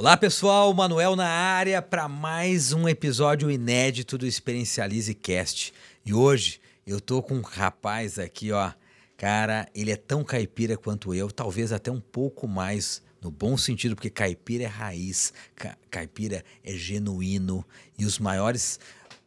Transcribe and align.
Olá 0.00 0.16
pessoal, 0.16 0.72
Manuel 0.72 1.14
na 1.14 1.28
área 1.28 1.82
para 1.82 2.08
mais 2.08 2.72
um 2.72 2.88
episódio 2.88 3.50
inédito 3.50 4.16
do 4.16 4.26
Experiencialize 4.26 5.12
Cast. 5.12 5.74
E 6.06 6.14
hoje 6.14 6.58
eu 6.86 7.02
tô 7.02 7.22
com 7.22 7.34
um 7.34 7.42
rapaz 7.42 8.18
aqui, 8.18 8.50
ó. 8.50 8.72
Cara, 9.18 9.68
ele 9.74 9.90
é 9.90 9.96
tão 9.96 10.24
caipira 10.24 10.74
quanto 10.74 11.14
eu, 11.14 11.30
talvez 11.30 11.70
até 11.70 11.90
um 11.90 12.00
pouco 12.00 12.48
mais 12.48 13.02
no 13.20 13.30
bom 13.30 13.58
sentido, 13.58 13.94
porque 13.94 14.08
caipira 14.08 14.64
é 14.64 14.66
raiz, 14.66 15.34
ca 15.54 15.76
caipira 15.90 16.42
é 16.64 16.72
genuíno 16.72 17.62
e 17.98 18.06
os 18.06 18.18
maiores 18.18 18.80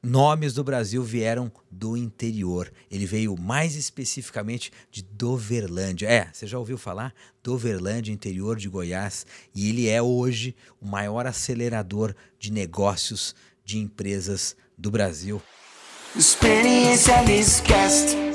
nomes 0.04 0.54
do 0.54 0.64
Brasil 0.64 1.02
vieram 1.02 1.50
do 1.72 1.96
interior. 1.96 2.72
Ele 2.92 3.06
veio 3.06 3.40
mais 3.40 3.76
especificamente 3.76 4.72
de 4.92 5.02
Doverlândia. 5.02 6.08
É, 6.08 6.30
você 6.32 6.46
já 6.46 6.60
ouviu 6.60 6.78
falar? 6.78 7.14
Doverlândia, 7.42 8.12
interior 8.12 8.58
de 8.58 8.68
Goiás. 8.68 9.26
E 9.56 9.70
ele 9.70 9.88
é 9.88 10.02
hoje 10.02 10.56
o 10.82 10.86
maior 10.86 11.26
acelerador 11.26 12.14
de 12.38 12.52
negócios 12.52 13.34
de 13.64 13.78
empresas 13.78 14.56
do 14.78 14.92
Brasil. 14.92 15.42
Experiência 16.16 17.16
Cast 17.64 18.33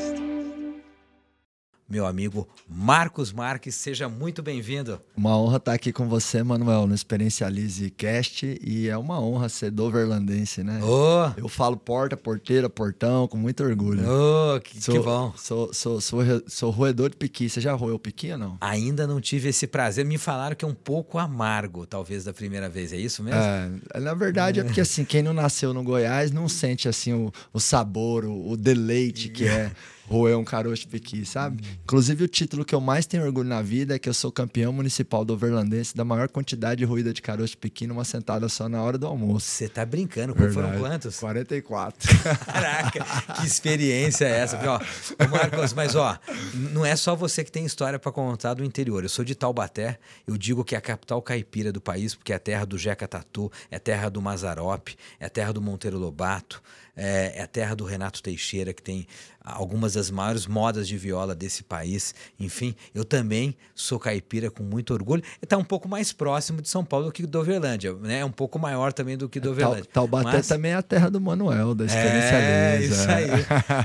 meu 1.88 2.05
amigo 2.05 2.47
Marcos 2.69 3.33
Marques. 3.33 3.74
Seja 3.74 4.09
muito 4.09 4.42
bem-vindo. 4.42 5.01
Uma 5.16 5.37
honra 5.38 5.56
estar 5.56 5.73
aqui 5.73 5.91
com 5.91 6.06
você, 6.06 6.42
Manuel, 6.42 6.87
no 6.87 6.95
Experiencialize 6.95 7.91
Cast. 7.91 8.59
E 8.62 8.88
é 8.88 8.98
uma 8.98 9.19
honra 9.20 9.48
ser 9.48 9.70
doverlandense, 9.70 10.62
né? 10.62 10.80
Oh. 10.83 11.41
Eu 11.41 11.48
falo 11.48 11.77
porta, 11.77 12.16
porteira, 12.16 12.69
portão, 12.69 13.27
com 13.27 13.38
muito 13.38 13.64
orgulho. 13.64 14.02
Oh, 14.06 14.61
que, 14.61 14.83
sou, 14.83 14.95
que 14.95 15.01
bom. 15.01 15.33
Sou, 15.37 15.73
sou, 15.73 16.01
sou, 16.01 16.20
sou, 16.47 16.70
roedor 16.70 17.09
de 17.09 17.16
piqui. 17.16 17.48
Você 17.48 17.61
já 17.61 17.73
roeu 17.73 17.98
piqui 17.98 18.33
ou 18.33 18.39
não? 18.39 18.59
Ainda 18.61 19.06
não 19.06 19.19
tive 19.20 19.48
esse 19.48 19.66
prazer. 19.66 20.05
Me 20.05 20.19
falaram 20.19 20.55
que 20.55 20.64
é 20.64 20.69
um 20.69 20.75
pouco 20.75 21.16
amargo, 21.19 21.86
talvez, 21.86 22.25
da 22.25 22.34
primeira 22.34 22.69
vez. 22.69 22.92
É 22.92 22.97
isso 22.97 23.23
mesmo? 23.23 23.41
É, 23.41 24.00
na 24.00 24.12
verdade, 24.12 24.61
é 24.61 24.64
porque 24.64 24.83
assim, 24.83 25.05
quem 25.05 25.23
não 25.23 25.33
nasceu 25.33 25.73
no 25.73 25.83
Goiás 25.83 26.30
não 26.30 26.48
sente 26.48 26.86
assim 26.86 27.14
o, 27.14 27.33
o 27.52 27.58
sabor, 27.58 28.27
o, 28.27 28.50
o 28.50 28.56
deleite 28.56 29.30
que 29.30 29.45
é 29.48 29.73
roer 30.09 30.39
um 30.39 30.45
caroço 30.45 30.89
piqui, 30.89 31.25
sabe? 31.25 31.62
Inclusive, 31.84 32.25
o 32.25 32.28
título 32.28 32.64
que 32.64 32.75
eu 32.75 32.81
mais 32.81 33.06
tenho 33.06 33.25
orgulho 33.25 33.48
na 33.48 33.62
vida 33.62 33.95
é 33.95 33.98
que 33.98 34.09
eu 34.09 34.14
sou 34.14 34.33
campeão 34.33 34.73
municipal 34.73 35.25
do 35.25 35.34
Overlandense 35.34 35.95
da 35.95 36.05
maior 36.05 36.28
quantidade 36.28 36.78
de 36.78 36.84
ruída 36.84 37.12
de 37.12 37.20
caroço 37.20 37.56
piqui 37.59 37.87
numa 37.87 38.05
sentada 38.05 38.48
só 38.48 38.69
na 38.69 38.83
hora 38.83 38.97
do 38.97 39.06
almoço. 39.06 39.47
Você 39.47 39.69
tá 39.69 39.84
brincando? 39.84 40.34
Verdade. 40.34 40.55
Foram 40.55 40.79
quantos? 40.79 41.19
44. 41.19 42.09
Caraca, 42.45 43.05
que 43.34 43.47
experiência 43.47 44.25
é 44.25 44.41
essa? 44.41 44.56
Porque, 44.56 44.69
ó, 44.69 45.29
Marcos, 45.29 45.73
mas 45.73 45.95
ó, 45.95 46.19
não 46.55 46.84
é 46.84 46.97
só 46.97 47.14
você 47.14 47.45
que 47.45 47.53
tem 47.53 47.64
história 47.64 47.98
para 47.98 48.11
contar 48.11 48.55
do 48.55 48.64
interior. 48.64 49.03
Eu 49.03 49.09
sou 49.09 49.25
de 49.25 49.34
Taubaté, 49.34 49.98
eu 50.27 50.36
digo 50.36 50.64
que 50.64 50.75
é 50.75 50.79
a 50.79 50.81
capital 50.81 51.20
caipira 51.20 51.73
do 51.73 51.81
país, 51.81 52.14
porque 52.14 52.33
é 52.33 52.36
a 52.36 52.41
terra 52.41 52.64
do 52.64 52.79
Jeca 52.79 53.06
Tatu, 53.06 53.51
é 53.70 53.77
a 53.77 53.81
terra 53.81 54.09
do 54.09 54.23
Mazarope, 54.23 54.97
é 55.20 55.27
a 55.27 55.31
terra 55.31 55.53
do 55.53 55.61
Monteiro 55.61 55.98
Lobato, 55.98 56.62
é, 56.98 57.38
é 57.38 57.42
a 57.42 57.46
terra 57.46 57.77
do 57.77 57.84
Renato 57.84 58.20
Teixeira, 58.20 58.74
que 58.74 58.82
tem 58.82 59.06
algumas 59.41 59.94
das 59.94 60.10
maiores 60.10 60.46
modas 60.46 60.86
de 60.86 60.98
viola 60.98 61.34
desse 61.34 61.62
país. 61.62 62.14
Enfim, 62.38 62.74
eu 62.94 63.05
também 63.05 63.56
sou 63.74 63.98
caipira 63.98 64.50
com 64.50 64.62
muito 64.62 64.92
orgulho. 64.92 65.22
Está 65.40 65.56
um 65.56 65.64
pouco 65.64 65.88
mais 65.88 66.12
próximo 66.12 66.60
de 66.60 66.68
São 66.68 66.84
Paulo 66.84 67.06
do 67.06 67.12
que 67.12 67.24
do 67.24 67.38
Overlândia, 67.38 67.94
né? 67.94 68.18
É 68.18 68.24
um 68.24 68.32
pouco 68.32 68.58
maior 68.58 68.92
também 68.92 69.16
do 69.16 69.28
que 69.28 69.38
do 69.38 69.52
Overlândia. 69.52 69.86
Taubaté 69.86 70.38
mas... 70.38 70.48
também 70.48 70.72
é 70.72 70.74
a 70.74 70.82
terra 70.82 71.08
do 71.08 71.20
Manuel, 71.20 71.74
da 71.74 71.86
experiência 71.86 72.36
É, 72.36 72.82
isso 72.82 73.08
aí. 73.08 73.28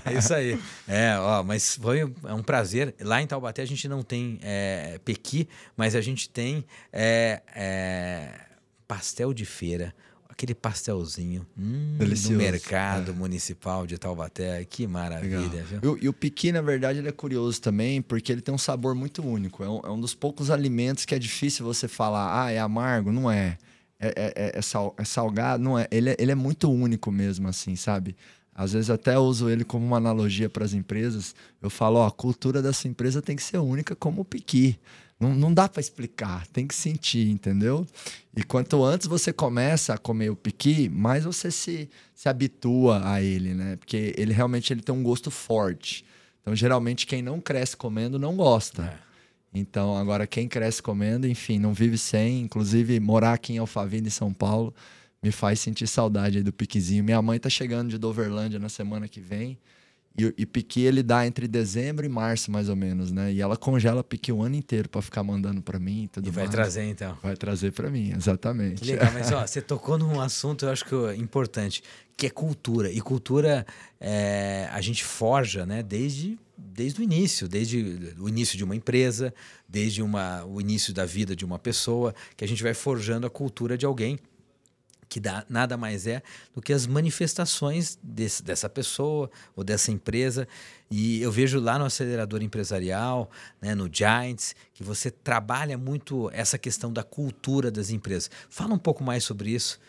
É 0.14 0.18
isso 0.18 0.34
aí. 0.34 0.60
É, 0.88 1.18
ó, 1.18 1.44
mas 1.44 1.76
foi 1.76 2.12
é 2.26 2.34
um 2.34 2.44
prazer. 2.44 2.96
Lá 3.00 3.22
em 3.22 3.28
Taubaté 3.28 3.62
a 3.62 3.66
gente 3.66 3.88
não 3.88 4.02
tem 4.02 4.40
é, 4.42 5.00
pequi, 5.06 5.48
mas 5.78 5.96
a 5.96 6.02
gente 6.02 6.30
tem 6.30 6.66
é, 6.92 7.42
é, 7.56 8.30
pastel 8.88 9.34
de 9.34 9.46
feira 9.46 9.94
aquele 10.34 10.56
pastelzinho 10.56 11.46
hum, 11.58 11.98
no 12.00 12.38
mercado 12.38 13.12
é. 13.12 13.14
municipal 13.14 13.86
de 13.86 13.98
Taubaté. 13.98 14.66
Que 14.66 14.86
maravilha, 14.88 15.64
viu? 15.64 15.98
E, 15.98 16.06
e, 16.06 16.10
o 16.10 16.14
piqui, 16.14 16.52
na 16.52 16.62
verdade, 16.62 17.00
ele 17.00 17.08
é 17.08 17.12
curioso 17.12 17.62
também, 17.62 18.02
porque 18.02 18.32
ele 18.32 18.42
tem 18.42 18.54
um 18.54 18.58
sabor 18.58 18.96
muito 18.96 19.26
único. 19.26 19.64
É 19.64 19.70
um, 19.70 19.80
é 19.84 19.90
um 19.92 20.00
dos 20.00 20.14
poucos 20.14 20.50
alimentos 20.50 21.06
que 21.06 21.16
é 21.16 21.20
difícil 21.20 21.64
você 21.64 21.88
falar, 21.88 22.44
ah, 22.44 22.52
é 22.52 22.60
amargo. 22.60 23.12
Não 23.12 23.32
é. 23.32 23.58
É, 24.00 24.08
é, 24.08 24.34
é, 24.36 24.52
é, 24.58 24.62
sal, 24.62 24.94
é 24.98 25.06
salgado, 25.06 25.64
não 25.64 25.80
é. 25.80 25.88
Ele, 25.90 26.10
é. 26.10 26.16
ele 26.20 26.32
é 26.32 26.36
muito 26.36 26.70
único 26.70 27.12
mesmo, 27.12 27.48
assim, 27.48 27.76
sabe? 27.76 28.16
Às 28.54 28.74
vezes 28.74 28.90
até 28.90 29.18
uso 29.18 29.50
ele 29.50 29.64
como 29.64 29.86
uma 29.86 29.98
analogia 29.98 30.50
para 30.50 30.66
as 30.66 30.74
empresas. 30.74 31.34
Eu 31.62 31.70
falo, 31.70 32.00
ó, 32.00 32.08
a 32.08 32.12
cultura 32.12 32.62
dessa 32.62 32.88
empresa 32.88 33.22
tem 33.22 33.36
que 33.36 33.44
ser 33.44 33.60
única 33.60 33.96
como 33.96 34.22
o 34.22 34.26
piqui. 34.26 34.78
Não, 35.20 35.34
não 35.34 35.54
dá 35.54 35.70
para 35.70 35.80
explicar, 35.80 36.46
tem 36.48 36.68
que 36.68 36.76
sentir, 36.76 37.30
entendeu? 37.30 37.86
E 38.36 38.44
quanto 38.44 38.84
antes 38.84 39.08
você 39.08 39.32
começa 39.32 39.94
a 39.94 39.98
comer 39.98 40.30
o 40.30 40.36
piqui, 40.36 40.90
mais 40.90 41.24
você 41.24 41.50
se, 41.50 41.90
se 42.14 42.28
habitua 42.28 43.02
a 43.08 43.22
ele, 43.22 43.54
né? 43.54 43.76
Porque 43.76 44.14
ele 44.18 44.34
realmente 44.34 44.74
ele 44.74 44.82
tem 44.82 44.94
um 44.94 45.04
gosto 45.04 45.32
forte. 45.32 46.04
Então, 46.42 46.56
geralmente, 46.56 47.08
quem 47.08 47.22
não 47.22 47.40
cresce 47.40 47.78
comendo 47.78 48.20
não 48.20 48.36
gosta. 48.36 48.84
É. 48.84 49.14
Então, 49.54 49.96
agora, 49.96 50.28
quem 50.28 50.48
cresce 50.48 50.82
comendo, 50.82 51.28
enfim, 51.28 51.58
não 51.58 51.74
vive 51.74 51.98
sem. 51.98 52.42
Inclusive, 52.42 53.00
morar 53.00 53.34
aqui 53.34 53.54
em 53.54 53.60
Alphaville, 53.60 54.08
em 54.08 54.12
São 54.12 54.34
Paulo, 54.34 54.74
me 55.22 55.32
faz 55.32 55.60
sentir 55.60 55.88
saudade 55.88 56.44
do 56.44 56.52
piquezinho. 56.52 57.04
Minha 57.04 57.22
mãe 57.22 57.40
tá 57.40 57.50
chegando 57.50 57.90
de 57.90 57.98
Doverlândia 57.98 58.60
na 58.60 58.68
semana 58.68 59.08
que 59.08 59.22
vem. 59.22 59.58
E, 60.16 60.32
e 60.38 60.46
piqui 60.46 60.82
ele 60.82 61.02
dá 61.02 61.26
entre 61.26 61.48
dezembro 61.48 62.06
e 62.06 62.10
março, 62.10 62.52
mais 62.52 62.70
ou 62.70 62.76
menos, 62.76 63.12
né? 63.12 63.34
E 63.34 63.42
ela 63.42 63.58
congela 63.58 64.04
piqui 64.04 64.32
o 64.32 64.44
ano 64.44 64.56
inteiro 64.56 64.88
para 64.88 65.02
ficar 65.02 65.24
mandando 65.24 65.62
para 65.62 65.80
mim 65.80 66.04
e 66.04 66.08
tudo 66.08 66.28
E 66.28 66.32
vai 66.32 66.44
mais. 66.44 66.56
trazer, 66.56 66.84
então. 66.84 67.18
Vai 67.24 67.36
trazer 67.36 67.72
para 67.72 67.90
mim, 67.90 68.14
exatamente. 68.16 68.82
Que 68.82 68.92
legal, 68.92 69.12
mas 69.12 69.32
ó, 69.32 69.46
você 69.46 69.60
tocou 69.62 69.98
num 69.98 70.22
assunto, 70.22 70.66
eu 70.66 70.70
acho 70.70 70.86
que 70.86 70.96
importante, 71.16 71.82
que 72.16 72.28
é 72.28 72.30
cultura. 72.30 72.92
E 72.92 73.02
cultura 73.02 73.66
é, 74.00 74.70
a 74.72 74.82
gente 74.82 75.04
forja, 75.04 75.66
né? 75.66 75.82
Desde, 75.82 76.38
desde 76.56 77.02
o 77.02 77.04
início, 77.04 77.48
desde 77.48 78.14
o 78.20 78.30
início 78.30 78.56
de 78.56 78.64
uma 78.64 78.76
empresa, 78.76 79.34
desde 79.68 80.04
uma, 80.04 80.46
o 80.46 80.62
início 80.62 80.94
da 80.94 81.06
vida 81.06 81.36
de 81.36 81.44
uma 81.44 81.58
pessoa, 81.58 82.14
que 82.38 82.46
a 82.46 82.48
gente 82.48 82.62
vai 82.62 82.76
forjando 82.76 83.26
a 83.26 83.32
cultura 83.32 83.76
de 83.76 83.86
alguém 83.86 84.20
que 85.14 85.20
dá, 85.20 85.46
nada 85.48 85.78
mais 85.78 86.08
é 86.08 86.24
do 86.56 86.62
que 86.62 86.74
as 86.74 86.88
manifestações 86.88 88.00
desse, 88.02 88.42
dessa 88.42 88.68
pessoa 88.68 89.30
ou 89.56 89.64
dessa 89.64 89.92
empresa. 89.92 90.48
E 90.90 91.22
eu 91.22 91.32
vejo 91.32 91.60
lá 91.60 91.78
no 91.78 91.86
acelerador 91.86 92.42
empresarial, 92.42 93.30
né, 93.62 93.76
no 93.76 93.88
Giants, 93.94 94.56
que 94.74 94.84
você 94.84 95.12
trabalha 95.12 95.78
muito 95.78 96.32
essa 96.34 96.58
questão 96.58 96.92
da 96.92 97.04
cultura 97.04 97.70
das 97.70 97.92
empresas. 97.92 98.32
Fala 98.50 98.74
um 98.74 98.80
pouco 98.80 99.04
mais 99.04 99.24
sobre 99.24 99.52
isso. 99.52 99.80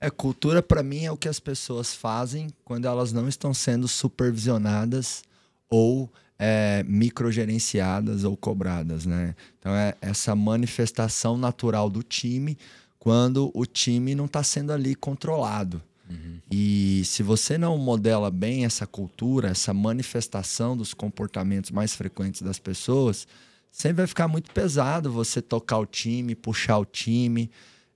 É, 0.00 0.10
cultura 0.10 0.60
para 0.60 0.82
mim 0.82 1.04
é 1.04 1.12
o 1.12 1.16
que 1.16 1.28
as 1.28 1.38
pessoas 1.38 1.94
fazem 1.94 2.48
quando 2.64 2.88
elas 2.88 3.12
não 3.12 3.28
estão 3.28 3.54
sendo 3.54 3.86
supervisionadas 3.86 5.22
ou 5.70 6.10
é, 6.36 6.82
microgerenciadas 6.88 8.24
ou 8.24 8.36
cobradas, 8.36 9.06
né? 9.06 9.36
Então 9.60 9.72
é 9.72 9.94
essa 10.00 10.34
manifestação 10.34 11.38
natural 11.38 11.88
do 11.88 12.02
time 12.02 12.58
quando 13.02 13.50
o 13.52 13.66
time 13.66 14.14
não 14.14 14.26
está 14.26 14.44
sendo 14.44 14.72
ali 14.72 14.94
controlado. 14.94 15.82
Uhum. 16.08 16.38
E 16.48 17.02
se 17.04 17.20
você 17.20 17.58
não 17.58 17.76
modela 17.76 18.30
bem 18.30 18.64
essa 18.64 18.86
cultura, 18.86 19.48
essa 19.48 19.74
manifestação 19.74 20.76
dos 20.76 20.94
comportamentos 20.94 21.72
mais 21.72 21.96
frequentes 21.96 22.42
das 22.42 22.60
pessoas, 22.60 23.26
sempre 23.72 23.96
vai 23.96 24.06
ficar 24.06 24.28
muito 24.28 24.52
pesado 24.52 25.10
você 25.10 25.42
tocar 25.42 25.78
o 25.78 25.84
time, 25.84 26.36
puxar 26.36 26.78
o 26.78 26.84
time. 26.84 27.50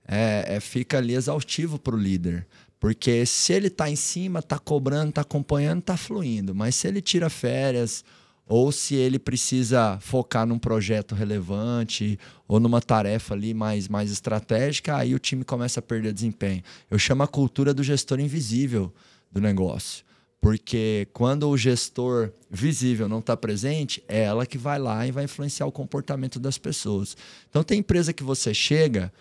É, 0.05 0.57
é 0.57 0.59
fica 0.59 0.97
ali 0.97 1.13
exaustivo 1.13 1.79
para 1.79 1.95
o 1.95 1.97
líder. 1.97 2.45
Porque 2.77 3.25
se 3.25 3.53
ele 3.53 3.67
está 3.67 3.89
em 3.89 3.95
cima, 3.95 4.39
está 4.39 4.59
cobrando, 4.59 5.11
está 5.11 5.21
acompanhando, 5.21 5.79
está 5.79 5.95
fluindo. 5.95 6.53
Mas 6.53 6.75
se 6.75 6.85
ele 6.85 7.01
tira 7.01 7.29
férias 7.29 8.03
ou 8.47 8.71
se 8.71 8.95
ele 8.95 9.19
precisa 9.19 9.99
focar 9.99 10.45
num 10.45 10.57
projeto 10.57 11.13
relevante 11.13 12.17
ou 12.47 12.59
numa 12.59 12.81
tarefa 12.81 13.33
ali 13.33 13.53
mais, 13.53 13.87
mais 13.89 14.09
estratégica, 14.09 14.95
aí 14.95 15.13
o 15.13 15.19
time 15.19 15.43
começa 15.43 15.79
a 15.79 15.83
perder 15.83 16.13
desempenho. 16.13 16.63
Eu 16.89 16.97
chamo 16.97 17.23
a 17.23 17.27
cultura 17.27 17.73
do 17.73 17.83
gestor 17.83 18.19
invisível 18.19 18.93
do 19.31 19.41
negócio. 19.41 20.05
Porque 20.39 21.07
quando 21.11 21.49
o 21.49 21.57
gestor 21.57 22.31
visível 22.49 23.09
não 23.09 23.19
está 23.19 23.35
presente, 23.35 24.01
é 24.07 24.23
ela 24.23 24.45
que 24.45 24.57
vai 24.57 24.79
lá 24.79 25.05
e 25.05 25.11
vai 25.11 25.25
influenciar 25.25 25.65
o 25.65 25.71
comportamento 25.71 26.39
das 26.39 26.57
pessoas. 26.57 27.17
Então 27.49 27.63
tem 27.63 27.79
empresa 27.79 28.13
que 28.13 28.23
você 28.23 28.53
chega 28.53 29.11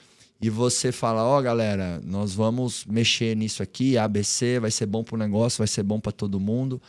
e 0.40 0.48
você 0.50 0.92
fala, 0.92 1.24
ó 1.24 1.38
oh, 1.38 1.42
galera, 1.42 2.00
nós 2.04 2.34
vamos 2.34 2.84
mexer 2.84 3.34
nisso 3.34 3.62
aqui, 3.62 3.96
ABC, 3.96 4.60
vai 4.60 4.70
ser 4.70 4.86
bom 4.86 5.02
para 5.02 5.14
o 5.16 5.18
negócio, 5.18 5.58
vai 5.58 5.66
ser 5.66 5.82
bom 5.82 5.98
para 5.98 6.12
todo 6.12 6.38
mundo 6.38 6.80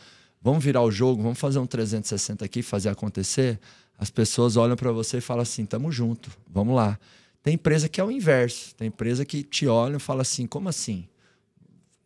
vamos 0.42 0.62
virar 0.62 0.82
o 0.82 0.90
jogo, 0.90 1.22
vamos 1.22 1.38
fazer 1.38 1.58
um 1.58 1.66
360 1.66 2.44
aqui, 2.44 2.62
fazer 2.62 2.88
acontecer, 2.88 3.58
as 3.98 4.10
pessoas 4.10 4.56
olham 4.56 4.76
para 4.76 4.92
você 4.92 5.18
e 5.18 5.20
falam 5.20 5.42
assim: 5.42 5.66
tamo 5.66 5.90
junto, 5.90 6.30
vamos 6.48 6.74
lá. 6.74 6.98
Tem 7.42 7.54
empresa 7.54 7.88
que 7.88 8.00
é 8.00 8.04
o 8.04 8.10
inverso, 8.10 8.74
tem 8.74 8.88
empresa 8.88 9.24
que 9.24 9.42
te 9.42 9.66
olha 9.66 9.96
e 9.96 10.00
fala 10.00 10.22
assim: 10.22 10.46
como 10.46 10.68
assim? 10.68 11.08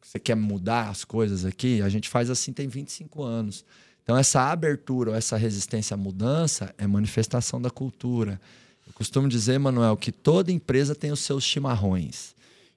Você 0.00 0.19
quer 0.19 0.34
mudar 0.34 0.88
as 0.88 1.05
coisas 1.05 1.44
aqui? 1.44 1.81
A 1.82 1.88
gente 1.88 2.08
faz 2.08 2.29
assim 2.29 2.52
tem 2.52 2.69
25 2.69 3.23
anos. 3.23 3.64
Então, 4.02 4.17
essa 4.17 4.50
abertura 4.50 5.17
essa 5.17 5.37
resistência 5.37 5.94
à 5.94 5.96
mudança 5.96 6.75
é 6.76 6.87
manifestação 6.87 7.61
da 7.62 7.70
cultura. 7.70 8.40
Eu 8.87 8.93
costumo 8.93 9.29
dizer, 9.29 9.58
Manuel, 9.58 9.96
que 9.96 10.11
toda 10.11 10.50
empresa 10.50 10.94
tem 10.94 11.12
os 11.12 11.20
seus 11.20 11.44
chimarrões. 11.44 12.34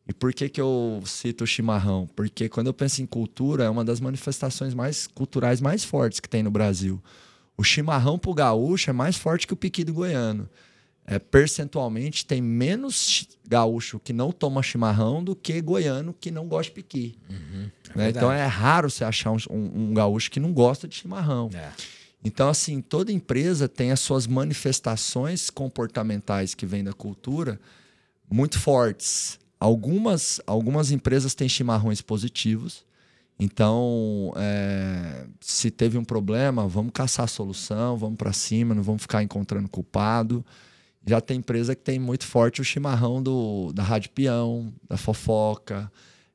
E 0.07 0.13
por 0.13 0.33
que, 0.33 0.47
que 0.47 0.61
eu 0.61 1.01
cito 1.05 1.43
o 1.43 1.47
chimarrão? 1.47 2.07
Porque 2.15 2.47
quando 2.47 2.67
eu 2.67 2.73
penso 2.73 3.01
em 3.01 3.05
cultura, 3.05 3.63
é 3.63 3.69
uma 3.69 3.83
das 3.83 3.99
manifestações 3.99 4.73
mais 4.73 5.07
culturais 5.07 5.59
mais 5.59 5.83
fortes 5.83 6.19
que 6.19 6.29
tem 6.29 6.43
no 6.43 6.51
Brasil. 6.51 7.01
O 7.57 7.63
chimarrão 7.63 8.19
pro 8.19 8.33
gaúcho 8.33 8.89
é 8.89 8.93
mais 8.93 9.15
forte 9.15 9.47
que 9.47 9.53
o 9.53 9.57
piqui 9.57 9.83
do 9.83 9.93
goiano. 9.93 10.47
É, 11.07 11.19
percentualmente, 11.19 12.25
tem 12.25 12.41
menos 12.41 13.27
gaúcho 13.47 13.99
que 13.99 14.11
não 14.11 14.31
toma 14.31 14.63
chimarrão 14.63 15.23
do 15.23 15.35
que 15.35 15.61
goiano 15.61 16.15
que 16.19 16.31
não 16.31 16.47
gosta 16.47 16.71
de 16.71 16.71
piqui. 16.71 17.15
Uhum, 17.29 17.69
é 17.93 17.97
né? 17.97 18.09
Então 18.09 18.31
é 18.31 18.45
raro 18.45 18.89
você 18.89 19.03
achar 19.03 19.31
um, 19.31 19.37
um, 19.51 19.93
gaúcho 19.93 20.31
que 20.31 20.39
não 20.39 20.51
gosta 20.51 20.87
de 20.87 20.95
chimarrão. 20.95 21.49
É. 21.53 21.71
Então, 22.23 22.49
assim, 22.49 22.81
toda 22.81 23.11
empresa 23.11 23.69
tem 23.69 23.91
as 23.91 23.99
suas 23.99 24.25
manifestações 24.25 25.51
comportamentais 25.51 26.55
que 26.55 26.65
vêm 26.65 26.83
da 26.83 26.93
cultura 26.93 27.59
muito 28.27 28.59
fortes. 28.59 29.37
Algumas, 29.59 30.41
algumas 30.45 30.91
empresas 30.91 31.33
têm 31.33 31.47
chimarrões 31.47 32.01
positivos. 32.01 32.85
Então, 33.39 34.33
é, 34.37 35.25
se 35.41 35.69
teve 35.69 35.97
um 35.97 36.03
problema, 36.03 36.67
vamos 36.67 36.91
caçar 36.93 37.25
a 37.25 37.27
solução, 37.27 37.97
vamos 37.97 38.17
para 38.17 38.31
cima, 38.31 38.73
não 38.73 38.83
vamos 38.83 39.01
ficar 39.01 39.21
encontrando 39.23 39.67
culpado. 39.67 40.45
Já 41.05 41.19
tem 41.21 41.37
empresa 41.37 41.75
que 41.75 41.83
tem 41.83 41.99
muito 41.99 42.25
forte 42.25 42.61
o 42.61 42.63
chimarrão 42.63 43.21
do, 43.21 43.71
da 43.73 43.83
rádio 43.83 44.09
peão, 44.11 44.73
da 44.89 44.97
fofoca, 44.97 45.91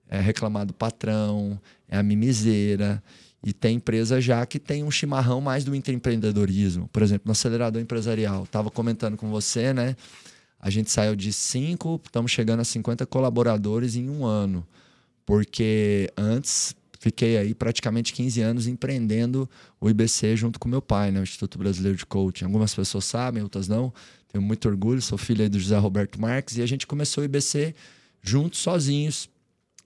é 0.08 0.20
reclamar 0.20 0.66
do 0.66 0.74
patrão, 0.74 1.60
é 1.88 1.96
a 1.96 2.02
mimiseira. 2.02 3.02
E 3.42 3.52
tem 3.54 3.76
empresa 3.76 4.20
já 4.20 4.44
que 4.44 4.58
tem 4.58 4.84
um 4.84 4.90
chimarrão 4.90 5.40
mais 5.40 5.64
do 5.64 5.74
empreendedorismo. 5.74 6.88
Por 6.92 7.02
exemplo, 7.02 7.22
no 7.24 7.32
acelerador 7.32 7.80
empresarial. 7.80 8.44
Estava 8.44 8.70
comentando 8.70 9.16
com 9.16 9.30
você, 9.30 9.72
né? 9.72 9.96
A 10.60 10.68
gente 10.70 10.90
saiu 10.90 11.16
de 11.16 11.32
5, 11.32 12.00
estamos 12.04 12.30
chegando 12.30 12.60
a 12.60 12.64
50 12.64 13.06
colaboradores 13.06 13.96
em 13.96 14.08
um 14.08 14.24
ano. 14.24 14.66
Porque 15.24 16.12
antes 16.16 16.74
fiquei 16.98 17.38
aí 17.38 17.54
praticamente 17.54 18.12
15 18.12 18.40
anos 18.42 18.66
empreendendo 18.66 19.48
o 19.80 19.88
IBC 19.88 20.36
junto 20.36 20.58
com 20.60 20.68
meu 20.68 20.82
pai, 20.82 21.10
né? 21.10 21.20
o 21.20 21.22
Instituto 21.22 21.58
Brasileiro 21.58 21.96
de 21.96 22.04
Coaching. 22.04 22.44
Algumas 22.44 22.74
pessoas 22.74 23.04
sabem, 23.04 23.42
outras 23.42 23.68
não. 23.68 23.92
Tenho 24.30 24.42
muito 24.42 24.68
orgulho, 24.68 25.00
sou 25.00 25.16
filho 25.16 25.48
do 25.48 25.58
José 25.58 25.78
Roberto 25.78 26.20
Marques. 26.20 26.58
E 26.58 26.62
a 26.62 26.66
gente 26.66 26.86
começou 26.86 27.22
o 27.22 27.24
IBC 27.24 27.74
juntos, 28.22 28.60
sozinhos, 28.60 29.30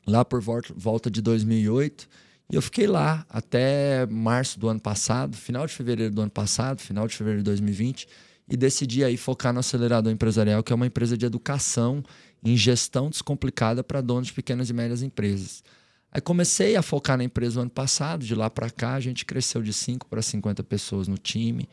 lá 0.07 0.25
por 0.25 0.41
volta 0.41 1.11
de 1.11 1.23
2008 1.23 2.09
e 2.51 2.57
eu 2.57 2.63
fiquei 2.63 2.87
lá 2.87 3.25
até 3.29 4.07
março 4.07 4.61
do 4.61 4.69
ano 4.69 4.81
passado, 4.81 5.37
final 5.37 5.67
de 5.67 5.73
fevereiro 5.73 6.15
do 6.15 6.21
ano 6.21 6.31
passado, 6.31 6.81
final 6.81 7.09
de 7.09 7.17
fevereiro 7.17 7.43
de 7.43 7.47
2020, 7.47 8.07
e 8.49 8.57
decidi 8.57 9.03
aí 9.03 9.17
focar 9.17 9.53
no 9.53 9.61
acelerador 9.61 10.13
empresarial, 10.13 10.63
que 10.63 10.73
é 10.73 10.77
uma 10.77 10.87
empresa 10.87 11.17
de 11.17 11.25
educação 11.25 12.03
em 12.43 12.57
gestão 12.57 13.09
descomplicada 13.09 13.83
para 13.83 14.01
donos 14.01 14.29
de 14.29 14.35
pequenas 14.35 14.69
e 14.69 14.73
médias 14.73 15.03
empresas. 15.03 15.65
Aí 16.13 16.21
comecei 16.21 16.77
a 16.77 16.83
focar 16.83 17.17
na 17.17 17.25
empresa 17.25 17.57
no 17.57 17.63
ano 17.63 17.71
passado, 17.71 18.25
de 18.25 18.35
lá 18.35 18.49
para 18.49 18.71
cá 18.71 18.95
a 18.95 19.01
gente 19.01 19.25
cresceu 19.25 19.63
de 19.63 19.73
5 19.73 20.07
para 20.07 20.23
50 20.23 20.63
pessoas 20.63 21.09
no 21.09 21.19
time. 21.19 21.69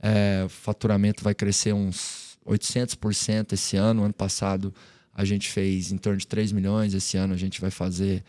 É, 0.00 0.42
o 0.46 0.48
faturamento 0.48 1.22
vai 1.22 1.34
crescer 1.34 1.72
uns 1.72 2.38
800% 2.46 3.52
esse 3.52 3.76
ano. 3.76 4.04
Ano 4.04 4.14
passado 4.14 4.72
a 5.12 5.24
gente 5.24 5.50
fez 5.50 5.92
em 5.92 5.98
torno 5.98 6.18
de 6.18 6.26
3 6.26 6.52
milhões, 6.52 6.94
esse 6.94 7.16
ano 7.16 7.34
a 7.34 7.36
gente 7.36 7.60
vai 7.60 7.70
fazer 7.70 8.24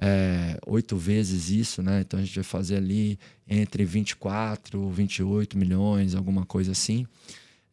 é, 0.00 0.58
oito 0.66 0.96
vezes 0.96 1.50
isso, 1.50 1.82
né? 1.82 2.00
Então 2.00 2.18
a 2.18 2.22
gente 2.22 2.34
vai 2.34 2.44
fazer 2.44 2.76
ali 2.76 3.18
entre 3.46 3.84
24, 3.84 4.88
28 4.88 5.58
milhões, 5.58 6.14
alguma 6.14 6.46
coisa 6.46 6.72
assim. 6.72 7.06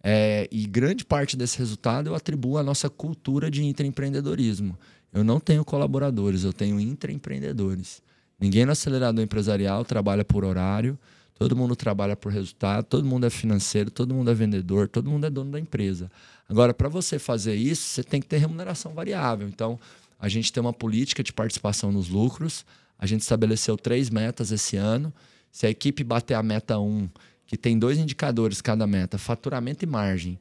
É, 0.03 0.47
e 0.51 0.67
grande 0.67 1.05
parte 1.05 1.37
desse 1.37 1.57
resultado 1.57 2.07
eu 2.07 2.15
atribuo 2.15 2.57
à 2.57 2.63
nossa 2.63 2.89
cultura 2.89 3.49
de 3.49 3.63
intraempreendedorismo. 3.63 4.77
Eu 5.13 5.23
não 5.23 5.39
tenho 5.39 5.63
colaboradores, 5.63 6.43
eu 6.43 6.51
tenho 6.51 6.79
intraempreendedores. 6.79 8.01
Ninguém 8.37 8.65
no 8.65 8.73
acelerador 8.73 9.23
empresarial 9.23 9.85
trabalha 9.85 10.25
por 10.25 10.43
horário, 10.43 10.99
todo 11.33 11.55
mundo 11.55 11.77
trabalha 11.77 12.15
por 12.15 12.31
resultado, 12.31 12.83
todo 12.83 13.05
mundo 13.05 13.25
é 13.25 13.29
financeiro, 13.29 13.89
todo 13.89 14.13
mundo 14.13 14.29
é 14.29 14.33
vendedor, 14.33 14.89
todo 14.89 15.09
mundo 15.09 15.25
é 15.25 15.29
dono 15.29 15.51
da 15.51 15.59
empresa. 15.59 16.11
Agora, 16.49 16.73
para 16.73 16.89
você 16.89 17.17
fazer 17.17 17.55
isso, 17.55 17.83
você 17.83 18.03
tem 18.03 18.21
que 18.21 18.27
ter 18.27 18.37
remuneração 18.37 18.93
variável. 18.93 19.47
Então, 19.47 19.79
a 20.19 20.27
gente 20.27 20.51
tem 20.51 20.61
uma 20.61 20.73
política 20.73 21.23
de 21.23 21.31
participação 21.31 21.91
nos 21.91 22.09
lucros. 22.09 22.65
A 22.97 23.05
gente 23.05 23.21
estabeleceu 23.21 23.77
três 23.77 24.09
metas 24.09 24.51
esse 24.51 24.75
ano. 24.75 25.13
Se 25.51 25.65
a 25.65 25.69
equipe 25.69 26.03
bater 26.03 26.33
a 26.33 26.43
meta 26.43 26.79
1, 26.79 26.83
um, 26.83 27.09
que 27.45 27.57
tem 27.57 27.77
dois 27.77 27.97
indicadores 27.97 28.61
cada 28.61 28.85
meta, 28.87 29.17
faturamento 29.17 29.85
e 29.85 29.87
margem. 29.87 30.39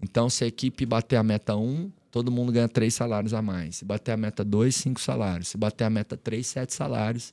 Então, 0.00 0.28
se 0.28 0.44
a 0.44 0.46
equipe 0.46 0.84
bater 0.84 1.16
a 1.16 1.22
meta 1.22 1.56
1, 1.56 1.62
um, 1.62 1.92
todo 2.10 2.30
mundo 2.30 2.52
ganha 2.52 2.68
três 2.68 2.94
salários 2.94 3.32
a 3.32 3.40
mais. 3.40 3.76
Se 3.76 3.84
bater 3.84 4.12
a 4.12 4.16
meta 4.16 4.44
2, 4.44 4.74
cinco 4.74 5.00
salários. 5.00 5.48
Se 5.48 5.56
bater 5.56 5.84
a 5.84 5.90
meta 5.90 6.16
3, 6.16 6.46
sete 6.46 6.74
salários. 6.74 7.32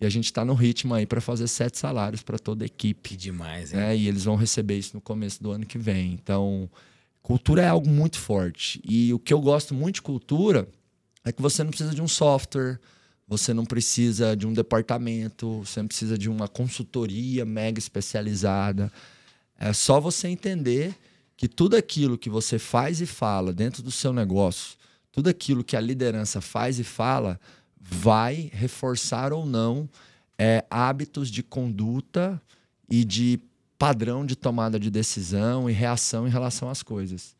E 0.00 0.06
a 0.06 0.08
gente 0.10 0.26
está 0.26 0.44
no 0.44 0.54
ritmo 0.54 0.94
aí 0.94 1.06
para 1.06 1.20
fazer 1.20 1.46
sete 1.48 1.78
salários 1.78 2.22
para 2.22 2.38
toda 2.38 2.64
a 2.64 2.66
equipe. 2.66 3.10
Que 3.10 3.16
demais, 3.16 3.72
hein? 3.72 3.80
É, 3.80 3.96
e 3.96 4.08
eles 4.08 4.24
vão 4.24 4.36
receber 4.36 4.78
isso 4.78 4.94
no 4.94 5.00
começo 5.00 5.42
do 5.42 5.50
ano 5.50 5.66
que 5.66 5.78
vem. 5.78 6.12
Então, 6.12 6.68
cultura 7.22 7.62
é 7.62 7.68
algo 7.68 7.88
muito 7.88 8.18
forte. 8.18 8.80
E 8.84 9.12
o 9.12 9.18
que 9.18 9.32
eu 9.32 9.40
gosto 9.40 9.74
muito 9.74 9.96
de 9.96 10.02
cultura 10.02 10.68
é 11.24 11.32
que 11.32 11.40
você 11.40 11.62
não 11.62 11.70
precisa 11.70 11.94
de 11.94 12.02
um 12.02 12.08
software, 12.08 12.78
você 13.26 13.54
não 13.54 13.64
precisa 13.64 14.36
de 14.36 14.46
um 14.46 14.52
departamento, 14.52 15.64
você 15.64 15.80
não 15.80 15.88
precisa 15.88 16.18
de 16.18 16.28
uma 16.28 16.46
consultoria 16.46 17.44
mega 17.44 17.78
especializada. 17.78 18.92
É 19.58 19.72
só 19.72 19.98
você 20.00 20.28
entender 20.28 20.94
que 21.36 21.48
tudo 21.48 21.76
aquilo 21.76 22.18
que 22.18 22.28
você 22.28 22.58
faz 22.58 23.00
e 23.00 23.06
fala 23.06 23.52
dentro 23.52 23.82
do 23.82 23.90
seu 23.90 24.12
negócio, 24.12 24.76
tudo 25.10 25.28
aquilo 25.28 25.64
que 25.64 25.76
a 25.76 25.80
liderança 25.80 26.40
faz 26.40 26.78
e 26.78 26.84
fala, 26.84 27.40
vai 27.80 28.50
reforçar 28.52 29.32
ou 29.32 29.46
não 29.46 29.88
é, 30.38 30.64
hábitos 30.70 31.30
de 31.30 31.42
conduta 31.42 32.40
e 32.90 33.04
de 33.04 33.40
padrão 33.78 34.24
de 34.24 34.36
tomada 34.36 34.78
de 34.78 34.90
decisão 34.90 35.68
e 35.68 35.72
reação 35.72 36.26
em 36.26 36.30
relação 36.30 36.68
às 36.68 36.82
coisas. 36.82 37.34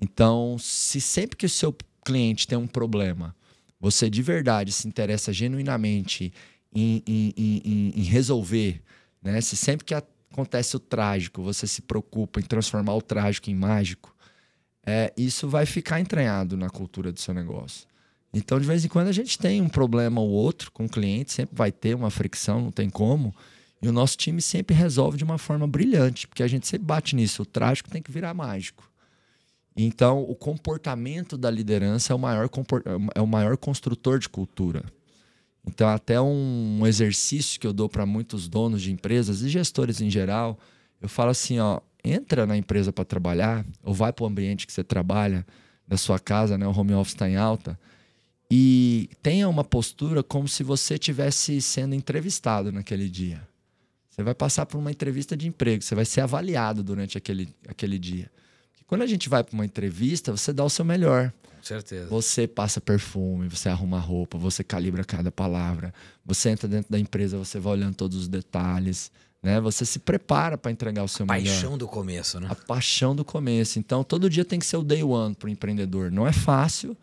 Então, 0.00 0.56
se 0.58 1.00
sempre 1.00 1.36
que 1.36 1.46
o 1.46 1.50
seu 1.50 1.74
cliente 2.04 2.46
tem 2.46 2.58
um 2.58 2.66
problema, 2.66 3.34
você 3.80 4.08
de 4.08 4.22
verdade 4.22 4.72
se 4.72 4.86
interessa 4.86 5.32
genuinamente 5.32 6.32
em, 6.74 7.02
em, 7.06 7.34
em, 7.36 7.92
em 7.96 8.02
resolver, 8.04 8.82
né? 9.22 9.40
Se 9.40 9.56
sempre 9.56 9.84
que 9.84 9.94
acontece 9.94 10.76
o 10.76 10.80
trágico, 10.80 11.42
você 11.42 11.66
se 11.66 11.82
preocupa 11.82 12.40
em 12.40 12.44
transformar 12.44 12.94
o 12.94 13.02
trágico 13.02 13.50
em 13.50 13.54
mágico, 13.54 14.14
é, 14.84 15.12
isso 15.16 15.48
vai 15.48 15.66
ficar 15.66 16.00
entranhado 16.00 16.56
na 16.56 16.68
cultura 16.68 17.12
do 17.12 17.20
seu 17.20 17.32
negócio. 17.32 17.86
Então, 18.32 18.58
de 18.58 18.66
vez 18.66 18.84
em 18.84 18.88
quando, 18.88 19.08
a 19.08 19.12
gente 19.12 19.38
tem 19.38 19.60
um 19.60 19.68
problema 19.68 20.20
ou 20.20 20.30
outro 20.30 20.72
com 20.72 20.86
o 20.86 20.88
cliente, 20.88 21.32
sempre 21.32 21.54
vai 21.54 21.70
ter 21.70 21.94
uma 21.94 22.10
fricção, 22.10 22.62
não 22.62 22.72
tem 22.72 22.88
como. 22.88 23.34
E 23.80 23.88
o 23.88 23.92
nosso 23.92 24.16
time 24.16 24.40
sempre 24.40 24.74
resolve 24.74 25.18
de 25.18 25.24
uma 25.24 25.36
forma 25.36 25.66
brilhante, 25.66 26.26
porque 26.26 26.42
a 26.42 26.48
gente 26.48 26.66
sempre 26.66 26.86
bate 26.86 27.14
nisso. 27.14 27.42
O 27.42 27.46
trágico 27.46 27.90
tem 27.90 28.00
que 28.00 28.10
virar 28.10 28.32
mágico. 28.32 28.90
Então, 29.76 30.22
o 30.22 30.34
comportamento 30.34 31.36
da 31.36 31.50
liderança 31.50 32.12
é 32.12 32.16
o 32.16 32.18
maior, 32.18 32.48
é 33.14 33.20
o 33.20 33.26
maior 33.26 33.56
construtor 33.56 34.18
de 34.18 34.28
cultura. 34.28 34.84
Então, 35.66 35.88
até 35.88 36.20
um 36.20 36.86
exercício 36.86 37.58
que 37.58 37.66
eu 37.66 37.72
dou 37.72 37.88
para 37.88 38.04
muitos 38.04 38.48
donos 38.48 38.82
de 38.82 38.92
empresas 38.92 39.42
e 39.42 39.48
gestores 39.48 40.00
em 40.00 40.10
geral, 40.10 40.58
eu 41.00 41.08
falo 41.08 41.30
assim, 41.30 41.58
ó, 41.58 41.80
entra 42.04 42.46
na 42.46 42.56
empresa 42.56 42.92
para 42.92 43.04
trabalhar, 43.04 43.64
ou 43.82 43.94
vai 43.94 44.12
para 44.12 44.24
o 44.24 44.26
ambiente 44.26 44.66
que 44.66 44.72
você 44.72 44.82
trabalha, 44.82 45.46
da 45.86 45.96
sua 45.96 46.18
casa, 46.18 46.58
né, 46.58 46.66
o 46.66 46.76
home 46.76 46.94
office 46.94 47.14
está 47.14 47.28
em 47.28 47.36
alta, 47.36 47.78
e 48.50 49.08
tenha 49.22 49.48
uma 49.48 49.64
postura 49.64 50.22
como 50.22 50.46
se 50.46 50.62
você 50.62 50.94
estivesse 50.94 51.60
sendo 51.62 51.94
entrevistado 51.94 52.70
naquele 52.70 53.08
dia. 53.08 53.46
Você 54.10 54.22
vai 54.22 54.34
passar 54.34 54.66
por 54.66 54.78
uma 54.78 54.90
entrevista 54.90 55.36
de 55.36 55.48
emprego, 55.48 55.82
você 55.82 55.94
vai 55.94 56.04
ser 56.04 56.20
avaliado 56.20 56.82
durante 56.82 57.16
aquele, 57.16 57.48
aquele 57.66 57.98
dia. 57.98 58.30
Quando 58.92 59.00
a 59.00 59.06
gente 59.06 59.26
vai 59.26 59.42
para 59.42 59.54
uma 59.54 59.64
entrevista, 59.64 60.30
você 60.32 60.52
dá 60.52 60.62
o 60.62 60.68
seu 60.68 60.84
melhor. 60.84 61.32
Com 61.56 61.64
certeza. 61.64 62.08
Você 62.10 62.46
passa 62.46 62.78
perfume, 62.78 63.48
você 63.48 63.70
arruma 63.70 63.98
roupa, 63.98 64.36
você 64.36 64.62
calibra 64.62 65.02
cada 65.02 65.32
palavra. 65.32 65.94
Você 66.26 66.50
entra 66.50 66.68
dentro 66.68 66.92
da 66.92 66.98
empresa, 66.98 67.38
você 67.38 67.58
vai 67.58 67.72
olhando 67.72 67.94
todos 67.94 68.18
os 68.18 68.28
detalhes. 68.28 69.10
Né? 69.42 69.58
Você 69.62 69.86
se 69.86 69.98
prepara 69.98 70.58
para 70.58 70.70
entregar 70.70 71.02
o 71.02 71.08
seu 71.08 71.24
a 71.26 71.32
melhor. 71.32 71.50
Paixão 71.50 71.78
do 71.78 71.88
começo, 71.88 72.38
né? 72.38 72.48
A 72.50 72.54
paixão 72.54 73.16
do 73.16 73.24
começo. 73.24 73.78
Então, 73.78 74.04
todo 74.04 74.28
dia 74.28 74.44
tem 74.44 74.58
que 74.58 74.66
ser 74.66 74.76
o 74.76 74.82
day 74.82 75.02
one 75.02 75.34
para 75.34 75.46
o 75.46 75.50
empreendedor. 75.50 76.12
Não 76.12 76.28
é 76.28 76.32
fácil, 76.34 76.94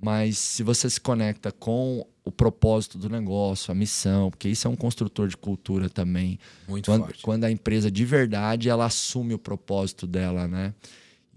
mas 0.00 0.38
se 0.38 0.62
você 0.62 0.88
se 0.88 1.00
conecta 1.00 1.50
com 1.50 2.06
o 2.24 2.30
propósito 2.30 2.98
do 2.98 3.10
negócio, 3.10 3.72
a 3.72 3.74
missão, 3.74 4.30
porque 4.30 4.48
isso 4.48 4.68
é 4.68 4.70
um 4.70 4.76
construtor 4.76 5.26
de 5.26 5.36
cultura 5.36 5.90
também. 5.90 6.38
Muito 6.68 6.88
quando, 6.88 7.02
forte. 7.02 7.22
Quando 7.24 7.42
a 7.42 7.50
empresa 7.50 7.90
de 7.90 8.04
verdade 8.04 8.68
ela 8.68 8.84
assume 8.84 9.34
o 9.34 9.38
propósito 9.40 10.06
dela, 10.06 10.46
né? 10.46 10.72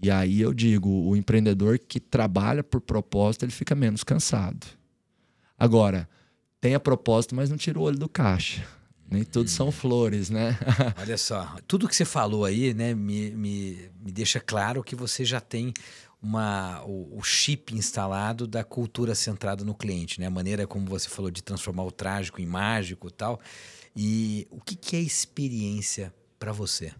E 0.02 0.10
aí 0.10 0.40
eu 0.40 0.54
digo, 0.54 0.88
o 0.88 1.14
empreendedor 1.14 1.78
que 1.78 2.00
trabalha 2.00 2.64
por 2.64 2.80
propósito, 2.80 3.44
ele 3.44 3.52
fica 3.52 3.74
menos 3.74 4.02
cansado. 4.02 4.66
Agora, 5.58 6.08
tem 6.60 6.74
a 6.74 6.80
propósito, 6.80 7.34
mas 7.34 7.50
não 7.50 7.56
tira 7.56 7.78
o 7.78 7.82
olho 7.82 7.98
do 7.98 8.08
caixa. 8.08 8.66
Nem 9.10 9.24
tudo 9.24 9.50
são 9.50 9.72
flores, 9.72 10.30
né? 10.30 10.56
Olha 10.96 11.18
só, 11.18 11.56
tudo 11.66 11.88
que 11.88 11.96
você 11.96 12.04
falou 12.04 12.44
aí, 12.44 12.72
né, 12.72 12.94
me, 12.94 13.30
me, 13.32 13.90
me 14.00 14.12
deixa 14.12 14.38
claro 14.38 14.84
que 14.84 14.94
você 14.94 15.24
já 15.24 15.40
tem 15.40 15.74
uma, 16.22 16.82
o, 16.84 17.18
o, 17.18 17.22
chip 17.22 17.74
instalado 17.74 18.46
da 18.46 18.62
cultura 18.62 19.14
centrada 19.14 19.64
no 19.64 19.74
cliente, 19.74 20.20
né? 20.20 20.26
A 20.26 20.30
maneira 20.30 20.66
como 20.66 20.86
você 20.86 21.08
falou 21.08 21.30
de 21.30 21.42
transformar 21.42 21.84
o 21.84 21.90
trágico 21.90 22.40
em 22.40 22.46
mágico 22.46 23.08
e 23.08 23.10
tal. 23.10 23.40
E 23.96 24.46
o 24.50 24.60
que, 24.60 24.76
que 24.76 24.96
é 24.96 25.00
experiência 25.00 26.14
para 26.38 26.52
você? 26.52 26.92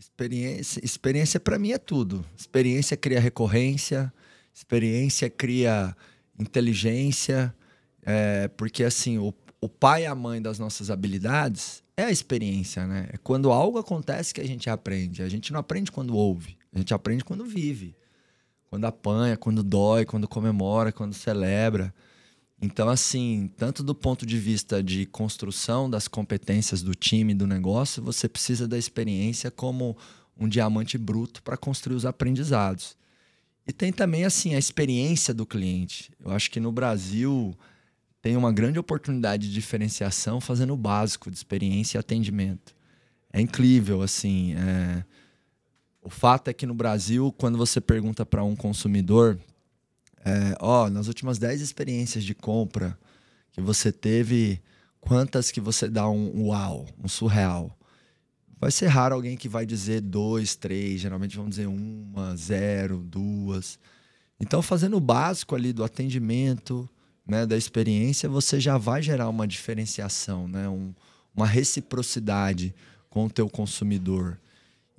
Experiência, 0.00 0.82
experiência 0.82 1.38
para 1.38 1.58
mim 1.58 1.72
é 1.72 1.78
tudo. 1.78 2.24
Experiência 2.34 2.96
cria 2.96 3.20
recorrência, 3.20 4.10
experiência 4.54 5.28
cria 5.28 5.94
inteligência, 6.38 7.54
é, 8.02 8.48
porque 8.48 8.82
assim, 8.82 9.18
o, 9.18 9.34
o 9.60 9.68
pai 9.68 10.04
e 10.04 10.06
a 10.06 10.14
mãe 10.14 10.40
das 10.40 10.58
nossas 10.58 10.90
habilidades 10.90 11.82
é 11.98 12.04
a 12.04 12.10
experiência, 12.10 12.86
né? 12.86 13.10
É 13.12 13.18
quando 13.18 13.52
algo 13.52 13.78
acontece 13.78 14.32
que 14.32 14.40
a 14.40 14.46
gente 14.46 14.70
aprende. 14.70 15.22
A 15.22 15.28
gente 15.28 15.52
não 15.52 15.60
aprende 15.60 15.92
quando 15.92 16.16
ouve, 16.16 16.56
a 16.72 16.78
gente 16.78 16.94
aprende 16.94 17.22
quando 17.22 17.44
vive. 17.44 17.94
Quando 18.70 18.86
apanha, 18.86 19.36
quando 19.36 19.62
dói, 19.62 20.06
quando 20.06 20.26
comemora, 20.26 20.92
quando 20.92 21.12
celebra. 21.12 21.92
Então, 22.60 22.88
assim, 22.88 23.50
tanto 23.56 23.82
do 23.82 23.94
ponto 23.94 24.26
de 24.26 24.38
vista 24.38 24.82
de 24.82 25.06
construção 25.06 25.88
das 25.88 26.06
competências 26.06 26.82
do 26.82 26.94
time, 26.94 27.34
do 27.34 27.46
negócio, 27.46 28.02
você 28.02 28.28
precisa 28.28 28.68
da 28.68 28.76
experiência 28.76 29.50
como 29.50 29.96
um 30.38 30.46
diamante 30.46 30.98
bruto 30.98 31.42
para 31.42 31.56
construir 31.56 31.96
os 31.96 32.04
aprendizados. 32.04 32.96
E 33.66 33.72
tem 33.72 33.92
também, 33.92 34.24
assim, 34.24 34.54
a 34.54 34.58
experiência 34.58 35.32
do 35.32 35.46
cliente. 35.46 36.10
Eu 36.20 36.30
acho 36.32 36.50
que 36.50 36.60
no 36.60 36.70
Brasil 36.70 37.54
tem 38.20 38.36
uma 38.36 38.52
grande 38.52 38.78
oportunidade 38.78 39.48
de 39.48 39.54
diferenciação 39.54 40.40
fazendo 40.40 40.74
o 40.74 40.76
básico 40.76 41.30
de 41.30 41.36
experiência 41.36 41.96
e 41.96 42.00
atendimento. 42.00 42.74
É 43.32 43.40
incrível, 43.40 44.02
assim. 44.02 44.54
É 44.54 45.04
o 46.02 46.08
fato 46.08 46.48
é 46.48 46.52
que 46.52 46.66
no 46.66 46.74
Brasil, 46.74 47.32
quando 47.36 47.58
você 47.58 47.80
pergunta 47.80 48.24
para 48.24 48.42
um 48.42 48.56
consumidor, 48.56 49.38
é, 50.24 50.54
ó, 50.60 50.88
nas 50.90 51.08
últimas 51.08 51.38
10 51.38 51.60
experiências 51.60 52.24
de 52.24 52.34
compra 52.34 52.98
que 53.52 53.60
você 53.60 53.90
teve, 53.90 54.60
quantas 55.00 55.50
que 55.50 55.60
você 55.60 55.88
dá 55.88 56.08
um 56.08 56.48
uau, 56.48 56.86
um 57.02 57.08
surreal? 57.08 57.76
Vai 58.60 58.70
ser 58.70 58.88
raro 58.88 59.14
alguém 59.14 59.36
que 59.36 59.48
vai 59.48 59.64
dizer 59.64 60.02
dois, 60.02 60.54
três, 60.54 61.00
geralmente 61.00 61.36
vão 61.36 61.48
dizer 61.48 61.66
uma, 61.66 62.36
zero, 62.36 62.98
duas. 62.98 63.78
Então, 64.38 64.60
fazendo 64.60 64.98
o 64.98 65.00
básico 65.00 65.54
ali 65.54 65.72
do 65.72 65.82
atendimento, 65.82 66.88
né, 67.26 67.46
da 67.46 67.56
experiência, 67.56 68.28
você 68.28 68.60
já 68.60 68.76
vai 68.76 69.00
gerar 69.02 69.28
uma 69.30 69.46
diferenciação, 69.46 70.46
né, 70.46 70.68
um, 70.68 70.92
uma 71.34 71.46
reciprocidade 71.46 72.74
com 73.08 73.24
o 73.24 73.30
teu 73.30 73.48
consumidor. 73.48 74.38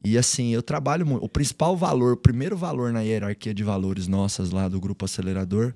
E 0.03 0.17
assim, 0.17 0.49
eu 0.49 0.63
trabalho 0.63 1.05
muito. 1.05 1.23
O 1.23 1.29
principal 1.29 1.77
valor, 1.77 2.13
o 2.13 2.17
primeiro 2.17 2.57
valor 2.57 2.91
na 2.91 3.01
hierarquia 3.01 3.53
de 3.53 3.63
valores 3.63 4.07
nossas 4.07 4.51
lá 4.51 4.67
do 4.67 4.79
Grupo 4.79 5.05
Acelerador, 5.05 5.73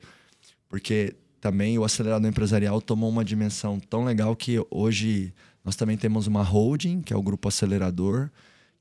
porque 0.68 1.16
também 1.40 1.78
o 1.78 1.84
acelerador 1.84 2.28
empresarial 2.28 2.82
tomou 2.82 3.10
uma 3.10 3.24
dimensão 3.24 3.80
tão 3.80 4.04
legal 4.04 4.36
que 4.36 4.58
hoje 4.72 5.32
nós 5.64 5.76
também 5.76 5.96
temos 5.96 6.26
uma 6.26 6.42
holding, 6.42 7.02
que 7.02 7.14
é 7.14 7.16
o 7.16 7.22
Grupo 7.22 7.48
Acelerador, 7.48 8.32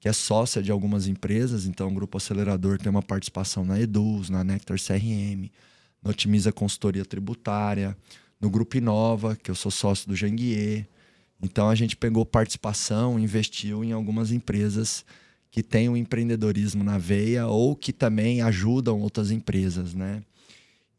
que 0.01 0.09
é 0.09 0.13
sócia 0.13 0.63
de 0.63 0.71
algumas 0.71 1.07
empresas. 1.07 1.67
Então, 1.67 1.89
o 1.89 1.95
Grupo 1.95 2.17
Acelerador 2.17 2.79
tem 2.79 2.91
uma 2.91 3.03
participação 3.03 3.65
na 3.65 3.79
Eduz, 3.79 4.31
na 4.31 4.43
Nectar 4.43 4.79
CRM, 4.79 5.51
na 6.03 6.11
Otimiza 6.11 6.53
Consultoria 6.53 7.05
Tributária, 7.05 7.97
no 8.41 8.49
Grupo 8.49 8.77
Inova, 8.77 9.37
que 9.37 9.51
eu 9.51 9.55
sou 9.55 9.71
sócio 9.71 10.09
do 10.09 10.17
Janguier. 10.17 10.87
Então, 11.43 11.69
a 11.69 11.75
gente 11.75 11.97
pegou 11.97 12.25
participação, 12.25 13.19
investiu 13.19 13.85
em 13.85 13.93
algumas 13.93 14.33
empresas 14.33 15.05
que 15.55 15.63
têm 15.63 15.89
o 15.89 15.97
empreendedorismo 15.97 16.83
na 16.83 16.99
veia 16.99 17.47
ou 17.47 17.77
que 17.77 17.93
também 17.93 18.43
ajudam 18.43 19.01
outras 19.01 19.31
empresas, 19.31 19.95
né? 19.95 20.21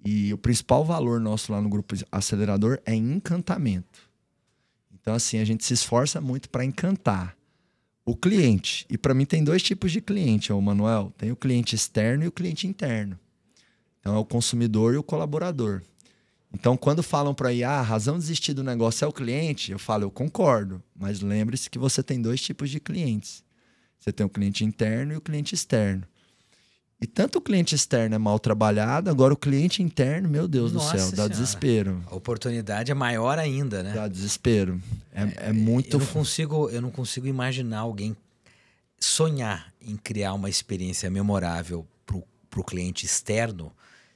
E 0.05 0.33
o 0.33 0.37
principal 0.37 0.85
valor 0.85 1.19
nosso 1.19 1.51
lá 1.51 1.61
no 1.61 1.67
grupo 1.67 1.93
acelerador 2.09 2.79
é 2.85 2.95
encantamento. 2.95 4.09
Então 4.93 5.13
assim, 5.13 5.39
a 5.39 5.43
gente 5.43 5.65
se 5.65 5.73
esforça 5.73 6.21
muito 6.21 6.49
para 6.49 6.63
encantar 6.63 7.35
o 8.05 8.15
cliente. 8.15 8.85
E 8.89 8.97
para 8.97 9.13
mim 9.13 9.25
tem 9.25 9.43
dois 9.43 9.61
tipos 9.61 9.91
de 9.91 9.99
cliente, 9.99 10.53
o 10.53 10.61
Manuel, 10.61 11.11
tem 11.17 11.33
o 11.33 11.35
cliente 11.35 11.75
externo 11.75 12.23
e 12.23 12.27
o 12.27 12.31
cliente 12.31 12.65
interno. 12.65 13.19
Então 13.99 14.15
é 14.15 14.17
o 14.17 14.23
consumidor 14.23 14.93
e 14.93 14.97
o 14.97 15.03
colaborador. 15.03 15.81
Então, 16.53 16.77
quando 16.77 17.03
falam 17.03 17.33
para 17.33 17.49
aí, 17.49 17.61
ah, 17.61 17.79
a 17.79 17.81
razão 17.81 18.13
de 18.13 18.21
desistir 18.21 18.53
do 18.53 18.63
negócio 18.63 19.03
é 19.03 19.07
o 19.07 19.11
cliente, 19.11 19.73
eu 19.73 19.79
falo, 19.79 20.05
eu 20.05 20.11
concordo, 20.11 20.81
mas 20.95 21.19
lembre-se 21.19 21.69
que 21.69 21.77
você 21.77 22.01
tem 22.01 22.21
dois 22.21 22.39
tipos 22.39 22.69
de 22.69 22.79
clientes. 22.79 23.43
Você 24.05 24.13
tem 24.13 24.23
o 24.23 24.29
cliente 24.29 24.63
interno 24.63 25.13
e 25.13 25.17
o 25.17 25.21
cliente 25.21 25.55
externo. 25.55 26.03
E 27.01 27.07
tanto 27.07 27.39
o 27.39 27.41
cliente 27.41 27.73
externo 27.73 28.13
é 28.13 28.19
mal 28.19 28.37
trabalhado, 28.37 29.09
agora 29.09 29.33
o 29.33 29.37
cliente 29.37 29.81
interno, 29.81 30.29
meu 30.29 30.47
Deus 30.47 30.71
Nossa 30.71 30.93
do 30.93 30.99
céu, 30.99 31.09
dá 31.09 31.15
senhora. 31.15 31.29
desespero. 31.29 32.03
A 32.05 32.15
oportunidade 32.15 32.91
é 32.91 32.93
maior 32.93 33.39
ainda, 33.39 33.81
né? 33.81 33.93
Dá 33.93 34.07
desespero. 34.07 34.79
É, 35.11 35.23
é, 35.23 35.33
é 35.49 35.51
muito. 35.51 35.95
Eu 35.95 35.99
não, 35.99 36.05
consigo, 36.05 36.69
eu 36.69 36.81
não 36.83 36.91
consigo 36.91 37.25
imaginar 37.25 37.79
alguém 37.79 38.15
sonhar 38.99 39.73
em 39.81 39.97
criar 39.97 40.35
uma 40.35 40.51
experiência 40.51 41.09
memorável 41.09 41.83
para 42.05 42.59
o 42.59 42.63
cliente 42.63 43.07
externo 43.07 43.71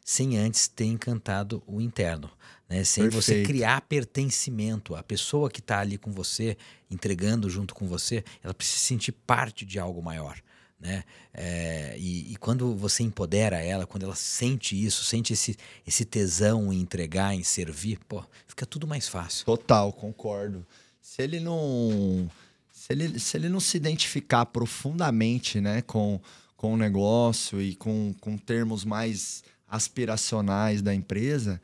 sem 0.09 0.39
antes 0.39 0.67
ter 0.67 0.85
encantado 0.85 1.61
o 1.67 1.79
interno. 1.79 2.31
Né? 2.67 2.83
Sem 2.83 3.03
Perfeito. 3.03 3.23
você 3.23 3.43
criar 3.43 3.79
pertencimento. 3.81 4.95
A 4.95 5.03
pessoa 5.03 5.51
que 5.51 5.59
está 5.59 5.81
ali 5.81 5.99
com 5.99 6.11
você, 6.11 6.57
entregando 6.89 7.47
junto 7.47 7.75
com 7.75 7.85
você, 7.87 8.23
ela 8.43 8.51
precisa 8.51 8.79
se 8.79 8.85
sentir 8.85 9.11
parte 9.11 9.63
de 9.63 9.77
algo 9.77 10.01
maior. 10.01 10.41
Né? 10.79 11.03
É, 11.31 11.95
e, 11.99 12.33
e, 12.33 12.35
quando 12.37 12.73
você 12.73 13.03
empodera 13.03 13.57
ela, 13.57 13.85
quando 13.85 14.01
ela 14.01 14.15
sente 14.15 14.83
isso, 14.83 15.03
sente 15.03 15.33
esse, 15.33 15.55
esse 15.85 16.03
tesão 16.03 16.73
em 16.73 16.79
entregar, 16.79 17.35
em 17.35 17.43
servir, 17.43 17.99
pô, 18.07 18.25
fica 18.47 18.65
tudo 18.65 18.87
mais 18.87 19.07
fácil. 19.07 19.45
Total, 19.45 19.93
concordo. 19.93 20.65
Se 20.99 21.21
ele 21.21 21.39
não 21.39 22.27
se 22.71 22.93
ele, 22.93 23.19
se 23.19 23.37
ele 23.37 23.47
não 23.47 23.59
se 23.59 23.77
identificar 23.77 24.47
profundamente 24.47 25.61
né, 25.61 25.83
com, 25.83 26.19
com 26.57 26.73
o 26.73 26.77
negócio 26.77 27.61
e 27.61 27.75
com, 27.75 28.15
com 28.19 28.39
termos 28.39 28.83
mais 28.83 29.43
aspiracionais 29.69 30.81
da 30.81 30.93
empresa, 30.93 31.61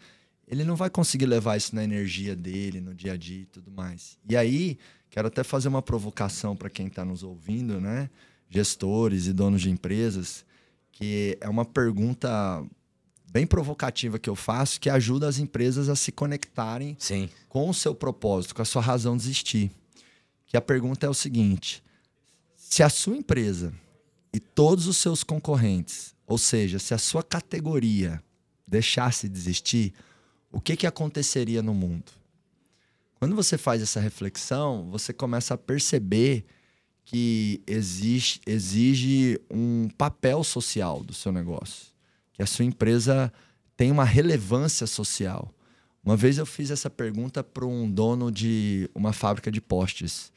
ele 0.48 0.64
não 0.64 0.76
vai 0.76 0.90
conseguir 0.90 1.26
levar 1.26 1.58
isso 1.58 1.76
na 1.76 1.84
energia 1.84 2.36
dele, 2.36 2.80
no 2.80 2.94
dia 2.94 3.14
a 3.14 3.18
dia 3.18 3.42
e 3.42 3.46
tudo 3.46 3.72
mais. 3.72 4.18
E 4.30 4.38
aí, 4.38 4.78
quero 5.10 5.28
até 5.28 5.44
fazer 5.44 5.68
uma 5.68 5.82
provocação 5.82 6.56
para 6.56 6.70
quem 6.70 6.88
está 6.88 7.04
nos 7.04 7.24
ouvindo, 7.24 7.82
né? 7.82 8.10
Gestores 8.50 9.26
e 9.26 9.34
donos 9.34 9.62
de 9.62 9.70
empresas, 9.70 10.46
que 10.92 11.38
é 11.42 11.50
uma 11.50 11.66
pergunta 11.66 12.64
bem 13.32 13.46
provocativa 13.46 14.18
que 14.18 14.30
eu 14.30 14.36
faço, 14.36 14.80
que 14.80 14.90
ajuda 14.90 15.28
as 15.28 15.40
empresas 15.40 15.90
a 15.90 15.96
se 15.96 16.10
conectarem 16.10 16.96
Sim. 16.98 17.30
com 17.50 17.70
o 17.70 17.74
seu 17.74 17.94
propósito, 17.94 18.56
com 18.56 18.62
a 18.62 18.66
sua 18.66 18.82
razão 18.82 19.18
de 19.18 19.24
existir. 19.24 19.72
Que 20.48 20.56
a 20.56 20.62
pergunta 20.62 21.06
é 21.06 21.10
o 21.10 21.14
seguinte: 21.14 21.84
se 22.56 22.82
a 22.82 22.88
sua 22.88 23.18
empresa 23.18 23.74
e 24.32 24.40
todos 24.40 24.88
os 24.88 24.96
seus 24.98 25.22
concorrentes, 25.22 26.15
ou 26.28 26.38
seja, 26.38 26.80
se 26.80 26.94
a 26.94 26.98
sua 26.98 27.24
categoria 27.24 28.22
deixasse 28.68 29.30
de 29.30 29.38
existir, 29.38 29.94
o 30.52 30.60
que, 30.60 30.76
que 30.76 30.88
aconteceria 30.88 31.62
no 31.62 31.74
mundo? 31.74 32.12
Quando 33.20 33.36
você 33.36 33.58
faz 33.58 33.82
essa 33.82 34.00
reflexão, 34.00 34.90
você 34.90 35.14
começa 35.14 35.54
a 35.54 35.58
perceber 35.58 36.46
que 37.04 37.62
exige, 37.68 38.40
exige 38.46 39.40
um 39.50 39.88
papel 39.98 40.44
social 40.44 41.04
do 41.04 41.14
seu 41.14 41.32
negócio, 41.32 41.88
que 42.34 42.42
a 42.42 42.46
sua 42.46 42.66
empresa 42.66 43.32
tem 43.78 43.92
uma 43.92 44.04
relevância 44.04 44.88
social. 44.88 45.54
Uma 46.04 46.18
vez 46.18 46.38
eu 46.38 46.46
fiz 46.46 46.72
essa 46.72 46.90
pergunta 46.90 47.44
para 47.44 47.66
um 47.66 47.90
dono 47.90 48.32
de 48.32 48.90
uma 48.94 49.14
fábrica 49.14 49.52
de 49.52 49.62
postes. 49.62 50.32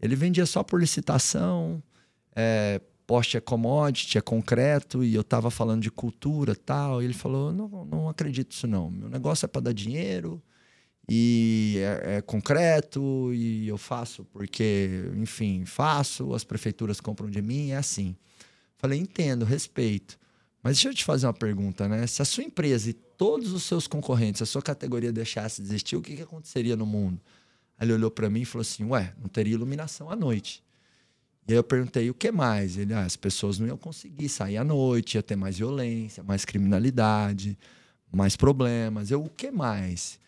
Ele 0.00 0.14
vendia 0.14 0.46
só 0.46 0.62
por 0.62 0.80
licitação, 0.80 1.82
é, 2.34 2.80
poste 3.08 3.38
é 3.38 3.40
commodity, 3.40 4.18
é 4.18 4.20
concreto, 4.20 5.02
e 5.02 5.14
eu 5.14 5.22
estava 5.22 5.50
falando 5.50 5.80
de 5.80 5.90
cultura 5.90 6.54
tal. 6.54 7.00
E 7.00 7.06
ele 7.06 7.14
falou: 7.14 7.50
não, 7.50 7.66
não 7.86 8.08
acredito 8.08 8.50
nisso, 8.50 8.66
não. 8.66 8.90
Meu 8.90 9.08
negócio 9.08 9.46
é 9.46 9.48
para 9.48 9.62
dar 9.62 9.72
dinheiro 9.72 10.42
e 11.08 11.76
é, 11.78 12.16
é, 12.16 12.20
concreto 12.20 13.32
e 13.32 13.66
eu 13.66 13.78
faço 13.78 14.26
porque, 14.26 15.10
enfim, 15.16 15.64
faço, 15.64 16.34
as 16.34 16.44
prefeituras 16.44 17.00
compram 17.00 17.30
de 17.30 17.40
mim, 17.40 17.70
é 17.70 17.78
assim. 17.78 18.14
Falei: 18.76 19.00
entendo, 19.00 19.46
respeito. 19.46 20.18
Mas 20.62 20.76
deixa 20.76 20.90
eu 20.90 20.94
te 20.94 21.04
fazer 21.04 21.26
uma 21.26 21.32
pergunta, 21.32 21.88
né? 21.88 22.06
Se 22.06 22.20
a 22.20 22.26
sua 22.26 22.44
empresa 22.44 22.90
e 22.90 22.92
todos 22.92 23.52
os 23.52 23.62
seus 23.62 23.86
concorrentes, 23.86 24.42
a 24.42 24.46
sua 24.46 24.60
categoria 24.60 25.10
deixasse 25.10 25.62
de 25.62 25.68
existir, 25.68 25.96
o 25.96 26.02
que, 26.02 26.14
que 26.14 26.22
aconteceria 26.22 26.76
no 26.76 26.84
mundo? 26.84 27.18
Ele 27.80 27.94
olhou 27.94 28.10
para 28.10 28.28
mim 28.28 28.42
e 28.42 28.44
falou 28.44 28.62
assim: 28.62 28.84
Ué, 28.84 29.14
não 29.18 29.28
teria 29.28 29.54
iluminação 29.54 30.10
à 30.10 30.16
noite. 30.16 30.62
E 31.48 31.52
aí 31.52 31.56
eu 31.56 31.64
perguntei 31.64 32.10
o 32.10 32.14
que 32.14 32.30
mais? 32.30 32.76
Ele, 32.76 32.92
ah, 32.92 33.04
as 33.04 33.16
pessoas 33.16 33.58
não 33.58 33.66
iam 33.66 33.78
conseguir 33.78 34.28
sair 34.28 34.58
à 34.58 34.64
noite, 34.64 35.14
ia 35.14 35.22
ter 35.22 35.34
mais 35.34 35.56
violência, 35.56 36.22
mais 36.22 36.44
criminalidade, 36.44 37.58
mais 38.12 38.36
problemas. 38.36 39.10
Eu, 39.10 39.24
o 39.24 39.30
que 39.30 39.50
mais? 39.50 40.20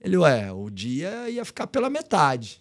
Ele, 0.00 0.16
ué, 0.16 0.50
o 0.52 0.68
dia 0.68 1.30
ia 1.30 1.44
ficar 1.44 1.68
pela 1.68 1.88
metade. 1.88 2.60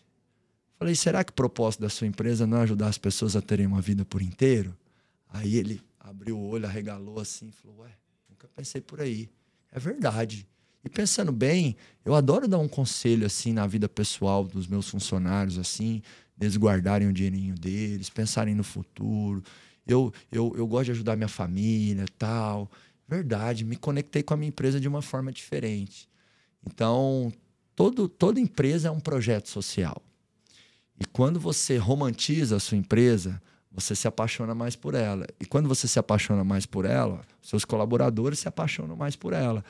Falei, 0.78 0.94
será 0.94 1.24
que 1.24 1.32
o 1.32 1.36
propósito 1.36 1.82
da 1.82 1.90
sua 1.90 2.06
empresa 2.06 2.46
não 2.46 2.60
é 2.60 2.62
ajudar 2.62 2.90
as 2.90 2.98
pessoas 3.00 3.36
a 3.36 3.42
terem 3.42 3.66
uma 3.66 3.82
vida 3.82 4.06
por 4.06 4.22
inteiro? 4.22 4.78
Aí 5.28 5.56
ele 5.56 5.82
abriu 6.00 6.38
o 6.38 6.48
olho, 6.48 6.68
arregalou 6.68 7.20
assim, 7.20 7.50
falou, 7.50 7.80
ué, 7.80 7.92
nunca 8.30 8.48
pensei 8.56 8.82
por 8.82 9.02
aí. 9.02 9.32
É 9.72 9.80
verdade. 9.80 10.48
E 10.84 10.90
pensando 10.90 11.32
bem, 11.32 11.76
eu 12.06 12.14
adoro 12.14 12.48
dar 12.48 12.60
um 12.60 12.68
conselho 12.68 13.26
assim 13.26 13.52
na 13.52 13.66
vida 13.66 13.90
pessoal 13.90 14.44
dos 14.44 14.68
meus 14.68 14.88
funcionários, 14.88 15.58
assim, 15.58 16.04
eles 16.40 16.58
guardarem 16.58 17.08
o 17.08 17.14
dinheirinho 17.14 17.56
deles, 17.56 18.10
pensarem 18.10 18.56
no 18.56 18.64
futuro. 18.64 19.44
Eu, 19.88 20.14
eu, 20.32 20.54
eu 20.58 20.68
gosto 20.68 20.86
de 20.86 20.92
ajudar 20.92 21.16
minha 21.16 21.28
família 21.28 22.06
tal. 22.18 22.70
Verdade, 23.08 23.64
me 23.64 23.76
conectei 23.76 24.24
com 24.24 24.34
a 24.34 24.38
minha 24.38 24.50
empresa 24.50 24.80
de 24.80 24.88
uma 24.88 25.02
forma 25.02 25.32
diferente. 25.32 26.10
Então, 26.66 27.32
todo, 27.76 28.10
toda 28.10 28.40
empresa 28.40 28.88
é 28.88 28.92
um 28.92 29.00
projeto 29.00 29.50
social. 29.50 30.02
E 31.00 31.06
quando 31.06 31.40
você 31.40 31.78
romantiza 31.78 32.56
a 32.56 32.60
sua 32.60 32.78
empresa, 32.78 33.42
você 33.72 33.94
se 33.94 34.08
apaixona 34.08 34.56
mais 34.56 34.76
por 34.76 34.96
ela. 34.96 35.28
E 35.40 35.46
quando 35.46 35.68
você 35.68 35.88
se 35.88 36.00
apaixona 36.00 36.44
mais 36.44 36.66
por 36.66 36.86
ela, 36.86 37.22
seus 37.42 37.66
colaboradores 37.66 38.40
se 38.40 38.48
apaixonam 38.48 38.96
mais 38.96 39.16
por 39.16 39.34
ela. 39.34 39.64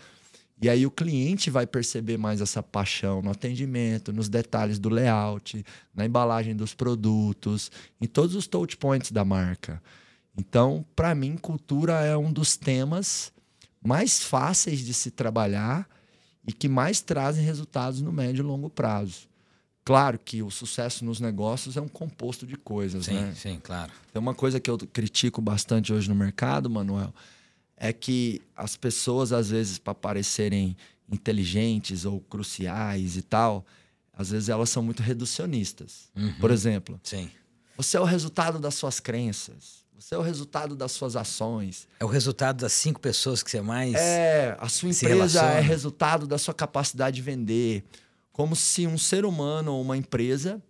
E 0.61 0.69
aí 0.69 0.85
o 0.85 0.91
cliente 0.91 1.49
vai 1.49 1.67
perceber 1.67 2.17
mais 2.17 2.39
essa 2.39 2.63
paixão 2.63 3.21
no 3.21 3.29
atendimento, 3.29 4.13
nos 4.13 4.29
detalhes 4.29 4.79
do 4.79 4.89
layout, 4.89 5.65
na 5.93 6.05
embalagem 6.05 6.55
dos 6.55 6.73
produtos, 6.73 7.69
em 7.99 8.07
todos 8.07 8.35
os 8.35 8.47
touch 8.47 8.77
points 8.77 9.11
da 9.11 9.25
marca. 9.25 9.81
Então, 10.37 10.85
para 10.95 11.13
mim, 11.13 11.37
cultura 11.37 12.05
é 12.05 12.15
um 12.15 12.31
dos 12.31 12.55
temas 12.55 13.33
mais 13.83 14.23
fáceis 14.23 14.79
de 14.79 14.93
se 14.93 15.11
trabalhar 15.11 15.87
e 16.47 16.53
que 16.53 16.67
mais 16.67 17.01
trazem 17.01 17.43
resultados 17.43 18.01
no 18.01 18.11
médio 18.11 18.41
e 18.41 18.45
longo 18.45 18.69
prazo. 18.69 19.27
Claro 19.83 20.17
que 20.17 20.41
o 20.41 20.49
sucesso 20.49 21.05
nos 21.05 21.19
negócios 21.19 21.77
é 21.77 21.81
um 21.81 21.87
composto 21.87 22.47
de 22.47 22.55
coisas, 22.55 23.05
sim, 23.05 23.13
né? 23.13 23.33
Sim, 23.35 23.59
claro. 23.61 23.91
Tem 24.11 24.19
uma 24.19 24.33
coisa 24.33 24.59
que 24.59 24.69
eu 24.69 24.77
critico 24.79 25.41
bastante 25.41 25.93
hoje 25.93 26.09
no 26.09 26.15
mercado, 26.15 26.69
Manuel, 26.69 27.13
é 27.77 27.91
que 27.91 28.41
as 28.55 28.77
pessoas, 28.77 29.31
às 29.31 29.49
vezes, 29.49 29.77
para 29.77 29.93
parecerem 29.93 30.75
inteligentes 31.09 32.05
ou 32.05 32.19
cruciais 32.19 33.17
e 33.17 33.21
tal, 33.21 33.65
às 34.13 34.31
vezes 34.31 34.49
elas 34.49 34.69
são 34.69 34.81
muito 34.81 35.03
reducionistas. 35.03 36.09
Uhum. 36.15 36.33
Por 36.39 36.51
exemplo, 36.51 36.99
Sim. 37.03 37.29
você 37.77 37.97
é 37.97 37.99
o 37.99 38.05
resultado 38.05 38.59
das 38.59 38.75
suas 38.75 38.99
crenças. 38.99 39.85
Você 39.97 40.13
é 40.13 40.17
o 40.17 40.21
resultado 40.21 40.75
das 40.75 40.91
suas 40.91 41.15
ações. 41.15 41.87
É 41.99 42.05
o 42.05 42.07
resultado 42.07 42.57
das 42.57 42.73
cinco 42.73 42.99
pessoas 42.99 43.41
que 43.41 43.49
você 43.49 43.61
mais. 43.61 43.95
É, 43.95 44.55
a 44.59 44.67
sua 44.67 44.89
empresa 44.89 45.41
é 45.43 45.61
resultado 45.61 46.27
da 46.27 46.37
sua 46.37 46.53
capacidade 46.53 47.15
de 47.15 47.21
vender. 47.21 47.83
Como 48.31 48.55
se 48.55 48.85
um 48.85 48.97
ser 48.97 49.25
humano 49.25 49.73
ou 49.73 49.81
uma 49.81 49.95
empresa 49.95 50.61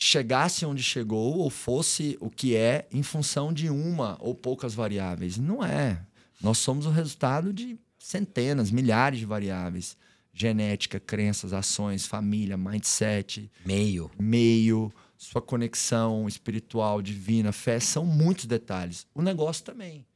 chegasse 0.00 0.64
onde 0.64 0.80
chegou 0.80 1.38
ou 1.38 1.50
fosse 1.50 2.16
o 2.20 2.30
que 2.30 2.54
é 2.54 2.86
em 2.92 3.02
função 3.02 3.52
de 3.52 3.68
uma 3.68 4.16
ou 4.20 4.32
poucas 4.32 4.72
variáveis. 4.72 5.36
Não 5.36 5.62
é. 5.64 6.00
Nós 6.40 6.58
somos 6.58 6.86
o 6.86 6.90
resultado 6.90 7.52
de 7.52 7.76
centenas, 7.98 8.70
milhares 8.70 9.18
de 9.18 9.26
variáveis. 9.26 9.96
Genética, 10.32 11.00
crenças, 11.00 11.52
ações, 11.52 12.06
família, 12.06 12.56
mindset, 12.56 13.50
Meio. 13.66 14.08
meio, 14.16 14.92
sua 15.16 15.42
conexão 15.42 16.28
espiritual, 16.28 17.02
divina, 17.02 17.50
fé, 17.50 17.80
são 17.80 18.06
muitos 18.06 18.46
detalhes. 18.46 19.04
O 19.12 19.20
negócio 19.20 19.64
também. 19.64 20.06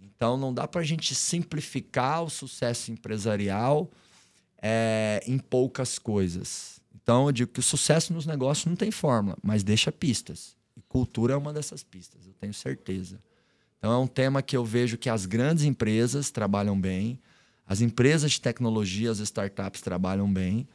Então 0.00 0.36
não 0.36 0.52
dá 0.52 0.66
para 0.66 0.80
a 0.80 0.84
gente 0.84 1.14
simplificar 1.14 2.24
o 2.24 2.30
sucesso 2.30 2.90
empresarial 2.90 3.88
é, 4.60 5.22
em 5.24 5.38
poucas 5.38 6.00
coisas. 6.00 6.79
Então 7.02 7.26
eu 7.26 7.32
digo 7.32 7.50
que 7.52 7.60
o 7.60 7.62
sucesso 7.62 8.12
nos 8.12 8.26
negócios 8.26 8.66
não 8.66 8.76
tem 8.76 8.90
fórmula, 8.90 9.36
mas 9.42 9.62
deixa 9.62 9.90
pistas. 9.90 10.56
E 10.76 10.82
cultura 10.88 11.34
é 11.34 11.36
uma 11.36 11.52
dessas 11.52 11.82
pistas, 11.82 12.26
eu 12.26 12.32
tenho 12.40 12.54
certeza. 12.54 13.18
Então 13.78 13.92
é 13.92 13.98
um 13.98 14.06
tema 14.06 14.42
que 14.42 14.56
eu 14.56 14.64
vejo 14.64 14.96
que 14.98 15.08
as 15.08 15.26
grandes 15.26 15.64
empresas 15.64 16.30
trabalham 16.30 16.78
bem, 16.78 17.18
as 17.66 17.80
empresas 17.80 18.32
de 18.32 18.40
tecnologia, 18.40 19.10
as 19.10 19.18
startups 19.20 19.80
trabalham 19.80 20.30
bem, 20.32 20.68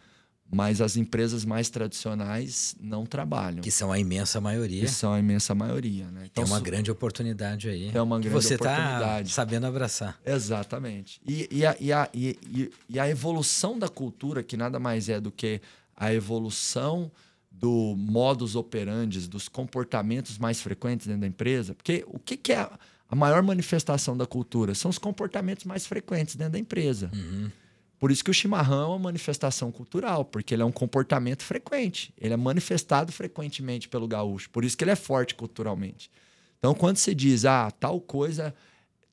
mas 0.51 0.79
as 0.79 0.95
empresas 0.95 1.43
mais 1.43 1.69
tradicionais 1.69 2.75
não 2.79 3.05
trabalham. 3.05 3.61
Que 3.61 3.71
são 3.71 3.91
a 3.91 3.99
imensa 3.99 4.39
maioria. 4.39 4.81
Que 4.81 4.87
são 4.87 5.11
a 5.11 5.19
imensa 5.19 5.55
maioria, 5.55 6.05
né? 6.11 6.27
Tem 6.33 6.43
uma 6.43 6.57
su- 6.57 6.63
grande 6.63 6.91
oportunidade 6.91 7.67
aí. 7.67 7.91
Tem 7.91 7.99
uma 8.01 8.19
grande 8.19 8.29
você 8.29 8.57
tá 8.57 8.71
oportunidade. 8.73 9.31
sabendo 9.31 9.65
abraçar. 9.65 10.19
Exatamente. 10.25 11.19
E, 11.27 11.47
e, 11.51 11.65
a, 11.65 11.75
e, 11.79 11.91
a, 11.91 12.09
e- 12.13 12.71
e 12.87 12.99
a 12.99 13.09
evolução 13.09 13.77
da 13.77 13.89
cultura, 13.89 14.43
que 14.43 14.55
nada 14.55 14.79
mais 14.79 15.09
é 15.09 15.19
do 15.19 15.31
que 15.31 15.59
a 15.95 16.13
evolução 16.13 17.11
do 17.51 17.95
modus 17.97 18.55
operandi, 18.55 19.27
dos 19.27 19.47
comportamentos 19.47 20.37
mais 20.37 20.61
frequentes 20.61 21.07
dentro 21.07 21.21
da 21.21 21.27
empresa. 21.27 21.73
Porque 21.73 22.03
o 22.07 22.19
que, 22.19 22.35
que 22.35 22.51
é 22.51 22.59
a, 22.59 22.79
a 23.09 23.15
maior 23.15 23.41
manifestação 23.41 24.17
da 24.17 24.25
cultura? 24.25 24.75
São 24.75 24.89
os 24.89 24.97
comportamentos 24.97 25.63
mais 25.63 25.85
frequentes 25.85 26.35
dentro 26.35 26.53
da 26.53 26.59
empresa. 26.59 27.09
Uhum. 27.13 27.49
Por 27.97 28.11
isso 28.11 28.23
que 28.23 28.29
o 28.29 28.33
chimarrão 28.33 28.83
é 28.83 28.87
uma 28.87 28.99
manifestação 28.99 29.71
cultural, 29.71 30.25
porque 30.25 30.53
ele 30.53 30.61
é 30.61 30.65
um 30.65 30.71
comportamento 30.71 31.43
frequente. 31.43 32.13
Ele 32.19 32.33
é 32.33 32.37
manifestado 32.37 33.11
frequentemente 33.11 33.87
pelo 33.87 34.07
gaúcho. 34.07 34.49
Por 34.49 34.65
isso 34.65 34.77
que 34.77 34.83
ele 34.83 34.91
é 34.91 34.95
forte 34.95 35.33
culturalmente. 35.33 36.11
Então, 36.59 36.73
quando 36.73 36.97
se 36.97 37.15
diz, 37.15 37.45
ah, 37.45 37.71
tal 37.71 38.01
coisa 38.01 38.53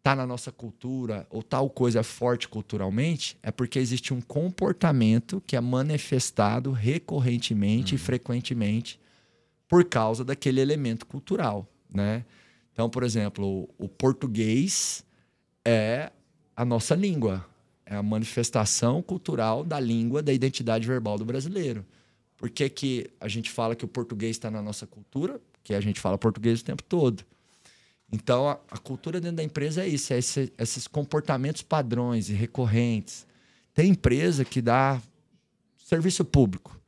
está 0.02 0.16
na 0.16 0.26
nossa 0.26 0.50
cultura, 0.50 1.24
ou 1.30 1.44
tal 1.44 1.70
coisa 1.70 2.00
é 2.00 2.02
forte 2.02 2.48
culturalmente, 2.48 3.38
é 3.40 3.52
porque 3.52 3.78
existe 3.78 4.12
um 4.12 4.20
comportamento 4.20 5.40
que 5.46 5.54
é 5.54 5.60
manifestado 5.60 6.72
recorrentemente 6.72 7.94
e 7.94 7.98
frequentemente 7.98 8.98
por 9.68 9.84
causa 9.84 10.24
daquele 10.24 10.60
elemento 10.60 11.06
cultural, 11.06 11.68
né? 11.88 12.24
Então, 12.72 12.90
por 12.90 13.04
exemplo, 13.04 13.46
o, 13.78 13.84
o 13.84 13.88
português 13.88 15.04
é 15.64 16.10
a 16.56 16.64
nossa 16.64 16.96
língua, 16.96 17.46
é 17.86 17.94
a 17.94 18.02
manifestação 18.02 19.00
cultural 19.02 19.62
da 19.62 19.78
língua, 19.78 20.20
da 20.20 20.32
identidade 20.32 20.84
verbal 20.84 21.16
do 21.16 21.24
brasileiro. 21.24 21.86
Por 22.36 22.50
que, 22.50 22.68
que 22.68 23.08
a 23.20 23.28
gente 23.28 23.52
fala 23.52 23.76
que 23.76 23.84
o 23.84 23.88
português 23.88 24.32
está 24.32 24.50
na 24.50 24.60
nossa 24.60 24.84
cultura? 24.84 25.40
Porque 25.52 25.74
a 25.74 25.80
gente 25.80 26.00
fala 26.00 26.18
português 26.18 26.60
o 26.60 26.64
tempo 26.64 26.82
todo. 26.82 27.24
Então, 28.12 28.48
a, 28.48 28.59
a 28.70 28.79
cultura 28.79 29.20
dentro 29.20 29.37
da 29.38 29.42
empresa 29.42 29.83
é 29.83 29.88
isso, 29.88 30.12
é 30.12 30.18
esse- 30.18 30.53
esses 30.59 30.87
comportamentos 30.87 31.62
padrões 31.62 32.29
e 32.29 32.35
recorrentes. 32.35 33.27
Tem 33.75 33.88
empresa 33.90 34.44
que 34.44 34.61
dá 34.61 35.01
serviço 35.79 36.25
público. 36.25 36.79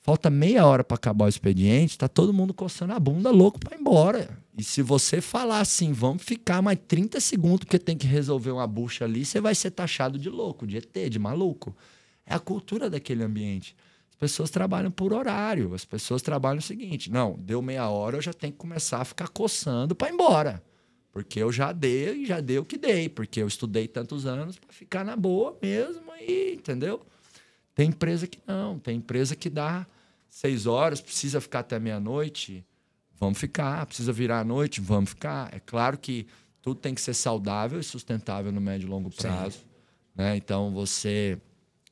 Falta 0.00 0.30
meia 0.30 0.66
hora 0.66 0.82
para 0.82 0.96
acabar 0.96 1.26
o 1.26 1.28
expediente, 1.28 1.96
tá 1.98 2.08
todo 2.08 2.32
mundo 2.32 2.52
coçando 2.52 2.92
a 2.92 2.98
bunda 2.98 3.30
louco 3.30 3.58
para 3.58 3.76
ir 3.76 3.80
embora. 3.80 4.36
E 4.56 4.62
se 4.62 4.82
você 4.82 5.20
falar 5.20 5.60
assim, 5.60 5.92
vamos 5.92 6.22
ficar 6.22 6.60
mais 6.60 6.78
30 6.88 7.20
segundos 7.20 7.60
porque 7.60 7.78
tem 7.78 7.96
que 7.96 8.06
resolver 8.06 8.50
uma 8.50 8.66
bucha 8.66 9.04
ali, 9.04 9.24
você 9.24 9.40
vai 9.40 9.54
ser 9.54 9.70
taxado 9.70 10.18
de 10.18 10.28
louco, 10.28 10.66
de 10.66 10.76
ET, 10.78 11.08
de 11.08 11.18
maluco. 11.18 11.74
É 12.26 12.34
a 12.34 12.38
cultura 12.40 12.90
daquele 12.90 13.22
ambiente. 13.22 13.76
As 14.22 14.30
pessoas 14.30 14.50
trabalham 14.50 14.88
por 14.88 15.12
horário, 15.12 15.74
as 15.74 15.84
pessoas 15.84 16.22
trabalham 16.22 16.60
o 16.60 16.62
seguinte: 16.62 17.10
não, 17.10 17.36
deu 17.40 17.60
meia 17.60 17.88
hora, 17.88 18.16
eu 18.16 18.22
já 18.22 18.32
tenho 18.32 18.52
que 18.52 18.58
começar 18.58 19.00
a 19.00 19.04
ficar 19.04 19.26
coçando 19.26 19.96
para 19.96 20.08
ir 20.08 20.14
embora. 20.14 20.62
Porque 21.10 21.40
eu 21.40 21.50
já 21.50 21.72
dei 21.72 22.22
e 22.22 22.26
já 22.26 22.40
dei 22.40 22.58
o 22.58 22.64
que 22.64 22.78
dei, 22.78 23.08
porque 23.08 23.42
eu 23.42 23.48
estudei 23.48 23.88
tantos 23.88 24.24
anos 24.24 24.56
para 24.56 24.72
ficar 24.72 25.04
na 25.04 25.16
boa 25.16 25.58
mesmo 25.60 26.04
e, 26.20 26.54
entendeu? 26.54 27.04
Tem 27.74 27.88
empresa 27.88 28.28
que 28.28 28.38
não, 28.46 28.78
tem 28.78 28.98
empresa 28.98 29.34
que 29.34 29.50
dá 29.50 29.84
seis 30.28 30.66
horas, 30.66 31.00
precisa 31.00 31.40
ficar 31.40 31.58
até 31.58 31.80
meia-noite, 31.80 32.64
vamos 33.18 33.38
ficar. 33.38 33.84
Precisa 33.86 34.12
virar 34.12 34.38
à 34.38 34.44
noite, 34.44 34.80
vamos 34.80 35.10
ficar. 35.10 35.52
É 35.52 35.58
claro 35.58 35.98
que 35.98 36.28
tudo 36.62 36.78
tem 36.78 36.94
que 36.94 37.00
ser 37.00 37.14
saudável 37.14 37.80
e 37.80 37.82
sustentável 37.82 38.52
no 38.52 38.60
médio 38.60 38.86
e 38.86 38.88
longo 38.88 39.10
prazo. 39.10 39.58
Né? 40.14 40.36
Então 40.36 40.72
você. 40.72 41.38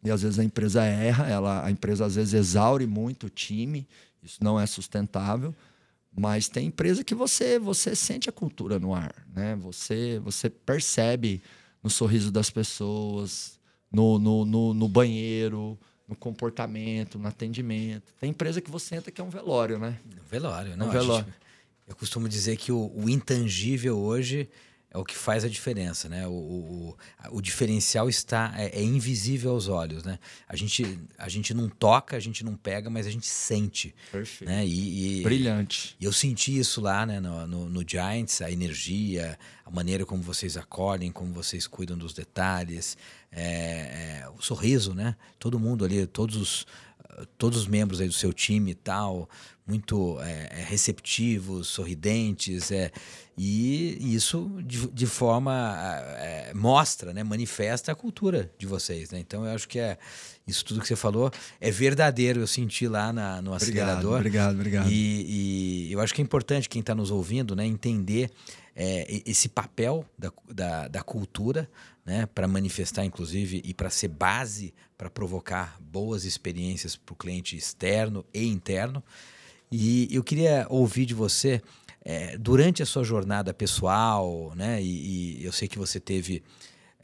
E 0.02 0.10
às 0.10 0.22
vezes 0.22 0.38
a 0.38 0.44
empresa 0.44 0.82
erra, 0.84 1.28
ela, 1.28 1.64
a 1.64 1.70
empresa 1.70 2.06
às 2.06 2.14
vezes 2.14 2.32
exaure 2.34 2.86
muito 2.86 3.26
o 3.26 3.30
time, 3.30 3.86
isso 4.22 4.42
não 4.42 4.58
é 4.58 4.66
sustentável. 4.66 5.54
Mas 6.16 6.48
tem 6.48 6.66
empresa 6.66 7.04
que 7.04 7.14
você 7.14 7.58
você 7.58 7.94
sente 7.94 8.28
a 8.28 8.32
cultura 8.32 8.78
no 8.78 8.94
ar, 8.94 9.14
né? 9.32 9.54
Você 9.56 10.18
você 10.24 10.50
percebe 10.50 11.40
no 11.82 11.88
sorriso 11.88 12.30
das 12.32 12.50
pessoas, 12.50 13.58
no, 13.92 14.18
no, 14.18 14.44
no, 14.44 14.74
no 14.74 14.88
banheiro, 14.88 15.78
no 16.08 16.16
comportamento, 16.16 17.18
no 17.18 17.28
atendimento. 17.28 18.12
Tem 18.18 18.30
empresa 18.30 18.60
que 18.60 18.70
você 18.70 18.96
entra 18.96 19.10
que 19.12 19.20
é 19.20 19.24
um 19.24 19.30
velório, 19.30 19.78
né? 19.78 19.98
Velório, 20.28 20.76
não? 20.76 20.86
Um 20.86 20.90
a 20.90 20.92
gente- 20.94 21.02
velório. 21.02 21.34
eu 21.86 21.94
costumo 21.94 22.28
dizer 22.28 22.56
que 22.56 22.72
o, 22.72 22.90
o 22.94 23.08
intangível 23.08 23.96
hoje 23.98 24.48
é 24.92 24.98
o 24.98 25.04
que 25.04 25.14
faz 25.14 25.44
a 25.44 25.48
diferença, 25.48 26.08
né? 26.08 26.26
O, 26.26 26.30
o, 26.32 26.96
o- 27.30 27.40
diferencial 27.40 28.08
está 28.08 28.52
é, 28.56 28.80
é 28.80 28.82
invisível 28.82 29.52
aos 29.52 29.68
olhos, 29.68 30.02
né? 30.02 30.18
A 30.48 30.56
gente, 30.56 30.98
a 31.16 31.28
gente 31.28 31.54
não 31.54 31.68
toca, 31.68 32.16
a 32.16 32.20
gente 32.20 32.44
não 32.44 32.56
pega, 32.56 32.90
mas 32.90 33.06
a 33.06 33.10
gente 33.10 33.26
sente, 33.26 33.94
Perfeito. 34.10 34.50
né? 34.50 34.66
E, 34.66 35.20
e- 35.20 35.22
Brilhante. 35.22 35.96
E 36.00 36.04
eu 36.04 36.12
senti 36.12 36.58
isso 36.58 36.80
lá, 36.80 37.06
né, 37.06 37.20
no, 37.20 37.46
no, 37.46 37.68
no 37.68 37.84
Giants, 37.88 38.42
a 38.42 38.50
energia, 38.50 39.38
a 39.64 39.70
maneira 39.70 40.04
como 40.04 40.22
vocês 40.22 40.56
acolhem, 40.56 41.12
como 41.12 41.32
vocês 41.32 41.66
cuidam 41.68 41.96
dos 41.96 42.12
detalhes, 42.12 42.96
é, 43.30 44.22
é, 44.24 44.28
o 44.36 44.42
sorriso, 44.42 44.92
né? 44.92 45.14
Todo 45.38 45.58
mundo 45.60 45.84
ali, 45.84 46.04
todos 46.06 46.36
os, 46.36 46.66
todos 47.38 47.58
os 47.58 47.66
membros 47.66 48.00
aí 48.00 48.08
do 48.08 48.14
seu 48.14 48.32
time 48.32 48.72
e 48.72 48.74
tal, 48.74 49.28
muito 49.66 50.18
é, 50.20 50.64
receptivos, 50.66 51.68
sorridentes, 51.68 52.72
é, 52.72 52.90
e 53.38 54.14
isso 54.14 54.50
de, 54.64 54.86
de 54.88 55.06
forma 55.06 55.96
é, 56.18 56.52
mostra, 56.54 57.14
né, 57.14 57.22
manifesta 57.22 57.92
a 57.92 57.94
cultura 57.94 58.52
de 58.58 58.66
vocês, 58.66 59.10
né? 59.10 59.18
Então 59.18 59.46
eu 59.46 59.54
acho 59.54 59.68
que 59.68 59.78
é 59.78 59.96
isso 60.46 60.64
tudo 60.64 60.80
que 60.80 60.88
você 60.88 60.96
falou 60.96 61.30
é 61.60 61.70
verdadeiro. 61.70 62.40
Eu 62.40 62.46
senti 62.46 62.88
lá 62.88 63.12
na, 63.12 63.40
no 63.40 63.54
acelerador. 63.54 64.16
Obrigado, 64.18 64.54
obrigado. 64.54 64.84
obrigado. 64.84 64.90
E, 64.90 65.86
e 65.88 65.92
eu 65.92 66.00
acho 66.00 66.12
que 66.12 66.20
é 66.20 66.24
importante 66.24 66.68
quem 66.68 66.80
está 66.80 66.94
nos 66.94 67.10
ouvindo, 67.10 67.54
né, 67.54 67.64
entender 67.64 68.30
é, 68.74 69.22
esse 69.26 69.48
papel 69.48 70.04
da, 70.18 70.32
da, 70.48 70.88
da 70.88 71.02
cultura, 71.02 71.70
né, 72.04 72.26
para 72.26 72.48
manifestar, 72.48 73.04
inclusive, 73.04 73.60
e 73.64 73.74
para 73.74 73.90
ser 73.90 74.08
base 74.08 74.74
para 74.96 75.10
provocar 75.10 75.78
boas 75.80 76.24
experiências 76.24 76.96
para 76.96 77.12
o 77.12 77.16
cliente 77.16 77.56
externo 77.56 78.24
e 78.32 78.46
interno. 78.46 79.02
E 79.70 80.08
eu 80.10 80.22
queria 80.22 80.66
ouvir 80.68 81.06
de 81.06 81.14
você, 81.14 81.62
é, 82.04 82.36
durante 82.36 82.82
a 82.82 82.86
sua 82.86 83.04
jornada 83.04 83.54
pessoal, 83.54 84.52
né, 84.54 84.82
e, 84.82 85.40
e 85.40 85.44
eu 85.44 85.52
sei 85.52 85.68
que 85.68 85.78
você 85.78 86.00
teve 86.00 86.42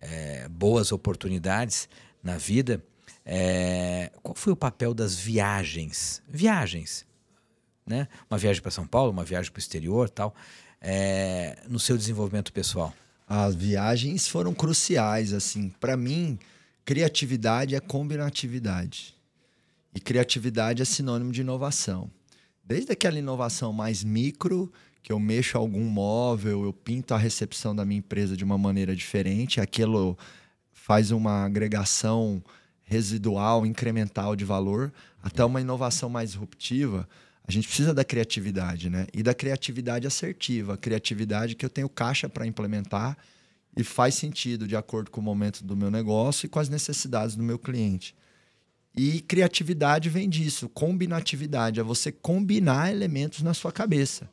é, 0.00 0.48
boas 0.48 0.92
oportunidades 0.92 1.88
na 2.22 2.36
vida, 2.36 2.82
é, 3.24 4.10
qual 4.22 4.34
foi 4.34 4.52
o 4.52 4.56
papel 4.56 4.94
das 4.94 5.16
viagens? 5.16 6.22
Viagens, 6.28 7.04
né? 7.84 8.06
Uma 8.30 8.38
viagem 8.38 8.62
para 8.62 8.70
São 8.70 8.86
Paulo, 8.86 9.10
uma 9.10 9.24
viagem 9.24 9.50
para 9.50 9.58
o 9.58 9.60
exterior, 9.60 10.08
tal 10.08 10.34
é, 10.88 11.58
no 11.68 11.80
seu 11.80 11.98
desenvolvimento 11.98 12.52
pessoal? 12.52 12.94
As 13.28 13.56
viagens 13.56 14.28
foram 14.28 14.54
cruciais, 14.54 15.32
assim. 15.32 15.68
Para 15.80 15.96
mim, 15.96 16.38
criatividade 16.84 17.74
é 17.74 17.80
combinatividade. 17.80 19.16
E 19.92 19.98
criatividade 19.98 20.80
é 20.80 20.84
sinônimo 20.84 21.32
de 21.32 21.40
inovação. 21.40 22.08
Desde 22.64 22.92
aquela 22.92 23.18
inovação 23.18 23.72
mais 23.72 24.04
micro, 24.04 24.72
que 25.02 25.12
eu 25.12 25.18
mexo 25.18 25.58
algum 25.58 25.84
móvel, 25.84 26.64
eu 26.64 26.72
pinto 26.72 27.14
a 27.14 27.18
recepção 27.18 27.74
da 27.74 27.84
minha 27.84 27.98
empresa 27.98 28.36
de 28.36 28.44
uma 28.44 28.56
maneira 28.56 28.94
diferente, 28.94 29.60
aquilo 29.60 30.16
faz 30.72 31.10
uma 31.10 31.44
agregação 31.44 32.40
residual, 32.84 33.66
incremental 33.66 34.36
de 34.36 34.44
valor, 34.44 34.92
até 35.20 35.44
uma 35.44 35.60
inovação 35.60 36.08
mais 36.08 36.30
disruptiva 36.30 37.08
a 37.48 37.52
gente 37.52 37.68
precisa 37.68 37.94
da 37.94 38.04
criatividade, 38.04 38.90
né? 38.90 39.06
E 39.14 39.22
da 39.22 39.32
criatividade 39.32 40.06
assertiva, 40.06 40.76
criatividade 40.76 41.54
que 41.54 41.64
eu 41.64 41.70
tenho 41.70 41.88
caixa 41.88 42.28
para 42.28 42.46
implementar 42.46 43.16
e 43.76 43.84
faz 43.84 44.14
sentido 44.14 44.66
de 44.66 44.74
acordo 44.74 45.10
com 45.10 45.20
o 45.20 45.24
momento 45.24 45.62
do 45.62 45.76
meu 45.76 45.90
negócio 45.90 46.46
e 46.46 46.48
com 46.48 46.58
as 46.58 46.68
necessidades 46.68 47.36
do 47.36 47.42
meu 47.42 47.58
cliente. 47.58 48.16
E 48.96 49.20
criatividade 49.20 50.08
vem 50.08 50.28
disso, 50.28 50.68
combinatividade, 50.70 51.78
é 51.78 51.82
você 51.82 52.10
combinar 52.10 52.90
elementos 52.90 53.42
na 53.42 53.52
sua 53.52 53.70
cabeça. 53.70 54.28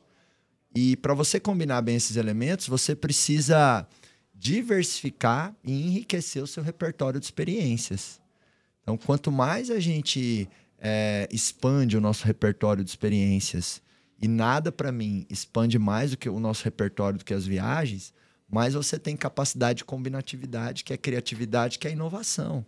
E 0.74 0.96
para 0.96 1.14
você 1.14 1.38
combinar 1.38 1.82
bem 1.82 1.96
esses 1.96 2.16
elementos, 2.16 2.66
você 2.66 2.96
precisa 2.96 3.86
diversificar 4.34 5.54
e 5.62 5.72
enriquecer 5.72 6.42
o 6.42 6.46
seu 6.46 6.62
repertório 6.62 7.20
de 7.20 7.26
experiências. 7.26 8.20
Então, 8.82 8.96
quanto 8.96 9.30
mais 9.30 9.70
a 9.70 9.78
gente 9.78 10.48
é, 10.86 11.26
expande 11.32 11.96
o 11.96 12.00
nosso 12.00 12.26
repertório 12.26 12.84
de 12.84 12.90
experiências 12.90 13.80
e 14.20 14.28
nada 14.28 14.70
para 14.70 14.92
mim 14.92 15.26
expande 15.30 15.78
mais 15.78 16.10
do 16.10 16.18
que 16.18 16.28
o 16.28 16.38
nosso 16.38 16.62
repertório 16.62 17.18
do 17.18 17.24
que 17.24 17.32
as 17.32 17.46
viagens, 17.46 18.12
mais 18.50 18.74
você 18.74 18.98
tem 18.98 19.16
capacidade 19.16 19.78
de 19.78 19.84
combinatividade, 19.84 20.84
que 20.84 20.92
é 20.92 20.96
criatividade, 20.98 21.78
que 21.78 21.88
é 21.88 21.92
inovação. 21.92 22.64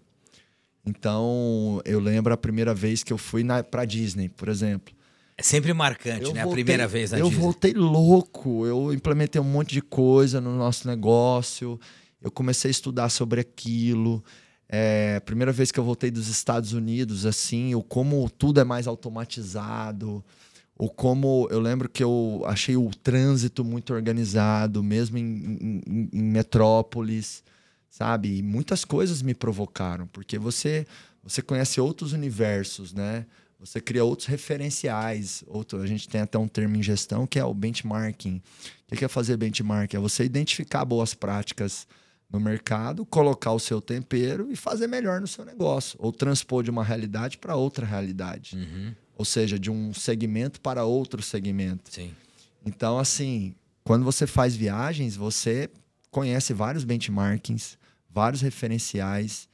Então, 0.85 1.83
eu 1.85 2.01
lembro 2.01 2.33
a 2.33 2.37
primeira 2.37 2.73
vez 2.75 3.03
que 3.03 3.13
eu 3.13 3.19
fui 3.19 3.45
para 3.71 3.85
Disney, 3.85 4.31
por 4.31 4.49
exemplo. 4.49 4.95
É 5.37 5.43
sempre 5.43 5.75
marcante, 5.75 6.25
eu 6.25 6.33
né? 6.33 6.43
Voltei, 6.43 6.63
a 6.63 6.65
primeira 6.65 6.89
vez 6.89 7.11
na 7.11 7.19
eu 7.19 7.27
Disney. 7.27 7.39
Eu 7.39 7.43
voltei 7.43 7.73
louco. 7.75 8.65
Eu 8.65 8.95
implementei 8.95 9.41
um 9.41 9.45
monte 9.45 9.75
de 9.75 9.83
coisa 9.83 10.41
no 10.41 10.57
nosso 10.57 10.89
negócio. 10.89 11.79
Eu 12.23 12.31
comecei 12.31 12.71
a 12.71 12.73
estudar 12.73 13.11
sobre 13.11 13.41
aquilo. 13.41 14.25
É, 14.69 15.21
primeira 15.21 15.53
vez 15.53 15.71
que 15.71 15.79
eu 15.79 15.85
voltei 15.85 16.11
dos 16.11 16.29
Estados 16.29 16.73
Unidos, 16.73 17.25
assim, 17.25 17.75
o 17.75 17.83
como 17.83 18.29
tudo 18.29 18.61
é 18.61 18.65
mais 18.65 18.87
automatizado, 18.87 20.25
o 20.77 20.91
como 20.91 21.49
eu 21.51 21.61
lembro 21.61 21.89
que 21.89 22.03
eu 22.03 22.43
achei 22.47 22.77
o 22.77 22.91
trânsito 22.91 23.65
muito 23.65 23.95
organizado, 23.95 24.83
mesmo 24.83 25.19
em, 25.19 25.83
em, 25.87 26.09
em 26.13 26.23
metrópolis, 26.23 27.43
sabe? 27.89 28.39
E 28.39 28.43
muitas 28.43 28.85
coisas 28.85 29.23
me 29.23 29.35
provocaram, 29.35 30.07
porque 30.09 30.39
você 30.39 30.87
você 31.23 31.43
conhece 31.43 31.81
outros 31.81 32.13
universos, 32.13 32.93
né? 32.93 33.27
Você 33.59 33.81
cria 33.81 34.05
outros 34.05 34.29
referenciais. 34.29 35.43
Outro, 35.49 35.81
a 35.81 35.87
gente 35.87 36.09
tem 36.09 36.21
até 36.21 36.39
um 36.39 36.47
termo 36.47 36.77
em 36.77 36.83
gestão 36.83 37.27
que 37.27 37.39
é 37.39 37.45
o 37.45 37.53
benchmarking. 37.53 38.41
O 38.93 38.95
que 38.95 39.05
é 39.05 39.09
fazer 39.09 39.37
benchmarking? 39.37 39.97
É 39.97 40.01
você 40.01 40.25
identificar 40.25 40.85
boas 40.85 41.15
práticas 41.15 41.87
no 42.31 42.41
mercado, 42.41 43.07
colocar 43.07 43.53
o 43.53 43.59
seu 43.59 43.81
tempero 43.81 44.51
e 44.51 44.57
fazer 44.57 44.87
melhor 44.87 45.21
no 45.21 45.27
seu 45.27 45.45
negócio, 45.45 45.97
ou 46.01 46.13
transpor 46.13 46.63
de 46.63 46.71
uma 46.71 46.83
realidade 46.83 47.39
para 47.39 47.55
outra 47.55 47.87
realidade. 47.87 48.57
Uhum. 48.57 48.95
Ou 49.17 49.25
seja, 49.25 49.59
de 49.59 49.71
um 49.71 49.95
segmento 49.95 50.61
para 50.61 50.85
outro 50.85 51.23
segmento. 51.23 51.91
Sim. 51.93 52.13
Então, 52.65 52.99
assim, 52.99 53.55
quando 53.85 54.05
você 54.05 54.27
faz 54.27 54.57
viagens, 54.57 55.17
você 55.17 55.71
conhece 56.11 56.53
vários 56.53 56.85
benchmarkings, 56.85 57.79
vários 58.11 58.43
referenciais 58.43 59.49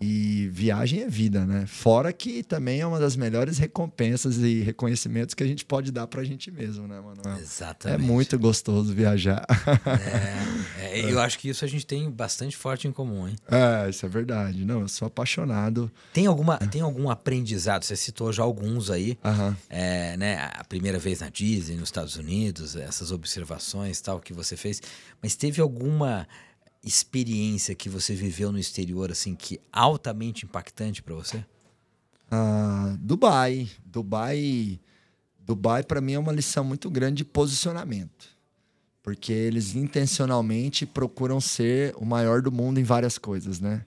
e 0.00 0.48
viagem 0.50 1.02
é 1.02 1.08
vida, 1.08 1.44
né? 1.44 1.66
Fora 1.66 2.10
que 2.10 2.42
também 2.42 2.80
é 2.80 2.86
uma 2.86 2.98
das 2.98 3.16
melhores 3.16 3.58
recompensas 3.58 4.38
e 4.38 4.60
reconhecimentos 4.60 5.34
que 5.34 5.42
a 5.42 5.46
gente 5.46 5.62
pode 5.62 5.92
dar 5.92 6.06
pra 6.06 6.24
gente 6.24 6.50
mesmo, 6.50 6.88
né, 6.88 6.98
Manuel? 6.98 7.38
Exatamente. 7.38 8.02
É 8.02 8.06
muito 8.06 8.38
gostoso 8.38 8.94
viajar. 8.94 9.44
É, 10.80 11.00
é, 11.00 11.12
eu 11.12 11.20
acho 11.20 11.38
que 11.38 11.48
isso 11.48 11.64
a 11.64 11.68
gente 11.68 11.86
tem 11.86 12.10
bastante 12.10 12.56
forte 12.56 12.88
em 12.88 12.92
comum, 12.92 13.28
hein? 13.28 13.36
É, 13.50 13.90
isso 13.90 14.06
é 14.06 14.08
verdade. 14.08 14.64
Não, 14.64 14.80
eu 14.80 14.88
sou 14.88 15.06
apaixonado. 15.06 15.90
Tem, 16.12 16.26
alguma, 16.26 16.56
tem 16.56 16.80
algum 16.80 17.10
aprendizado? 17.10 17.84
Você 17.84 17.96
citou 17.96 18.32
já 18.32 18.42
alguns 18.42 18.90
aí, 18.90 19.18
uhum. 19.22 19.54
é, 19.68 20.16
né? 20.16 20.50
A 20.54 20.64
primeira 20.64 20.98
vez 20.98 21.20
na 21.20 21.28
Disney, 21.28 21.76
nos 21.76 21.88
Estados 21.88 22.16
Unidos, 22.16 22.74
essas 22.74 23.12
observações 23.12 24.00
tal 24.00 24.18
que 24.18 24.32
você 24.32 24.56
fez. 24.56 24.80
Mas 25.22 25.36
teve 25.36 25.60
alguma 25.60 26.26
experiência 26.82 27.74
que 27.74 27.88
você 27.88 28.14
viveu 28.14 28.50
no 28.50 28.58
exterior 28.58 29.10
assim 29.10 29.34
que 29.34 29.60
altamente 29.72 30.44
impactante 30.44 31.02
para 31.02 31.14
você? 31.14 31.44
Ah, 32.30 32.96
Dubai, 33.00 33.68
Dubai, 33.84 34.80
Dubai 35.38 35.82
para 35.82 36.00
mim 36.00 36.14
é 36.14 36.18
uma 36.18 36.32
lição 36.32 36.64
muito 36.64 36.88
grande 36.90 37.18
de 37.18 37.24
posicionamento, 37.24 38.28
porque 39.02 39.32
eles 39.32 39.74
intencionalmente 39.74 40.86
procuram 40.86 41.40
ser 41.40 41.94
o 41.96 42.04
maior 42.04 42.40
do 42.40 42.52
mundo 42.52 42.78
em 42.78 42.84
várias 42.84 43.18
coisas, 43.18 43.60
né? 43.60 43.84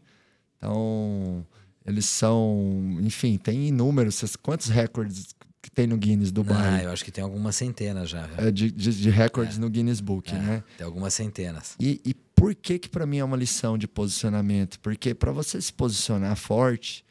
Então 0.57 1.45
eles 1.85 2.05
são, 2.05 2.97
enfim, 3.01 3.37
tem 3.37 3.67
inúmeros, 3.67 4.35
quantos 4.41 4.67
recordes 4.67 5.33
que 5.61 5.71
tem 5.71 5.87
no 5.87 5.97
Guinness 5.97 6.31
Dubai? 6.31 6.81
Ah, 6.81 6.83
eu 6.83 6.91
acho 6.91 7.05
que 7.05 7.11
tem 7.11 7.23
algumas 7.23 7.55
centenas 7.55 8.09
já. 8.09 8.29
É, 8.37 8.51
de, 8.51 8.69
de, 8.69 8.93
de 8.93 9.09
recordes 9.09 9.57
é. 9.57 9.61
no 9.61 9.69
Guinness 9.69 10.01
Book, 10.01 10.29
é, 10.29 10.37
né? 10.37 10.63
Tem 10.77 10.85
algumas 10.85 11.13
centenas. 11.13 11.75
E, 11.79 12.01
e 12.05 12.13
por 12.43 12.53
que 12.53 12.77
que 12.77 12.89
para 12.89 13.05
mim 13.05 13.19
é 13.19 13.23
uma 13.23 13.37
lição 13.37 13.77
de 13.77 13.87
posicionamento? 13.87 14.77
Porque 14.81 15.13
para 15.13 15.31
você 15.31 15.61
se 15.61 15.71
posicionar 15.71 16.35
forte, 16.35 17.05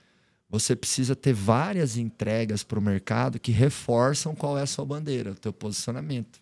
você 0.47 0.77
precisa 0.77 1.17
ter 1.17 1.33
várias 1.33 1.97
entregas 1.97 2.63
para 2.63 2.79
o 2.79 2.83
mercado 2.83 3.41
que 3.41 3.51
reforçam 3.51 4.35
qual 4.35 4.59
é 4.59 4.63
a 4.63 4.67
sua 4.67 4.85
bandeira, 4.85 5.31
o 5.31 5.35
teu 5.35 5.51
posicionamento. 5.51 6.39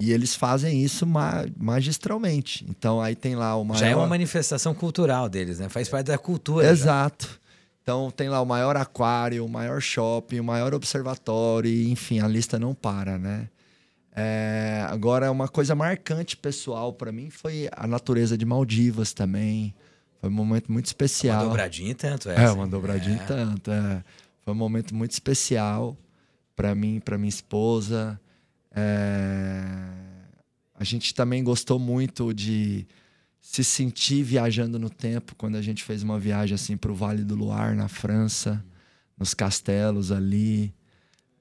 E 0.00 0.10
eles 0.10 0.34
fazem 0.34 0.82
isso 0.82 1.06
ma 1.06 1.46
magistralmente. 1.56 2.66
Então 2.68 3.00
aí 3.00 3.14
tem 3.14 3.36
lá 3.36 3.54
o 3.54 3.64
maior... 3.64 3.78
Já 3.78 3.86
é 3.86 3.94
uma 3.94 4.08
manifestação 4.08 4.74
cultural 4.74 5.28
deles, 5.28 5.60
né? 5.60 5.68
Faz 5.68 5.88
parte 5.88 6.06
da 6.06 6.18
cultura. 6.18 6.68
Exato. 6.68 7.24
Já. 7.24 7.38
Então 7.82 8.10
tem 8.10 8.28
lá 8.28 8.40
o 8.40 8.44
maior 8.44 8.76
aquário, 8.76 9.46
o 9.46 9.48
maior 9.48 9.80
shopping, 9.80 10.40
o 10.40 10.44
maior 10.44 10.74
observatório, 10.74 11.70
enfim, 11.88 12.18
a 12.18 12.26
lista 12.26 12.58
não 12.58 12.74
para, 12.74 13.16
né? 13.16 13.48
É, 14.14 14.86
agora, 14.88 15.30
uma 15.30 15.48
coisa 15.48 15.74
marcante 15.74 16.36
pessoal 16.36 16.92
para 16.92 17.10
mim 17.10 17.30
foi 17.30 17.68
a 17.72 17.86
natureza 17.86 18.38
de 18.38 18.44
Maldivas 18.44 19.12
também. 19.12 19.74
Foi 20.20 20.30
um 20.30 20.32
momento 20.32 20.70
muito 20.70 20.86
especial. 20.86 21.42
Uma 21.42 21.50
dobradinha 21.50 21.94
tanto, 21.94 22.30
é. 22.30 22.44
É, 22.44 22.50
uma 22.50 22.66
dobradinha 22.66 23.16
é. 23.16 23.26
tanto. 23.26 23.70
É. 23.70 24.04
Foi 24.42 24.54
um 24.54 24.56
momento 24.56 24.94
muito 24.94 25.10
especial 25.10 25.96
para 26.54 26.74
mim, 26.74 27.00
para 27.00 27.18
minha 27.18 27.28
esposa. 27.28 28.20
É... 28.70 29.64
A 30.74 30.84
gente 30.84 31.14
também 31.14 31.42
gostou 31.42 31.78
muito 31.78 32.32
de 32.32 32.86
se 33.40 33.62
sentir 33.62 34.22
viajando 34.22 34.78
no 34.78 34.88
tempo 34.88 35.34
quando 35.34 35.56
a 35.56 35.62
gente 35.62 35.82
fez 35.82 36.02
uma 36.02 36.18
viagem 36.18 36.54
assim 36.54 36.76
para 36.76 36.90
o 36.90 36.94
Vale 36.94 37.22
do 37.22 37.34
Loire, 37.34 37.76
na 37.76 37.88
França, 37.88 38.64
nos 39.18 39.34
castelos 39.34 40.10
ali. 40.10 40.74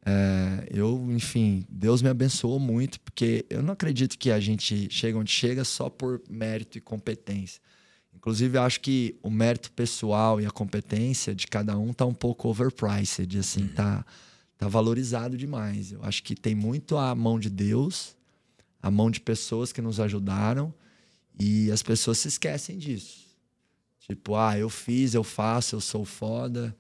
É, 0.06 0.68
eu, 0.70 1.08
enfim, 1.12 1.66
Deus 1.70 2.02
me 2.02 2.10
abençoou 2.10 2.60
muito, 2.60 3.00
porque 3.00 3.46
eu 3.50 3.64
não 3.64 3.74
acredito 3.74 4.18
que 4.18 4.32
a 4.32 4.40
gente 4.40 4.88
chega 4.92 5.18
onde 5.18 5.32
chega 5.32 5.64
só 5.64 5.90
por 5.90 6.22
mérito 6.30 6.78
e 6.78 6.82
competência. 6.82 7.62
Inclusive, 8.14 8.58
acho 8.58 8.80
que 8.82 9.18
o 9.24 9.30
mérito 9.30 9.72
pessoal 9.72 10.40
e 10.40 10.46
a 10.46 10.52
competência 10.52 11.34
de 11.34 11.48
cada 11.48 11.78
um 11.78 11.94
tá 11.94 12.06
um 12.06 12.14
pouco 12.14 12.48
overpriced, 12.50 13.38
assim, 13.38 13.68
tá, 13.68 14.06
tá 14.58 14.68
valorizado 14.68 15.38
demais. 15.38 15.92
Eu 15.92 16.04
acho 16.04 16.22
que 16.24 16.36
tem 16.36 16.54
muito 16.54 16.98
a 16.98 17.16
mão 17.16 17.40
de 17.40 17.50
Deus, 17.50 18.16
a 18.82 18.92
mão 18.92 19.10
de 19.10 19.20
pessoas 19.20 19.72
que 19.72 19.82
nos 19.82 20.00
ajudaram, 20.00 20.74
e 21.40 21.72
as 21.72 21.82
pessoas 21.82 22.20
se 22.20 22.28
esquecem 22.28 22.78
disso. 22.78 23.24
Tipo, 24.00 24.36
ah, 24.36 24.58
eu 24.58 24.70
fiz, 24.70 25.14
eu 25.14 25.24
faço, 25.24 25.76
eu 25.76 25.82
sou 25.82 26.06
foda. 26.06 26.76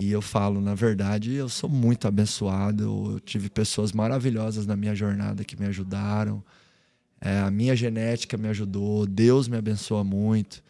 E 0.00 0.10
eu 0.10 0.22
falo, 0.22 0.60
na 0.60 0.74
verdade, 0.74 1.32
eu 1.32 1.48
sou 1.48 1.68
muito 1.68 2.08
abençoado. 2.08 2.82
Eu 3.12 3.20
tive 3.20 3.48
pessoas 3.48 3.92
maravilhosas 3.92 4.66
na 4.66 4.76
minha 4.76 4.94
jornada 4.94 5.44
que 5.44 5.58
me 5.58 5.66
ajudaram. 5.66 6.42
É, 7.20 7.38
a 7.40 7.50
minha 7.50 7.76
genética 7.76 8.36
me 8.36 8.48
ajudou, 8.48 9.06
Deus 9.06 9.46
me 9.46 9.56
abençoa 9.56 10.02
muito. 10.02 10.62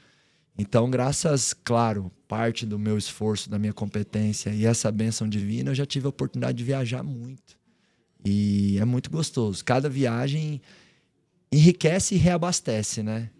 Então, 0.56 0.90
graças, 0.90 1.54
claro, 1.54 2.12
parte 2.28 2.66
do 2.66 2.78
meu 2.78 2.98
esforço, 2.98 3.48
da 3.48 3.58
minha 3.58 3.72
competência 3.72 4.50
e 4.50 4.66
essa 4.66 4.92
bênção 4.92 5.26
divina, 5.26 5.70
eu 5.70 5.74
já 5.74 5.86
tive 5.86 6.06
a 6.06 6.10
oportunidade 6.10 6.58
de 6.58 6.64
viajar 6.64 7.02
muito. 7.02 7.56
E 8.24 8.76
é 8.78 8.84
muito 8.84 9.10
gostoso. 9.10 9.64
Cada 9.64 9.88
viagem 9.88 10.60
enriquece 11.50 12.14
e 12.14 12.18
reabastece, 12.18 13.02
né? 13.02 13.30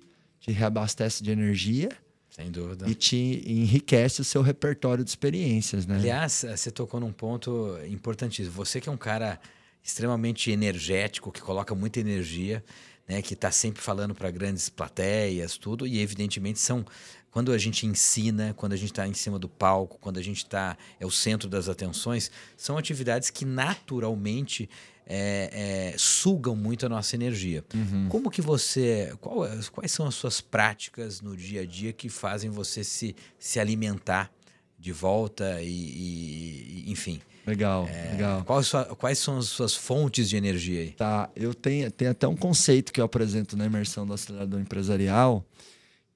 Te 0.40 0.50
reabastece 0.50 1.22
de 1.22 1.30
energia. 1.30 1.90
Sem 2.34 2.50
dúvida. 2.50 2.88
E 2.88 2.94
te 2.94 3.42
enriquece 3.46 4.22
o 4.22 4.24
seu 4.24 4.40
repertório 4.40 5.04
de 5.04 5.10
experiências, 5.10 5.86
né? 5.86 5.96
Aliás, 5.96 6.46
você 6.48 6.70
tocou 6.70 6.98
num 6.98 7.12
ponto 7.12 7.78
importantíssimo. 7.86 8.54
Você 8.56 8.80
que 8.80 8.88
é 8.88 8.92
um 8.92 8.96
cara 8.96 9.38
extremamente 9.84 10.50
energético, 10.50 11.30
que 11.30 11.42
coloca 11.42 11.74
muita 11.74 12.00
energia, 12.00 12.64
né, 13.06 13.20
que 13.20 13.34
está 13.34 13.50
sempre 13.50 13.82
falando 13.82 14.14
para 14.14 14.30
grandes 14.30 14.70
plateias, 14.70 15.58
tudo, 15.58 15.86
e 15.86 16.00
evidentemente 16.00 16.58
são 16.58 16.86
quando 17.30 17.52
a 17.52 17.58
gente 17.58 17.86
ensina, 17.86 18.54
quando 18.54 18.72
a 18.72 18.76
gente 18.76 18.92
está 18.92 19.06
em 19.06 19.14
cima 19.14 19.38
do 19.38 19.48
palco, 19.48 19.98
quando 20.00 20.18
a 20.18 20.22
gente 20.22 20.38
está 20.38 20.76
é 21.00 21.04
o 21.04 21.10
centro 21.10 21.48
das 21.48 21.68
atenções, 21.68 22.30
são 22.56 22.78
atividades 22.78 23.30
que 23.30 23.44
naturalmente 23.44 24.70
é, 25.06 25.92
é, 25.92 25.94
sugam 25.98 26.54
muito 26.54 26.86
a 26.86 26.88
nossa 26.88 27.14
energia. 27.14 27.64
Uhum. 27.74 28.08
Como 28.08 28.30
que 28.30 28.40
você, 28.40 29.12
qual, 29.20 29.46
quais 29.72 29.92
são 29.92 30.06
as 30.06 30.14
suas 30.14 30.40
práticas 30.40 31.20
no 31.20 31.36
dia 31.36 31.62
a 31.62 31.66
dia 31.66 31.92
que 31.92 32.08
fazem 32.08 32.50
você 32.50 32.84
se, 32.84 33.14
se 33.38 33.58
alimentar 33.58 34.30
de 34.78 34.92
volta 34.92 35.60
e, 35.62 35.68
e 35.68 36.84
enfim? 36.90 37.20
Legal, 37.46 37.88
é, 37.88 38.12
legal. 38.12 38.44
Quais, 38.44 38.70
quais, 38.98 39.18
são 39.18 39.38
as 39.38 39.46
suas 39.46 39.74
fontes 39.74 40.28
de 40.28 40.36
energia 40.36 40.80
aí? 40.80 40.90
Tá, 40.92 41.28
eu 41.34 41.52
tenho, 41.52 41.90
tenho 41.90 42.12
até 42.12 42.26
um 42.28 42.36
conceito 42.36 42.92
que 42.92 43.00
eu 43.00 43.04
apresento 43.04 43.56
na 43.56 43.66
imersão 43.66 44.06
do 44.06 44.12
acelerador 44.12 44.60
empresarial, 44.60 45.44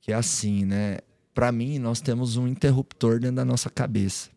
que 0.00 0.12
é 0.12 0.14
assim, 0.14 0.64
né? 0.64 0.98
Para 1.34 1.50
mim, 1.50 1.78
nós 1.78 2.00
temos 2.00 2.36
um 2.36 2.46
interruptor 2.46 3.18
dentro 3.18 3.36
da 3.36 3.44
nossa 3.44 3.68
cabeça. 3.68 4.30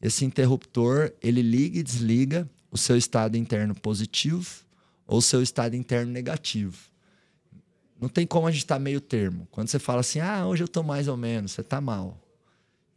Esse 0.00 0.24
interruptor, 0.24 1.10
ele 1.22 1.40
liga 1.40 1.78
e 1.78 1.82
desliga 1.82 2.48
o 2.70 2.78
seu 2.78 2.96
estado 2.96 3.36
interno 3.36 3.74
positivo 3.74 4.64
ou 5.06 5.18
o 5.18 5.22
seu 5.22 5.42
estado 5.42 5.76
interno 5.76 6.12
negativo. 6.12 6.76
Não 8.00 8.08
tem 8.08 8.26
como 8.26 8.46
a 8.46 8.50
gente 8.50 8.62
estar 8.62 8.76
tá 8.76 8.80
meio 8.80 9.00
termo. 9.00 9.48
Quando 9.50 9.68
você 9.68 9.78
fala 9.78 10.00
assim, 10.00 10.20
ah, 10.20 10.46
hoje 10.46 10.62
eu 10.62 10.66
estou 10.66 10.82
mais 10.82 11.08
ou 11.08 11.16
menos, 11.16 11.52
você 11.52 11.62
está 11.62 11.80
mal. 11.80 12.18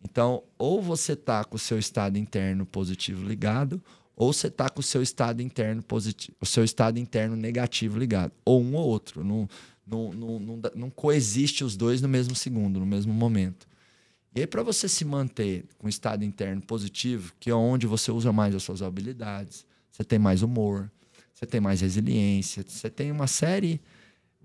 Então, 0.03 0.43
ou 0.58 0.82
você 0.82 1.13
está 1.13 1.43
com 1.43 1.55
o 1.55 1.60
seu 1.60 1.77
estado 1.77 2.17
interno 2.17 2.65
positivo 2.65 3.25
ligado, 3.25 3.82
ou 4.15 4.34
você 4.34 4.47
está 4.47 4.69
com 4.69 4.82
o 4.82 4.84
seu 4.84 5.01
estado 5.01 5.41
interno 5.41 5.82
positivo, 5.82 6.36
o 6.41 6.45
seu 6.45 6.63
estado 6.63 6.99
interno 6.99 7.36
negativo 7.38 7.97
ligado, 7.97 8.34
ou 8.43 8.62
um 8.62 8.75
ou 8.75 8.86
outro. 8.86 9.23
Não, 9.23 9.47
não, 9.88 10.12
não, 10.12 10.39
não, 10.39 10.62
não 10.75 10.89
coexiste 10.89 11.63
os 11.63 11.77
dois 11.77 12.01
no 12.01 12.10
mesmo 12.10 12.36
segundo, 12.36 12.79
no 12.79 12.86
mesmo 12.86 13.13
momento. 13.13 13.68
E 14.35 14.41
aí, 14.41 14.47
para 14.47 14.61
você 14.61 14.87
se 14.87 15.03
manter 15.03 15.65
com 15.77 15.87
o 15.87 15.89
estado 15.89 16.23
interno 16.23 16.61
positivo, 16.61 17.33
que 17.39 17.49
é 17.49 17.55
onde 17.55 17.87
você 17.87 18.11
usa 18.11 18.31
mais 18.31 18.53
as 18.53 18.63
suas 18.63 18.81
habilidades, 18.81 19.65
você 19.91 20.03
tem 20.03 20.19
mais 20.19 20.43
humor, 20.43 20.91
você 21.33 21.45
tem 21.45 21.59
mais 21.59 21.81
resiliência, 21.81 22.63
você 22.67 22.89
tem 22.89 23.11
uma 23.11 23.27
série 23.27 23.81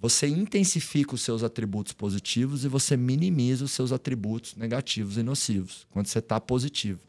você 0.05 0.27
intensifica 0.27 1.15
os 1.15 1.23
seus 1.23 1.43
atributos 1.43 1.95
positivos 1.95 2.63
e 2.63 2.69
você 2.69 2.95
minimiza 2.95 3.65
os 3.65 3.73
seus 3.73 3.91
atributos 3.91 4.55
negativos 4.55 5.17
e 5.17 5.23
nocivos 5.23 5.87
quando 5.91 6.09
você 6.09 6.19
está 6.19 6.39
positivo. 6.39 7.01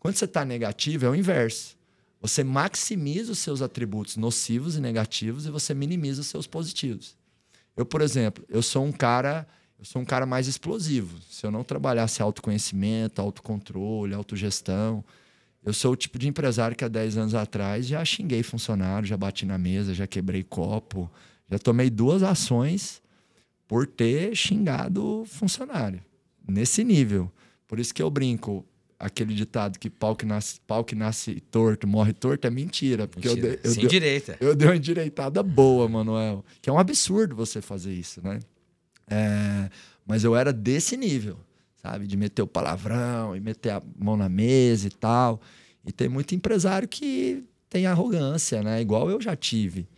Quando 0.00 0.16
você 0.16 0.24
está 0.24 0.44
negativo, 0.44 1.06
é 1.06 1.08
o 1.08 1.14
inverso. 1.14 1.76
Você 2.20 2.42
maximiza 2.42 3.30
os 3.30 3.38
seus 3.38 3.62
atributos 3.62 4.16
nocivos 4.16 4.74
e 4.74 4.80
negativos 4.80 5.46
e 5.46 5.50
você 5.50 5.72
minimiza 5.72 6.22
os 6.22 6.26
seus 6.26 6.48
positivos. 6.48 7.16
Eu, 7.76 7.86
por 7.86 8.02
exemplo, 8.02 8.44
eu 8.48 8.62
sou 8.62 8.84
um 8.84 8.90
cara, 8.90 9.46
eu 9.80 9.84
sou 9.86 10.02
um 10.02 10.04
cara 10.04 10.26
mais 10.26 10.46
explosivo. 10.46 11.18
Se 11.30 11.46
eu 11.46 11.50
não 11.50 11.64
trabalhasse 11.64 12.20
autoconhecimento, 12.20 13.20
autocontrole, 13.20 14.12
autogestão, 14.12 15.02
eu 15.64 15.72
sou 15.72 15.92
o 15.92 15.96
tipo 15.96 16.18
de 16.18 16.28
empresário 16.28 16.76
que 16.76 16.84
há 16.84 16.88
10 16.88 17.16
anos 17.16 17.34
atrás 17.34 17.86
já 17.86 18.04
xinguei 18.04 18.42
funcionário, 18.42 19.08
já 19.08 19.16
bati 19.16 19.46
na 19.46 19.56
mesa, 19.56 19.94
já 19.94 20.06
quebrei 20.06 20.42
copo, 20.42 21.10
já 21.50 21.58
tomei 21.58 21.88
duas 21.88 22.22
ações 22.22 23.00
por 23.66 23.86
ter 23.86 24.36
xingado 24.36 25.24
funcionário. 25.26 26.02
Nesse 26.46 26.84
nível. 26.84 27.32
Por 27.66 27.80
isso 27.80 27.94
que 27.94 28.02
eu 28.02 28.10
brinco. 28.10 28.66
Aquele 28.98 29.32
ditado 29.32 29.78
que 29.78 29.88
pau 29.88 30.14
que 30.14 30.26
nasce, 30.26 30.60
pau 30.66 30.84
que 30.84 30.94
nasce 30.94 31.40
torto, 31.50 31.86
morre 31.86 32.12
torto, 32.12 32.46
é 32.46 32.50
mentira. 32.50 33.08
Porque 33.08 33.28
mentira. 33.28 33.48
eu, 33.48 33.60
eu, 33.64 33.70
Sem 33.70 33.86
direita. 33.86 34.36
Eu 34.38 34.54
dei 34.54 34.68
uma 34.68 34.76
endireitada 34.76 35.42
boa, 35.42 35.88
Manuel. 35.88 36.44
Que 36.60 36.68
é 36.68 36.72
um 36.72 36.78
absurdo 36.78 37.34
você 37.34 37.62
fazer 37.62 37.94
isso, 37.94 38.20
né? 38.22 38.40
É, 39.10 39.68
mas 40.06 40.24
eu 40.24 40.36
era 40.36 40.52
desse 40.52 40.96
nível, 40.96 41.36
sabe? 41.82 42.06
De 42.06 42.16
meter 42.16 42.42
o 42.42 42.46
palavrão 42.46 43.36
e 43.36 43.40
meter 43.40 43.70
a 43.70 43.82
mão 43.98 44.16
na 44.16 44.28
mesa 44.28 44.86
e 44.86 44.90
tal. 44.90 45.40
E 45.84 45.92
tem 45.92 46.08
muito 46.08 46.34
empresário 46.34 46.88
que 46.88 47.44
tem 47.68 47.86
arrogância, 47.86 48.62
né? 48.62 48.80
Igual 48.80 49.10
eu 49.10 49.20
já 49.20 49.34
tive. 49.34 49.88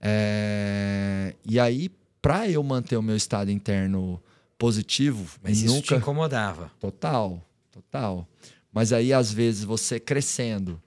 É... 0.00 1.34
E 1.44 1.58
aí, 1.58 1.90
para 2.22 2.48
eu 2.48 2.62
manter 2.62 2.96
o 2.96 3.02
meu 3.02 3.16
estado 3.16 3.50
interno 3.50 4.22
positivo. 4.56 5.38
Mas 5.42 5.62
isso 5.62 5.74
nunca... 5.74 5.88
te 5.88 5.94
incomodava. 5.94 6.70
Total, 6.80 7.42
total. 7.70 8.26
Mas 8.72 8.92
aí, 8.92 9.12
às 9.12 9.32
vezes, 9.32 9.64
você 9.64 10.00
crescendo, 10.00 10.80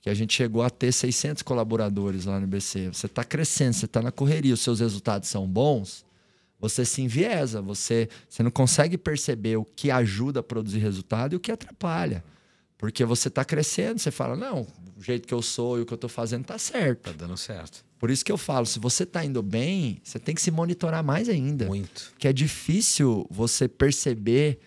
que 0.00 0.10
a 0.10 0.14
gente 0.14 0.34
chegou 0.34 0.62
a 0.62 0.70
ter 0.70 0.92
600 0.92 1.42
colaboradores 1.42 2.26
lá 2.26 2.38
no 2.38 2.46
BC, 2.46 2.88
você 2.88 3.06
está 3.06 3.24
crescendo, 3.24 3.72
você 3.72 3.86
está 3.86 4.02
na 4.02 4.12
correria, 4.12 4.52
os 4.52 4.60
seus 4.60 4.80
resultados 4.80 5.28
são 5.28 5.46
bons, 5.46 6.04
você 6.68 6.84
se 6.84 7.02
enviesa, 7.02 7.60
você, 7.60 8.08
você 8.28 8.42
não 8.42 8.50
consegue 8.50 8.96
perceber 8.96 9.56
o 9.56 9.64
que 9.64 9.90
ajuda 9.90 10.40
a 10.40 10.42
produzir 10.42 10.78
resultado 10.78 11.34
e 11.34 11.36
o 11.36 11.40
que 11.40 11.52
atrapalha. 11.52 12.24
Porque 12.78 13.04
você 13.04 13.28
está 13.28 13.44
crescendo, 13.44 13.98
você 13.98 14.10
fala, 14.10 14.34
não, 14.34 14.66
o 14.96 15.02
jeito 15.02 15.28
que 15.28 15.34
eu 15.34 15.42
sou 15.42 15.78
e 15.78 15.82
o 15.82 15.86
que 15.86 15.92
eu 15.92 15.96
estou 15.96 16.08
fazendo 16.08 16.42
está 16.42 16.58
certo. 16.58 17.10
Está 17.10 17.26
dando 17.26 17.36
certo. 17.36 17.84
Por 17.98 18.10
isso 18.10 18.24
que 18.24 18.32
eu 18.32 18.38
falo, 18.38 18.64
se 18.64 18.78
você 18.78 19.02
está 19.02 19.24
indo 19.24 19.42
bem, 19.42 20.00
você 20.02 20.18
tem 20.18 20.34
que 20.34 20.40
se 20.40 20.50
monitorar 20.50 21.04
mais 21.04 21.28
ainda. 21.28 21.66
Muito. 21.66 22.12
Que 22.18 22.28
é 22.28 22.32
difícil 22.32 23.26
você 23.30 23.68
perceber 23.68 24.58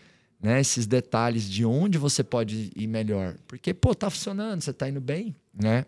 né, 0.41 0.59
esses 0.61 0.85
detalhes 0.85 1.49
de 1.49 1.65
onde 1.65 1.97
você 1.97 2.23
pode 2.23 2.71
ir 2.75 2.87
melhor. 2.87 3.35
Porque, 3.47 3.73
pô, 3.73 3.95
tá 3.95 4.09
funcionando, 4.09 4.61
você 4.61 4.71
está 4.71 4.87
indo 4.87 5.01
bem, 5.01 5.35
né? 5.53 5.85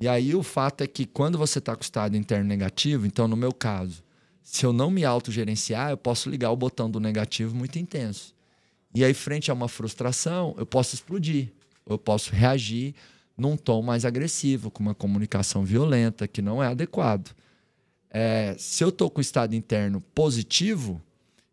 E 0.00 0.08
aí 0.08 0.34
o 0.34 0.42
fato 0.42 0.82
é 0.82 0.86
que 0.86 1.04
quando 1.04 1.36
você 1.36 1.58
está 1.58 1.74
com 1.76 1.82
o 1.82 1.84
estado 1.84 2.16
interno 2.16 2.46
negativo, 2.46 3.06
então 3.06 3.28
no 3.28 3.36
meu 3.36 3.52
caso, 3.52 4.02
se 4.50 4.66
eu 4.66 4.72
não 4.72 4.90
me 4.90 5.04
autogerenciar, 5.04 5.90
eu 5.90 5.96
posso 5.96 6.28
ligar 6.28 6.50
o 6.50 6.56
botão 6.56 6.90
do 6.90 6.98
negativo 6.98 7.54
muito 7.54 7.78
intenso. 7.78 8.34
E 8.92 9.04
aí, 9.04 9.14
frente 9.14 9.48
a 9.48 9.54
uma 9.54 9.68
frustração, 9.68 10.56
eu 10.58 10.66
posso 10.66 10.92
explodir, 10.92 11.52
eu 11.86 11.96
posso 11.96 12.32
reagir 12.32 12.92
num 13.38 13.56
tom 13.56 13.80
mais 13.80 14.04
agressivo, 14.04 14.68
com 14.68 14.82
uma 14.82 14.92
comunicação 14.92 15.64
violenta, 15.64 16.26
que 16.26 16.42
não 16.42 16.60
é 16.60 16.66
adequado. 16.66 17.30
É, 18.10 18.56
se 18.58 18.82
eu 18.82 18.88
estou 18.88 19.08
com 19.08 19.18
o 19.18 19.22
estado 19.22 19.54
interno 19.54 20.00
positivo, 20.12 21.00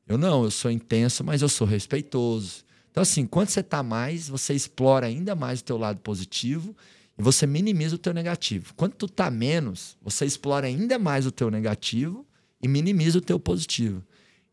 eu 0.08 0.18
não, 0.18 0.44
eu 0.44 0.50
sou 0.50 0.72
intenso, 0.72 1.24
mas 1.24 1.44
eu 1.44 1.50
sou 1.50 1.68
respeitoso. 1.68 2.66
Então, 2.90 3.04
assim, 3.04 3.28
quando 3.28 3.50
você 3.50 3.60
está 3.60 3.84
mais, 3.84 4.28
você 4.28 4.56
explora 4.56 5.06
ainda 5.06 5.36
mais 5.36 5.60
o 5.60 5.64
teu 5.64 5.78
lado 5.78 6.00
positivo 6.00 6.76
e 7.16 7.22
você 7.22 7.46
minimiza 7.46 7.94
o 7.94 8.00
teu 8.00 8.12
negativo. 8.12 8.74
Quando 8.76 8.94
tu 8.94 9.06
está 9.06 9.30
menos, 9.30 9.96
você 10.02 10.26
explora 10.26 10.66
ainda 10.66 10.98
mais 10.98 11.28
o 11.28 11.32
teu 11.32 11.52
negativo 11.52 12.26
e 12.62 12.68
minimiza 12.68 13.18
o 13.18 13.22
teu 13.22 13.40
positivo. 13.40 14.04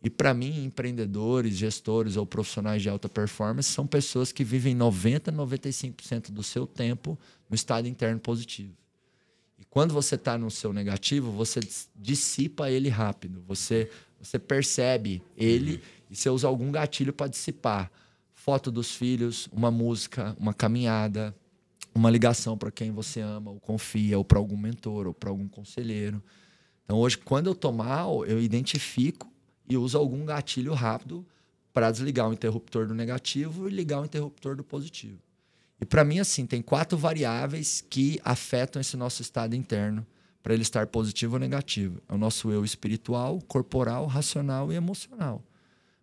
E 0.02 0.10
para 0.10 0.34
mim, 0.34 0.64
empreendedores, 0.64 1.56
gestores 1.56 2.16
ou 2.16 2.26
profissionais 2.26 2.82
de 2.82 2.90
alta 2.90 3.08
performance 3.08 3.70
são 3.70 3.86
pessoas 3.86 4.32
que 4.32 4.44
vivem 4.44 4.74
90, 4.74 5.32
95% 5.32 6.30
do 6.30 6.42
seu 6.42 6.66
tempo 6.66 7.18
no 7.48 7.54
estado 7.54 7.88
interno 7.88 8.20
positivo. 8.20 8.76
E 9.58 9.64
quando 9.64 9.94
você 9.94 10.16
está 10.16 10.36
no 10.36 10.50
seu 10.50 10.74
negativo, 10.74 11.30
você 11.30 11.60
dissipa 11.96 12.70
ele 12.70 12.90
rápido. 12.90 13.42
Você, 13.46 13.90
você 14.20 14.38
percebe 14.38 15.22
ele 15.36 15.76
uhum. 15.76 15.80
e 16.10 16.16
você 16.16 16.28
usa 16.28 16.46
algum 16.48 16.70
gatilho 16.70 17.12
para 17.12 17.28
dissipar. 17.28 17.90
Foto 18.34 18.70
dos 18.70 18.94
filhos, 18.94 19.48
uma 19.50 19.70
música, 19.70 20.36
uma 20.38 20.52
caminhada, 20.52 21.34
uma 21.94 22.10
ligação 22.10 22.58
para 22.58 22.70
quem 22.70 22.90
você 22.90 23.20
ama 23.20 23.52
ou 23.52 23.58
confia, 23.58 24.18
ou 24.18 24.24
para 24.24 24.38
algum 24.38 24.56
mentor, 24.56 25.06
ou 25.06 25.14
para 25.14 25.30
algum 25.30 25.48
conselheiro. 25.48 26.22
Então, 26.84 26.98
hoje, 26.98 27.18
quando 27.18 27.46
eu 27.46 27.52
estou 27.52 27.72
mal, 27.72 28.24
eu 28.26 28.40
identifico 28.40 29.30
e 29.68 29.76
usa 29.76 29.98
algum 29.98 30.24
gatilho 30.24 30.74
rápido 30.74 31.26
para 31.72 31.90
desligar 31.90 32.28
o 32.28 32.32
interruptor 32.32 32.86
do 32.86 32.94
negativo 32.94 33.68
e 33.68 33.72
ligar 33.72 34.00
o 34.00 34.04
interruptor 34.04 34.54
do 34.54 34.62
positivo. 34.62 35.18
E 35.80 35.84
para 35.84 36.04
mim, 36.04 36.18
assim, 36.18 36.46
tem 36.46 36.62
quatro 36.62 36.96
variáveis 36.96 37.80
que 37.80 38.20
afetam 38.24 38.80
esse 38.80 38.96
nosso 38.96 39.22
estado 39.22 39.56
interno 39.56 40.06
para 40.42 40.52
ele 40.52 40.62
estar 40.62 40.86
positivo 40.86 41.34
ou 41.34 41.40
negativo. 41.40 42.00
É 42.08 42.14
o 42.14 42.18
nosso 42.18 42.50
eu 42.50 42.64
espiritual, 42.64 43.40
corporal, 43.48 44.06
racional 44.06 44.70
e 44.70 44.76
emocional. 44.76 45.42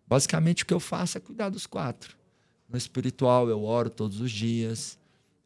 Basicamente, 0.06 0.64
o 0.64 0.66
que 0.66 0.74
eu 0.74 0.80
faço 0.80 1.16
é 1.16 1.20
cuidar 1.20 1.48
dos 1.48 1.66
quatro. 1.66 2.16
No 2.68 2.76
espiritual, 2.76 3.48
eu 3.48 3.62
oro 3.62 3.88
todos 3.88 4.20
os 4.20 4.30
dias, 4.30 4.98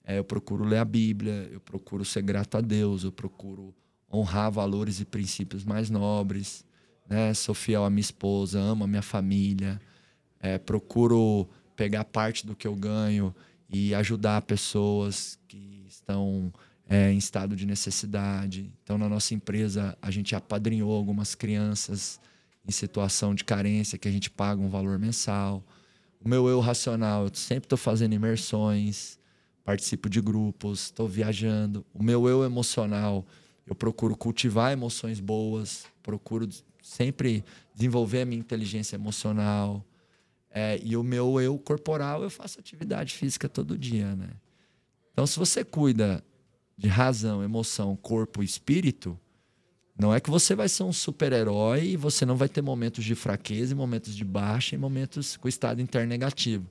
é, 0.03 0.19
eu 0.19 0.25
procuro 0.25 0.65
ler 0.65 0.79
a 0.79 0.85
Bíblia, 0.85 1.49
eu 1.53 1.61
procuro 1.61 2.05
ser 2.05 2.23
grato 2.23 2.57
a 2.57 2.61
Deus, 2.61 3.05
eu 3.05 3.13
procuro 3.13 3.75
honrar 4.17 4.51
valores 4.51 5.01
e 5.01 5.05
princípios 5.05 5.65
mais 5.65 5.91
nobres, 5.91 6.65
né? 7.09 7.33
Sou 7.35 7.55
fiel 7.55 7.85
à 7.85 7.91
minha 7.91 8.01
esposa, 8.01 8.59
amo 8.59 8.85
a 8.85 8.87
minha 8.87 9.03
família, 9.03 9.81
é, 10.41 10.59
procuro 10.59 11.49
pegar 11.75 12.05
parte 12.05 12.47
do 12.47 12.57
que 12.57 12.67
eu 12.67 12.75
ganho 12.75 13.35
e 13.69 13.95
ajudar 13.95 14.43
pessoas 14.43 15.39
que 15.47 15.85
estão 15.89 16.53
é, 16.89 17.11
em 17.11 17.19
estado 17.19 17.57
de 17.57 17.67
necessidade. 17.67 18.73
Então, 18.83 18.97
na 18.97 19.09
nossa 19.09 19.35
empresa, 19.35 19.97
a 20.01 20.11
gente 20.11 20.35
apadrinhou 20.35 20.95
algumas 20.95 21.35
crianças 21.35 22.21
em 22.67 22.71
situação 22.71 23.35
de 23.35 23.45
carência 23.45 23.99
que 23.99 24.09
a 24.09 24.11
gente 24.11 24.31
paga 24.31 24.61
um 24.61 24.69
valor 24.69 24.99
mensal. 24.99 25.63
O 26.21 26.29
meu 26.29 26.49
eu 26.49 26.61
racional, 26.61 27.25
eu 27.25 27.35
sempre 27.35 27.67
estou 27.67 27.79
fazendo 27.79 28.15
imersões, 28.15 29.19
participo 29.65 30.09
de 30.09 30.21
grupos, 30.21 30.85
estou 30.85 31.09
viajando. 31.09 31.85
O 31.93 32.03
meu 32.03 32.29
eu 32.29 32.45
emocional, 32.45 33.25
eu 33.67 33.75
procuro 33.75 34.17
cultivar 34.17 34.73
emoções 34.73 35.19
boas, 35.19 35.87
procuro 36.03 36.49
sempre 36.81 37.45
desenvolver 37.75 38.23
a 38.23 38.25
minha 38.25 38.39
inteligência 38.39 38.95
emocional. 38.95 39.85
É, 40.51 40.81
e 40.83 40.97
o 40.97 41.03
meu 41.03 41.41
eu 41.41 41.59
corporal, 41.59 42.23
eu 42.23 42.31
faço 42.31 42.61
atividade 42.61 43.13
física 43.13 43.49
todo 43.49 43.77
dia, 43.77 44.15
né? 44.15 44.31
Então, 45.13 45.27
se 45.27 45.39
você 45.39 45.65
cuida 45.65 46.23
de 46.79 46.89
razão, 46.89 47.43
emoção, 47.43 47.97
corpo 47.97 48.43
e 48.43 48.47
espírito, 48.47 49.19
não 49.99 50.15
é 50.15 50.21
que 50.21 50.31
você 50.31 50.55
vai 50.55 50.69
ser 50.69 50.83
um 50.83 50.93
super-herói 50.93 51.89
e 51.89 51.97
você 51.97 52.25
não 52.25 52.37
vai 52.37 52.49
ter 52.49 52.63
momentos 52.63 53.03
de 53.05 53.15
fraqueza, 53.15 53.75
momentos 53.75 54.15
de 54.15 54.25
baixa 54.25 54.75
e 54.75 54.79
momentos 54.79 55.37
com 55.37 55.49
estado 55.49 55.81
interno 55.81 56.09
negativo. 56.09 56.71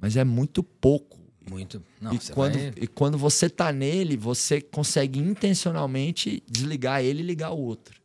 Mas 0.00 0.16
é 0.16 0.24
muito 0.24 0.62
pouco 0.62 1.19
muito. 1.48 1.82
Não, 2.00 2.12
e, 2.12 2.18
quando, 2.32 2.54
vai... 2.54 2.72
e 2.76 2.86
quando 2.86 3.18
você 3.18 3.48
tá 3.48 3.72
nele, 3.72 4.16
você 4.16 4.60
consegue 4.60 5.18
intencionalmente 5.18 6.42
desligar 6.48 7.02
ele 7.02 7.20
e 7.20 7.26
ligar 7.26 7.50
o 7.50 7.58
outro. 7.58 8.00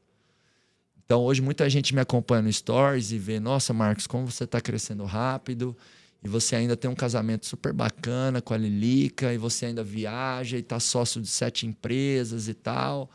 Então, 1.05 1.21
hoje, 1.21 1.41
muita 1.41 1.69
gente 1.69 1.93
me 1.93 2.01
acompanha 2.01 2.41
no 2.41 2.51
Stories 2.51 3.11
e 3.11 3.19
vê: 3.19 3.39
Nossa, 3.39 3.73
Marcos, 3.73 4.07
como 4.07 4.29
você 4.29 4.43
está 4.43 4.59
crescendo 4.59 5.03
rápido. 5.05 5.75
E 6.23 6.27
você 6.27 6.55
ainda 6.55 6.75
tem 6.75 6.89
um 6.89 6.95
casamento 6.95 7.45
super 7.45 7.71
bacana 7.71 8.41
com 8.41 8.53
a 8.53 8.57
Lilica. 8.57 9.31
E 9.31 9.37
você 9.37 9.67
ainda 9.67 9.83
viaja 9.83 10.57
e 10.57 10.61
está 10.61 10.79
sócio 10.79 11.21
de 11.21 11.27
sete 11.27 11.67
empresas 11.67 12.47
e 12.47 12.55
tal. 12.55 13.11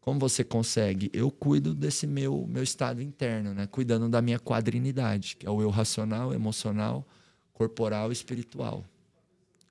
Como 0.00 0.18
você 0.18 0.42
consegue? 0.42 1.08
Eu 1.12 1.30
cuido 1.30 1.72
desse 1.72 2.06
meu, 2.06 2.46
meu 2.48 2.64
estado 2.64 3.00
interno, 3.00 3.54
né? 3.54 3.68
Cuidando 3.68 4.08
da 4.08 4.20
minha 4.20 4.40
quadrinidade, 4.40 5.36
que 5.36 5.46
é 5.46 5.50
o 5.50 5.62
eu 5.62 5.70
racional, 5.70 6.34
emocional, 6.34 7.06
corporal 7.52 8.08
e 8.10 8.12
espiritual. 8.12 8.84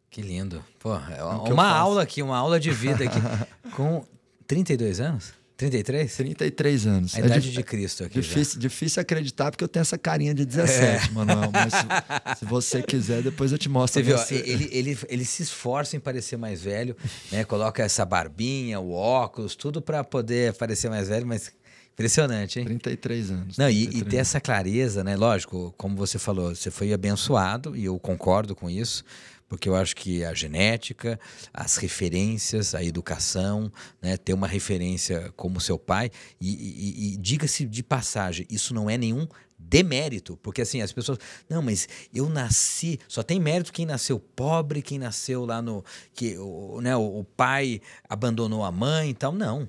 Que 0.10 0.22
lindo. 0.22 0.64
Pô, 0.80 0.96
é 0.96 1.24
uma, 1.52 1.68
aula 1.68 2.02
aqui, 2.02 2.22
uma 2.22 2.38
aula 2.38 2.60
de 2.60 2.72
vida 2.72 3.04
aqui. 3.04 3.20
com 3.76 4.04
32 4.48 5.00
anos? 5.00 5.34
33? 5.56 6.16
33 6.16 6.88
anos. 6.88 7.16
A 7.16 7.20
idade 7.20 7.50
é 7.50 7.52
de 7.52 7.64
Cristo 7.64 8.06
aqui. 8.06 8.22
Difícil, 8.22 8.60
difícil 8.60 9.02
acreditar, 9.02 9.52
porque 9.52 9.64
eu 9.64 9.68
tenho 9.68 9.82
essa 9.82 9.98
carinha 9.98 10.34
de 10.34 10.46
17, 10.46 11.10
é. 11.10 11.12
Manuel. 11.12 11.52
Mas 11.52 11.74
se, 11.74 12.40
se, 12.40 12.46
você 12.46 12.82
quiser, 12.82 13.22
depois 13.22 13.52
eu 13.52 13.58
te 13.58 13.68
mostro. 13.68 14.02
Você 14.02 14.04
viu, 14.04 14.18
você... 14.18 14.36
Ele, 14.36 14.70
ele, 14.72 14.98
ele 15.10 15.26
se 15.26 15.44
esforça 15.44 15.98
em 15.98 16.00
parecer 16.00 16.38
mais 16.38 16.62
velho, 16.62 16.96
né? 17.30 17.44
Coloca 17.44 17.84
essa 17.84 18.06
barbinha, 18.06 18.80
o 18.80 18.94
óculos, 18.94 19.54
tudo 19.54 19.82
para 19.82 20.02
poder 20.02 20.54
parecer 20.54 20.90
mais 20.90 21.10
velho, 21.10 21.28
mas 21.28 21.52
Impressionante, 21.94 22.58
hein? 22.58 22.66
33 22.66 23.30
anos. 23.30 23.58
Não, 23.58 23.66
33 23.66 23.94
e, 23.94 23.98
e 23.98 24.06
ter 24.06 24.18
essa 24.18 24.40
clareza, 24.40 25.04
né? 25.04 25.18
Lógico, 25.18 25.74
como 25.78 25.98
você 25.98 26.18
falou, 26.18 26.56
você 26.56 26.72
foi 26.72 26.94
abençoado, 26.94 27.76
e 27.76 27.84
eu 27.84 28.00
concordo 28.00 28.56
com 28.56 28.70
isso 28.70 29.04
porque 29.50 29.68
eu 29.68 29.76
acho 29.76 29.96
que 29.96 30.24
a 30.24 30.34
genética, 30.34 31.20
as 31.52 31.76
referências, 31.78 32.76
a 32.76 32.84
educação, 32.84 33.72
né, 34.02 34.16
ter 34.16 34.34
uma 34.34 34.48
referência 34.48 35.34
como 35.36 35.60
seu 35.60 35.78
pai, 35.78 36.12
e, 36.40 36.50
e, 36.50 37.14
e 37.14 37.18
diga-se 37.18 37.66
de 37.66 37.84
passagem, 37.84 38.46
isso 38.50 38.74
não 38.74 38.88
é 38.88 38.98
nenhum 38.98 39.28
demérito, 39.58 40.38
porque 40.38 40.62
assim, 40.62 40.82
as 40.82 40.94
pessoas, 40.94 41.18
não, 41.50 41.62
mas 41.62 41.90
eu 42.14 42.30
nasci, 42.30 43.00
só 43.08 43.22
tem 43.22 43.40
mérito 43.40 43.74
quem 43.74 43.86
nasceu 43.86 44.20
pobre, 44.20 44.82
quem 44.82 44.98
nasceu 44.98 45.46
lá 45.46 45.62
no, 45.62 45.84
que 46.14 46.38
o, 46.38 46.80
né, 46.80 46.96
o, 46.96 47.20
o 47.20 47.24
pai 47.24 47.82
abandonou 48.08 48.64
a 48.64 48.72
mãe 48.72 49.10
e 49.10 49.14
tal, 49.14 49.34
não. 49.34 49.68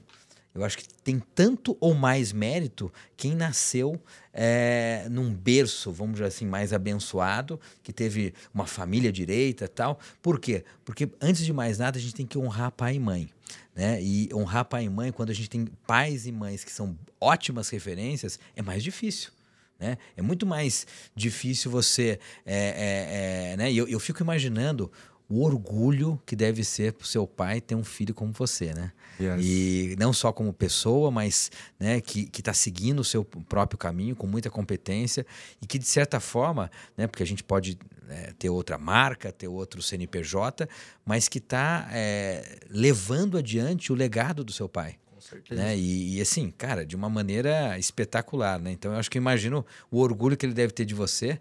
Eu 0.52 0.64
acho 0.64 0.78
que 0.78 0.88
tem 1.04 1.22
tanto 1.34 1.76
ou 1.80 1.94
mais 1.94 2.32
mérito 2.32 2.92
quem 3.16 3.34
nasceu 3.34 4.00
é, 4.32 5.06
num 5.10 5.32
berço, 5.34 5.92
vamos 5.92 6.14
dizer 6.14 6.26
assim, 6.26 6.46
mais 6.46 6.72
abençoado, 6.72 7.60
que 7.82 7.92
teve 7.92 8.32
uma 8.52 8.66
família 8.66 9.12
direita 9.12 9.64
e 9.64 9.68
tal. 9.68 9.98
Por 10.22 10.38
quê? 10.38 10.64
Porque 10.84 11.08
antes 11.20 11.44
de 11.44 11.52
mais 11.52 11.78
nada 11.78 11.98
a 11.98 12.00
gente 12.00 12.14
tem 12.14 12.26
que 12.26 12.38
honrar 12.38 12.70
pai 12.72 12.94
e 12.96 13.00
mãe. 13.00 13.30
Né? 13.74 14.02
E 14.02 14.28
honrar 14.32 14.64
pai 14.64 14.84
e 14.84 14.88
mãe, 14.88 15.12
quando 15.12 15.30
a 15.30 15.34
gente 15.34 15.50
tem 15.50 15.66
pais 15.86 16.26
e 16.26 16.32
mães 16.32 16.64
que 16.64 16.72
são 16.72 16.96
ótimas 17.20 17.68
referências, 17.68 18.38
é 18.54 18.62
mais 18.62 18.82
difícil. 18.82 19.30
Né? 19.78 19.96
É 20.16 20.20
muito 20.20 20.44
mais 20.44 20.86
difícil 21.16 21.70
você. 21.70 22.20
É, 22.44 22.54
é, 22.54 23.52
é, 23.52 23.56
né? 23.56 23.72
eu, 23.72 23.88
eu 23.88 23.98
fico 23.98 24.22
imaginando 24.22 24.92
o 25.30 25.44
orgulho 25.44 26.20
que 26.26 26.34
deve 26.34 26.64
ser 26.64 26.92
para 26.92 27.04
o 27.04 27.06
seu 27.06 27.24
pai 27.24 27.60
ter 27.60 27.76
um 27.76 27.84
filho 27.84 28.12
como 28.12 28.32
você, 28.32 28.74
né? 28.74 28.90
Yes. 29.20 29.40
E 29.40 29.96
não 29.96 30.12
só 30.12 30.32
como 30.32 30.52
pessoa, 30.52 31.08
mas 31.08 31.52
né, 31.78 32.00
que 32.00 32.28
está 32.36 32.52
seguindo 32.52 32.98
o 32.98 33.04
seu 33.04 33.24
próprio 33.24 33.78
caminho 33.78 34.16
com 34.16 34.26
muita 34.26 34.50
competência 34.50 35.24
e 35.62 35.66
que, 35.66 35.78
de 35.78 35.84
certa 35.84 36.18
forma, 36.18 36.68
né, 36.96 37.06
porque 37.06 37.22
a 37.22 37.26
gente 37.26 37.44
pode 37.44 37.78
né, 38.08 38.32
ter 38.40 38.50
outra 38.50 38.76
marca, 38.76 39.30
ter 39.30 39.46
outro 39.46 39.80
CNPJ, 39.80 40.68
mas 41.06 41.28
que 41.28 41.38
está 41.38 41.88
é, 41.92 42.58
levando 42.68 43.38
adiante 43.38 43.92
o 43.92 43.94
legado 43.94 44.42
do 44.42 44.52
seu 44.52 44.68
pai. 44.68 44.96
Com 45.14 45.20
certeza. 45.20 45.62
Né? 45.62 45.76
E, 45.76 46.16
e, 46.16 46.20
assim, 46.20 46.50
cara, 46.50 46.84
de 46.84 46.96
uma 46.96 47.08
maneira 47.08 47.78
espetacular. 47.78 48.58
Né? 48.58 48.72
Então, 48.72 48.92
eu 48.92 48.98
acho 48.98 49.08
que 49.08 49.16
eu 49.16 49.20
imagino 49.22 49.64
o 49.92 50.00
orgulho 50.00 50.36
que 50.36 50.44
ele 50.44 50.54
deve 50.54 50.72
ter 50.72 50.84
de 50.84 50.94
você 50.94 51.38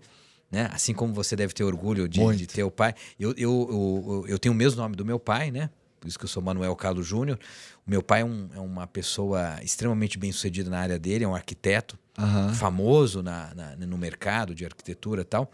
né? 0.51 0.69
Assim 0.73 0.93
como 0.93 1.13
você 1.13 1.35
deve 1.35 1.53
ter 1.53 1.63
orgulho 1.63 2.07
de, 2.07 2.19
de 2.35 2.47
ter 2.47 2.63
o 2.63 2.71
pai. 2.71 2.93
Eu, 3.19 3.33
eu, 3.37 3.67
eu, 3.69 4.25
eu, 4.27 4.39
tenho 4.39 4.53
o 4.53 4.57
mesmo 4.57 4.81
nome 4.81 4.95
do 4.95 5.05
meu 5.05 5.19
pai, 5.19 5.51
né? 5.51 5.69
Por 5.99 6.07
isso 6.07 6.17
que 6.17 6.25
eu 6.25 6.29
sou 6.29 6.41
Manuel 6.41 6.75
Carlos 6.75 7.05
Júnior. 7.05 7.37
O 7.85 7.89
meu 7.89 8.01
pai 8.01 8.21
é, 8.21 8.25
um, 8.25 8.49
é, 8.55 8.59
uma 8.59 8.87
pessoa 8.87 9.59
extremamente 9.61 10.17
bem 10.17 10.31
sucedida 10.31 10.69
na 10.69 10.79
área 10.79 10.97
dele, 10.97 11.25
é 11.25 11.27
um 11.27 11.35
arquiteto 11.35 11.99
uhum. 12.17 12.53
famoso 12.53 13.21
na, 13.21 13.53
na, 13.53 13.75
no 13.75 13.97
mercado 13.97 14.55
de 14.55 14.65
arquitetura 14.65 15.21
e 15.21 15.25
tal. 15.25 15.51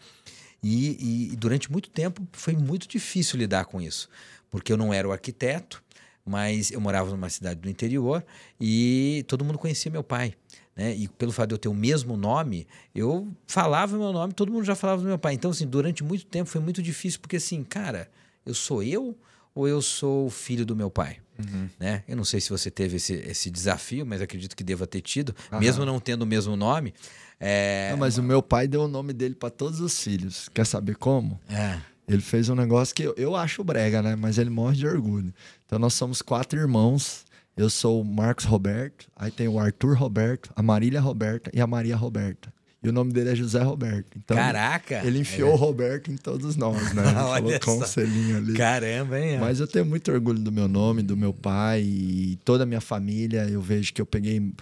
E, 0.63 1.31
e, 1.31 1.35
durante 1.35 1.71
muito 1.71 1.89
tempo 1.89 2.27
foi 2.31 2.55
muito 2.55 2.87
difícil 2.87 3.37
lidar 3.37 3.65
com 3.65 3.81
isso, 3.81 4.09
porque 4.49 4.73
eu 4.73 4.77
não 4.77 4.93
era 4.93 5.07
o 5.07 5.11
arquiteto, 5.11 5.83
mas 6.25 6.71
eu 6.71 6.81
morava 6.81 7.11
numa 7.11 7.29
cidade 7.29 7.59
do 7.59 7.69
interior 7.69 8.25
e 8.59 9.23
todo 9.27 9.45
mundo 9.45 9.59
conhecia 9.59 9.91
meu 9.91 10.03
pai 10.03 10.33
né? 10.75 10.93
E 10.93 11.07
pelo 11.07 11.31
fato 11.31 11.49
de 11.49 11.55
eu 11.55 11.59
ter 11.59 11.69
o 11.69 11.73
mesmo 11.73 12.17
nome, 12.17 12.67
eu 12.93 13.27
falava 13.47 13.95
o 13.95 13.99
meu 13.99 14.11
nome, 14.11 14.33
todo 14.33 14.51
mundo 14.51 14.65
já 14.65 14.75
falava 14.75 15.01
do 15.01 15.07
meu 15.07 15.17
pai. 15.17 15.33
Então, 15.33 15.51
assim, 15.51 15.65
durante 15.65 16.03
muito 16.03 16.25
tempo 16.25 16.49
foi 16.49 16.59
muito 16.59 16.81
difícil, 16.81 17.19
porque 17.19 17.37
assim, 17.37 17.63
cara, 17.63 18.09
eu 18.45 18.53
sou 18.53 18.83
eu 18.83 19.17
ou 19.53 19.67
eu 19.67 19.81
sou 19.81 20.25
o 20.25 20.29
filho 20.29 20.65
do 20.65 20.75
meu 20.75 20.91
pai? 20.91 21.17
Uhum. 21.39 21.69
Né? 21.79 22.03
Eu 22.07 22.17
não 22.17 22.25
sei 22.25 22.41
se 22.41 22.49
você 22.49 22.69
teve 22.69 22.97
esse, 22.97 23.13
esse 23.13 23.49
desafio, 23.49 24.05
mas 24.05 24.21
acredito 24.21 24.55
que 24.55 24.63
deva 24.63 24.85
ter 24.85 25.01
tido, 25.01 25.33
uhum. 25.51 25.59
mesmo 25.59 25.85
não 25.85 25.99
tendo 25.99 26.23
o 26.23 26.25
mesmo 26.25 26.55
nome. 26.55 26.93
É... 27.39 27.89
Não, 27.91 27.97
mas 27.97 28.17
o 28.17 28.23
meu 28.23 28.41
pai 28.41 28.67
deu 28.67 28.83
o 28.83 28.87
nome 28.87 29.13
dele 29.13 29.35
para 29.35 29.49
todos 29.49 29.79
os 29.79 30.01
filhos. 30.01 30.49
Quer 30.53 30.65
saber 30.65 30.95
como? 30.95 31.39
É. 31.49 31.79
Ele 32.07 32.21
fez 32.21 32.49
um 32.49 32.55
negócio 32.55 32.93
que 32.93 33.03
eu, 33.03 33.13
eu 33.17 33.35
acho 33.35 33.63
brega, 33.63 34.01
né? 34.01 34.15
Mas 34.15 34.37
ele 34.37 34.49
morre 34.49 34.77
de 34.77 34.87
orgulho. 34.87 35.33
Então 35.65 35.79
nós 35.79 35.93
somos 35.93 36.21
quatro 36.21 36.59
irmãos 36.59 37.24
eu 37.55 37.69
sou 37.69 38.01
o 38.01 38.05
Marcos 38.05 38.45
Roberto, 38.45 39.07
aí 39.15 39.31
tem 39.31 39.47
o 39.47 39.59
Arthur 39.59 39.97
Roberto, 39.97 40.51
a 40.55 40.61
Marília 40.61 40.99
Roberta 40.99 41.49
e 41.53 41.61
a 41.61 41.67
Maria 41.67 41.95
Roberta. 41.95 42.53
E 42.85 42.89
o 42.89 42.91
nome 42.91 43.11
dele 43.11 43.31
é 43.31 43.35
José 43.35 43.63
Roberto. 43.63 44.15
Então, 44.15 44.37
Caraca! 44.37 45.01
Ele 45.03 45.17
enfiou 45.17 45.49
é. 45.49 45.53
o 45.53 45.55
Roberto 45.55 46.11
em 46.11 46.17
todos 46.17 46.55
nós, 46.55 46.93
né? 46.93 47.01
Ele 47.39 47.57
colocou 47.57 47.81
um 47.81 47.85
selinho 47.87 48.37
ali. 48.37 48.53
Caramba, 48.53 49.19
hein? 49.19 49.39
Mas 49.39 49.59
eu 49.59 49.65
tenho 49.65 49.87
muito 49.87 50.11
orgulho 50.11 50.37
do 50.37 50.51
meu 50.51 50.67
nome, 50.67 51.01
do 51.01 51.17
meu 51.17 51.33
pai 51.33 51.81
e 51.81 52.39
toda 52.45 52.61
a 52.61 52.65
minha 52.65 52.81
família. 52.81 53.49
Eu 53.49 53.59
vejo 53.59 53.91
que 53.91 53.99
eu 53.99 54.05
peguei 54.05 54.53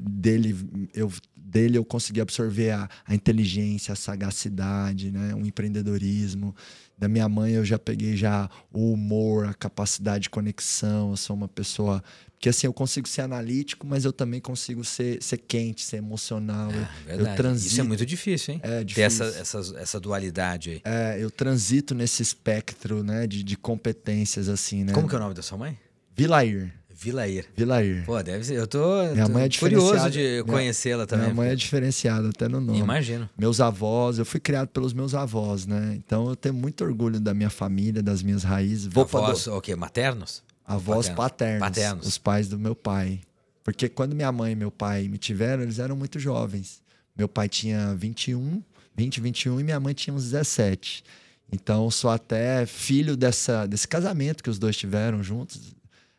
dele, 0.00 0.56
eu, 0.94 1.12
dele 1.34 1.76
eu 1.76 1.84
consegui 1.84 2.20
absorver 2.20 2.70
a, 2.70 2.88
a 3.04 3.16
inteligência, 3.16 3.94
a 3.94 3.96
sagacidade, 3.96 5.10
né? 5.10 5.34
o 5.34 5.44
empreendedorismo. 5.44 6.54
Da 6.96 7.08
minha 7.08 7.28
mãe 7.28 7.54
eu 7.54 7.64
já 7.64 7.80
peguei 7.80 8.16
já 8.16 8.48
o 8.72 8.92
humor, 8.92 9.46
a 9.46 9.54
capacidade 9.54 10.22
de 10.22 10.30
conexão. 10.30 11.10
Eu 11.10 11.16
sou 11.16 11.34
uma 11.34 11.48
pessoa 11.48 12.00
Porque 12.42 12.48
assim, 12.48 12.66
eu 12.66 12.72
consigo 12.72 13.06
ser 13.06 13.20
analítico, 13.20 13.86
mas 13.86 14.04
eu 14.04 14.12
também 14.12 14.40
consigo 14.40 14.84
ser, 14.84 15.22
ser 15.22 15.38
quente, 15.38 15.84
ser 15.84 15.98
emocional. 15.98 16.72
É, 17.06 17.14
eu, 17.14 17.20
eu 17.20 17.36
transito, 17.36 17.72
Isso 17.72 17.80
é 17.80 17.84
muito 17.84 18.04
difícil, 18.04 18.54
hein? 18.54 18.60
É 18.64 18.82
difícil. 18.82 19.24
Ter 19.24 19.38
essa, 19.38 19.58
essa, 19.58 19.78
essa 19.78 20.00
dualidade 20.00 20.70
aí. 20.70 20.82
É, 20.84 21.22
eu 21.22 21.30
transito 21.30 21.94
nesse 21.94 22.20
espectro 22.20 23.04
né, 23.04 23.28
de, 23.28 23.44
de 23.44 23.56
competências, 23.56 24.48
assim, 24.48 24.82
né? 24.82 24.92
Como 24.92 25.08
que 25.08 25.14
é 25.14 25.18
o 25.18 25.20
nome 25.20 25.34
da 25.34 25.42
sua 25.42 25.56
mãe? 25.56 25.78
Vilair. 26.16 26.74
Vilair. 26.92 27.46
Vilair. 27.56 28.04
Pô, 28.04 28.20
deve 28.20 28.42
ser. 28.42 28.54
Eu 28.54 28.66
tô, 28.66 29.04
minha 29.12 29.26
tô 29.26 29.32
mãe 29.32 29.44
é 29.44 29.48
curioso 29.48 30.10
de 30.10 30.42
conhecê-la 30.42 31.06
também. 31.06 31.26
Minha 31.26 31.36
mãe 31.36 31.48
é 31.50 31.54
diferenciada 31.54 32.30
até 32.30 32.48
no 32.48 32.60
nome. 32.60 32.76
Imagino. 32.76 33.30
Meus 33.38 33.60
avós, 33.60 34.18
eu 34.18 34.24
fui 34.24 34.40
criado 34.40 34.66
pelos 34.66 34.92
meus 34.92 35.14
avós, 35.14 35.64
né? 35.64 35.94
Então 35.96 36.28
eu 36.28 36.34
tenho 36.34 36.56
muito 36.56 36.82
orgulho 36.82 37.20
da 37.20 37.32
minha 37.32 37.50
família, 37.50 38.02
das 38.02 38.20
minhas 38.20 38.42
raízes. 38.42 38.86
Vou 38.86 39.04
avós, 39.04 39.46
o 39.46 39.60
quê? 39.60 39.76
Maternos? 39.76 40.42
Avós 40.64 41.08
paternos. 41.08 41.60
paternos. 41.60 42.06
Os 42.06 42.18
pais 42.18 42.48
do 42.48 42.58
meu 42.58 42.74
pai. 42.74 43.20
Porque 43.64 43.88
quando 43.88 44.14
minha 44.14 44.32
mãe 44.32 44.52
e 44.52 44.56
meu 44.56 44.70
pai 44.70 45.08
me 45.08 45.18
tiveram, 45.18 45.62
eles 45.62 45.78
eram 45.78 45.96
muito 45.96 46.18
jovens. 46.18 46.82
Meu 47.16 47.28
pai 47.28 47.48
tinha 47.48 47.94
21, 47.94 48.62
20, 48.96 49.20
21 49.20 49.60
e 49.60 49.64
minha 49.64 49.78
mãe 49.78 49.94
tinha 49.94 50.14
uns 50.14 50.24
17. 50.24 51.04
Então, 51.52 51.90
sou 51.90 52.10
até 52.10 52.64
filho 52.64 53.16
dessa, 53.16 53.66
desse 53.66 53.86
casamento 53.86 54.42
que 54.42 54.48
os 54.48 54.58
dois 54.58 54.76
tiveram 54.76 55.22
juntos. 55.22 55.74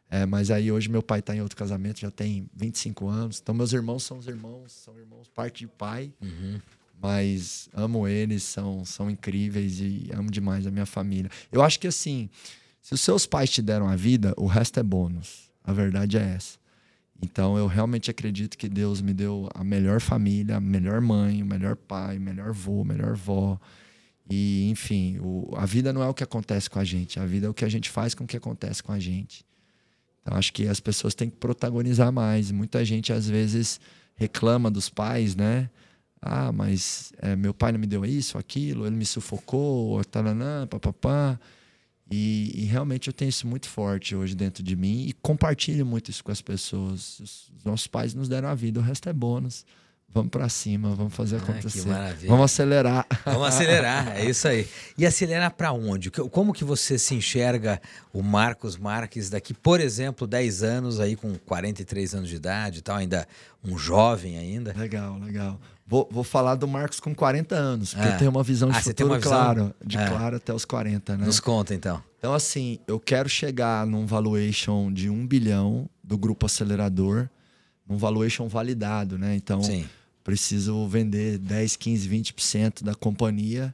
É, 0.10 0.28
mas 0.28 0.52
aí 0.52 0.72
hoje 0.72 0.90
meu 0.90 1.02
pai 1.02 1.20
está 1.20 1.36
em 1.36 1.42
outro 1.42 1.58
casamento, 1.58 2.00
já 2.00 2.12
tem 2.12 2.48
25 2.56 3.08
anos. 3.08 3.40
Então, 3.42 3.56
meus 3.56 3.74
irmãos 3.74 4.04
são 4.04 4.20
os 4.20 4.28
irmãos, 4.28 4.72
são 4.72 4.96
irmãos 5.00 5.28
parte 5.28 5.66
de 5.66 5.68
pai. 5.68 6.14
Uhum. 6.22 6.62
Mas 7.02 7.68
amo 7.74 8.08
eles, 8.08 8.44
são, 8.44 8.86
são 8.86 9.10
incríveis 9.10 9.80
e 9.80 10.10
amo 10.14 10.30
demais 10.30 10.68
a 10.68 10.72
minha 10.72 10.86
família. 10.86 11.32
Eu 11.52 11.64
acho 11.64 11.80
que 11.80 11.88
assim, 11.88 12.30
se 12.84 12.94
os 12.94 13.00
seus 13.00 13.26
pais 13.26 13.50
te 13.50 13.62
deram 13.62 13.88
a 13.88 13.96
vida, 13.96 14.34
o 14.36 14.46
resto 14.46 14.78
é 14.78 14.84
bônus. 14.84 15.50
A 15.64 15.72
verdade 15.72 16.18
é 16.18 16.36
essa. 16.36 16.60
Então 17.22 17.58
eu 17.58 17.66
realmente 17.66 18.12
acredito 18.12 18.58
que 18.58 18.68
Deus 18.68 19.02
me 19.02 19.14
deu 19.14 19.50
a 19.56 19.64
melhor 19.64 20.02
família, 20.02 20.58
a 20.58 20.60
melhor 20.60 21.00
mãe, 21.00 21.42
o 21.42 21.46
melhor 21.46 21.78
pai, 21.78 22.18
o 22.18 22.22
melhor 22.22 22.50
avô, 22.50 22.82
a 22.82 22.86
melhor 22.86 23.12
avó. 23.12 23.58
E, 24.30 24.70
enfim, 24.70 25.18
o, 25.22 25.54
a 25.56 25.66
vida 25.66 25.94
não 25.94 26.04
é 26.04 26.10
o 26.10 26.14
que 26.14 26.26
acontece 26.26 26.70
com 26.70 26.78
a 26.78 26.84
gente, 26.84 27.22
a 27.22 27.26
vida 27.26 27.48
é 27.48 27.50
o 27.50 27.54
que 27.54 27.64
a 27.64 27.70
gente 27.70 27.90
faz 27.90 28.14
com 28.14 28.26
o 28.26 28.28
que 28.28 28.36
acontece 28.36 28.84
com 28.84 28.92
a 28.92 29.00
gente. 29.00 29.46
Então 30.22 30.38
acho 30.38 30.52
que 30.52 30.68
as 30.68 30.82
pessoas 30.82 31.16
têm 31.16 31.30
que 31.30 31.38
protagonizar 31.38 32.12
mais. 32.12 32.52
Muita 32.52 32.84
gente 32.84 33.14
às 33.14 33.30
vezes 33.30 33.80
reclama 34.14 34.70
dos 34.70 34.90
pais, 34.90 35.38
né? 35.38 35.70
Ah, 36.22 36.52
mas 36.52 37.14
é, 37.20 37.34
meu 37.34 37.54
pai 37.54 37.72
não 37.72 37.80
me 37.80 37.88
deu 37.88 38.04
isso, 38.06 38.38
aquilo, 38.38 38.86
ele 38.86 38.96
me 38.98 39.06
sufocou, 39.06 40.04
taranã, 40.04 40.68
papapá. 40.68 41.40
E, 42.12 42.64
e, 42.64 42.66
realmente 42.66 43.08
eu 43.08 43.14
tenho 43.14 43.30
isso 43.30 43.48
muito 43.48 43.68
forte 43.68 44.16
hoje 44.16 44.36
dentro 44.36 44.62
de 44.62 44.76
mim 44.76 45.06
e 45.08 45.14
compartilho 45.14 45.86
muito 45.86 46.12
isso 46.12 46.24
com 46.24 46.32
as 46.32 46.42
pessoas. 46.42 47.20
Os 47.20 47.52
nossos 47.64 47.88
pais 47.88 48.14
nos 48.14 48.28
deram 48.28 48.50
a 48.50 48.56
vida, 48.56 48.80
o 48.80 48.84
resto 48.84 49.10
é 49.10 49.14
bônus. 49.14 49.66
Vamos 50.14 50.30
para 50.30 50.48
cima, 50.48 50.94
vamos 50.94 51.16
fazer 51.16 51.38
acontecer. 51.38 51.90
Ah, 51.90 52.16
vamos 52.28 52.46
acelerar. 52.46 53.08
Vamos 53.26 53.48
acelerar, 53.48 54.16
é 54.16 54.30
isso 54.30 54.48
aí. 54.48 54.68
E 54.96 55.08
acelerar 55.08 55.52
para 55.56 55.72
onde? 55.72 56.12
Como 56.12 56.54
que 56.54 56.64
você 56.64 57.00
se 57.00 57.16
enxerga 57.16 57.82
o 58.14 58.22
Marcos 58.22 58.78
Marques 58.78 59.32
daqui, 59.32 59.56
por 59.56 59.80
exemplo, 59.80 60.28
10 60.28 60.62
anos 60.62 61.00
aí 61.00 61.16
com 61.16 61.36
43 61.36 62.14
anos 62.14 62.30
de 62.30 62.36
idade 62.36 62.78
e 62.78 62.82
tal, 62.84 62.98
ainda 62.98 63.28
um 63.64 63.76
jovem 63.76 64.38
ainda? 64.38 64.72
Legal, 64.78 65.18
legal. 65.18 65.60
Vou, 65.94 66.10
vou 66.10 66.24
falar 66.24 66.56
do 66.56 66.68
Marcos 66.68 67.00
com 67.00 67.14
40 67.14 67.54
anos, 67.54 67.94
porque 67.94 68.08
ah. 68.08 68.14
eu 68.14 68.18
tenho 68.18 68.32
uma 68.32 68.42
visão 68.42 68.68
de 68.72 68.78
ah, 68.78 68.82
futuro 68.82 69.22
claro, 69.22 69.76
de 69.86 69.96
ah. 70.00 70.10
claro 70.10 70.38
até 70.38 70.52
os 70.52 70.66
40, 70.66 71.18
né? 71.18 71.26
Nos 71.28 71.40
conta 71.40 71.76
então. 71.76 72.02
Então, 72.18 72.34
assim, 72.34 72.80
eu 72.88 73.00
quero 73.00 73.30
chegar 73.30 73.86
num 73.86 74.08
valuation 74.08 74.92
de 74.92 75.08
um 75.08 75.28
bilhão 75.28 75.88
do 76.04 76.18
grupo 76.18 76.48
acelerador, 76.48 77.30
num 77.88 77.96
valuation 77.96 78.48
validado, 78.48 79.20
né? 79.20 79.36
Então, 79.36 79.62
Sim. 79.62 79.88
preciso 80.24 80.88
vender 80.88 81.38
10, 81.38 81.76
15, 81.76 82.10
20% 82.10 82.84
da 82.84 82.96
companhia 82.96 83.72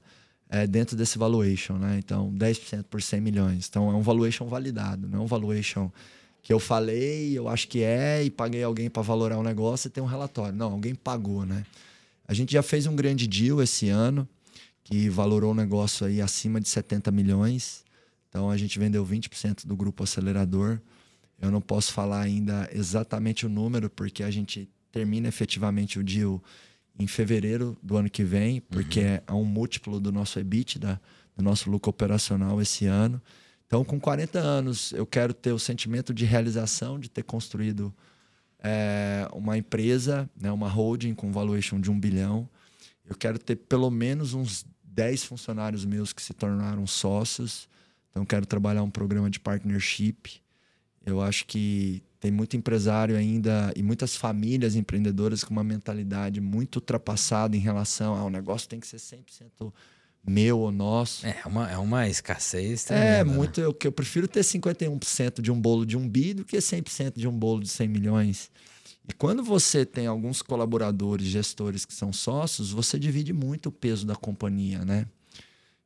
é, 0.49 0.67
dentro 0.67 0.97
desse 0.97 1.17
valuation, 1.17 1.75
né? 1.75 1.95
Então, 1.99 2.33
10% 2.33 2.83
por 2.89 3.01
100 3.01 3.21
milhões. 3.21 3.67
Então, 3.69 3.89
é 3.89 3.93
um 3.93 4.01
valuation 4.01 4.45
validado, 4.45 5.07
não 5.07 5.19
é 5.19 5.21
um 5.21 5.25
valuation 5.25 5.89
que 6.43 6.51
eu 6.51 6.59
falei, 6.59 7.37
eu 7.37 7.47
acho 7.47 7.65
que 7.69 7.81
é, 7.81 8.21
e 8.25 8.29
paguei 8.29 8.61
alguém 8.61 8.89
para 8.89 9.03
valorar 9.03 9.37
o 9.37 9.43
negócio 9.43 9.87
e 9.87 9.89
tem 9.89 10.03
um 10.03 10.07
relatório. 10.07 10.53
Não, 10.53 10.73
alguém 10.73 10.93
pagou, 10.93 11.45
né? 11.45 11.63
A 12.29 12.33
gente 12.35 12.53
já 12.53 12.61
fez 12.61 12.85
um 12.85 12.95
grande 12.95 13.25
deal 13.25 13.59
esse 13.59 13.89
ano, 13.89 14.29
que 14.83 15.09
valorou 15.09 15.51
o 15.51 15.55
negócio 15.55 16.05
aí 16.05 16.21
acima 16.21 16.61
de 16.61 16.69
70 16.69 17.09
milhões. 17.09 17.83
Então 18.29 18.51
a 18.51 18.55
gente 18.55 18.77
vendeu 18.77 19.03
20% 19.03 19.65
do 19.65 19.75
grupo 19.75 20.03
acelerador. 20.03 20.79
Eu 21.41 21.49
não 21.49 21.59
posso 21.59 21.91
falar 21.91 22.21
ainda 22.21 22.69
exatamente 22.71 23.47
o 23.47 23.49
número, 23.49 23.89
porque 23.89 24.21
a 24.21 24.29
gente 24.29 24.69
termina 24.91 25.27
efetivamente 25.27 25.97
o 25.97 26.03
deal 26.03 26.39
em 26.99 27.07
fevereiro 27.07 27.75
do 27.81 27.97
ano 27.97 28.11
que 28.11 28.23
vem, 28.23 28.61
porque 28.61 28.99
uhum. 28.99 29.19
é 29.25 29.33
um 29.33 29.43
múltiplo 29.43 29.99
do 29.99 30.11
nosso 30.11 30.37
EBITDA, 30.37 31.01
do 31.35 31.43
nosso 31.43 31.67
lucro 31.67 31.89
operacional 31.89 32.61
esse 32.61 32.85
ano. 32.85 33.19
Então, 33.65 33.83
com 33.83 33.99
40 33.99 34.37
anos, 34.37 34.91
eu 34.91 35.07
quero 35.07 35.33
ter 35.33 35.51
o 35.51 35.57
sentimento 35.57 36.13
de 36.13 36.25
realização, 36.25 36.99
de 36.99 37.09
ter 37.09 37.23
construído 37.23 37.91
é, 38.61 39.27
uma 39.33 39.57
empresa, 39.57 40.29
né, 40.39 40.51
uma 40.51 40.67
holding 40.67 41.13
com 41.13 41.31
valuation 41.31 41.79
de 41.79 41.89
um 41.89 41.99
bilhão. 41.99 42.47
Eu 43.07 43.15
quero 43.15 43.39
ter 43.39 43.55
pelo 43.55 43.89
menos 43.89 44.33
uns 44.33 44.65
10 44.83 45.23
funcionários 45.23 45.85
meus 45.85 46.13
que 46.13 46.21
se 46.21 46.33
tornaram 46.33 46.85
sócios. 46.85 47.69
Então, 48.11 48.25
quero 48.25 48.45
trabalhar 48.45 48.83
um 48.83 48.89
programa 48.89 49.29
de 49.29 49.39
partnership. 49.39 50.41
Eu 51.05 51.21
acho 51.21 51.45
que 51.45 52.03
tem 52.19 52.31
muito 52.31 52.57
empresário 52.57 53.15
ainda 53.15 53.71
e 53.75 53.81
muitas 53.81 54.15
famílias 54.15 54.75
empreendedoras 54.75 55.43
com 55.43 55.51
uma 55.51 55.63
mentalidade 55.63 56.41
muito 56.41 56.77
ultrapassada 56.77 57.55
em 57.55 57.59
relação 57.59 58.13
ao 58.13 58.29
negócio 58.29 58.67
tem 58.67 58.79
que 58.79 58.87
ser 58.87 58.97
100% 58.97 59.71
meu 60.27 60.59
ou 60.59 60.71
nosso. 60.71 61.25
É 61.25 61.41
uma, 61.45 61.71
é 61.71 61.77
uma 61.77 62.07
escassez 62.07 62.83
tremenda, 62.83 63.07
É, 63.07 63.23
muito. 63.23 63.59
Né? 63.59 63.67
Eu, 63.67 63.77
eu 63.83 63.91
prefiro 63.91 64.27
ter 64.27 64.41
51% 64.41 65.41
de 65.41 65.51
um 65.51 65.59
bolo 65.59 65.85
de 65.85 65.97
um 65.97 66.07
bi 66.07 66.33
do 66.33 66.45
que 66.45 66.57
100% 66.57 67.13
de 67.17 67.27
um 67.27 67.31
bolo 67.31 67.61
de 67.61 67.69
100 67.69 67.87
milhões. 67.87 68.51
E 69.07 69.13
quando 69.13 69.43
você 69.43 69.85
tem 69.85 70.05
alguns 70.05 70.41
colaboradores, 70.41 71.27
gestores 71.27 71.83
que 71.83 71.93
são 71.93 72.13
sócios, 72.13 72.71
você 72.71 72.99
divide 72.99 73.33
muito 73.33 73.69
o 73.69 73.71
peso 73.71 74.05
da 74.05 74.15
companhia, 74.15 74.85
né? 74.85 75.07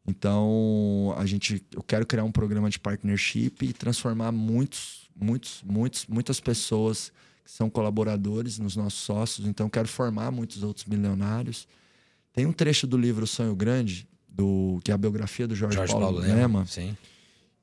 Então, 0.05 1.15
a 1.17 1.25
gente, 1.25 1.65
eu 1.73 1.81
quero 1.81 2.05
criar 2.05 2.25
um 2.25 2.31
programa 2.31 2.69
de 2.69 2.77
partnership 2.77 3.53
e 3.61 3.71
transformar 3.71 4.33
muitos, 4.33 5.09
muitos, 5.15 5.63
muitos, 5.65 6.05
muitas 6.07 6.41
pessoas 6.41 7.13
que 7.45 7.51
são 7.51 7.69
colaboradores 7.69 8.59
nos 8.59 8.75
nossos 8.75 8.99
sócios. 8.99 9.47
Então, 9.47 9.69
quero 9.69 9.87
formar 9.87 10.29
muitos 10.29 10.61
outros 10.61 10.85
milionários. 10.85 11.65
Tem 12.33 12.45
um 12.45 12.51
trecho 12.51 12.85
do 12.85 12.97
livro 12.97 13.25
Sonho 13.25 13.55
Grande 13.55 14.05
do 14.33 14.79
que 14.83 14.91
é 14.91 14.93
a 14.93 14.97
biografia 14.97 15.47
do 15.47 15.55
Jorge, 15.55 15.77
Jorge 15.77 15.93
Paulo, 15.93 16.07
Paulo 16.07 16.19
Lema, 16.19 16.65
sim. 16.65 16.97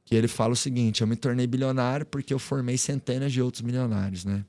que 0.05 0.15
ele 0.15 0.29
fala 0.29 0.53
o 0.53 0.57
seguinte: 0.57 1.01
eu 1.01 1.07
me 1.07 1.17
tornei 1.17 1.47
bilionário 1.47 2.07
porque 2.07 2.33
eu 2.33 2.39
formei 2.39 2.79
centenas 2.79 3.33
de 3.33 3.43
outros 3.43 3.63
milionários, 3.63 4.25
né? 4.25 4.45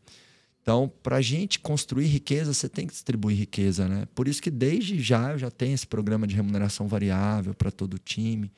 Então, 0.61 0.91
para 1.01 1.15
a 1.15 1.21
gente 1.21 1.59
construir 1.59 2.05
riqueza, 2.05 2.53
você 2.53 2.69
tem 2.69 2.85
que 2.85 2.93
distribuir 2.93 3.35
riqueza, 3.35 3.87
né? 3.87 4.07
Por 4.13 4.27
isso 4.27 4.41
que 4.41 4.51
desde 4.51 5.01
já 5.01 5.31
eu 5.31 5.39
já 5.39 5.49
tenho 5.49 5.73
esse 5.73 5.87
programa 5.87 6.27
de 6.27 6.35
remuneração 6.35 6.87
variável 6.87 7.55
para 7.55 7.71
todo 7.71 7.95
o 7.95 7.97
time. 7.97 8.51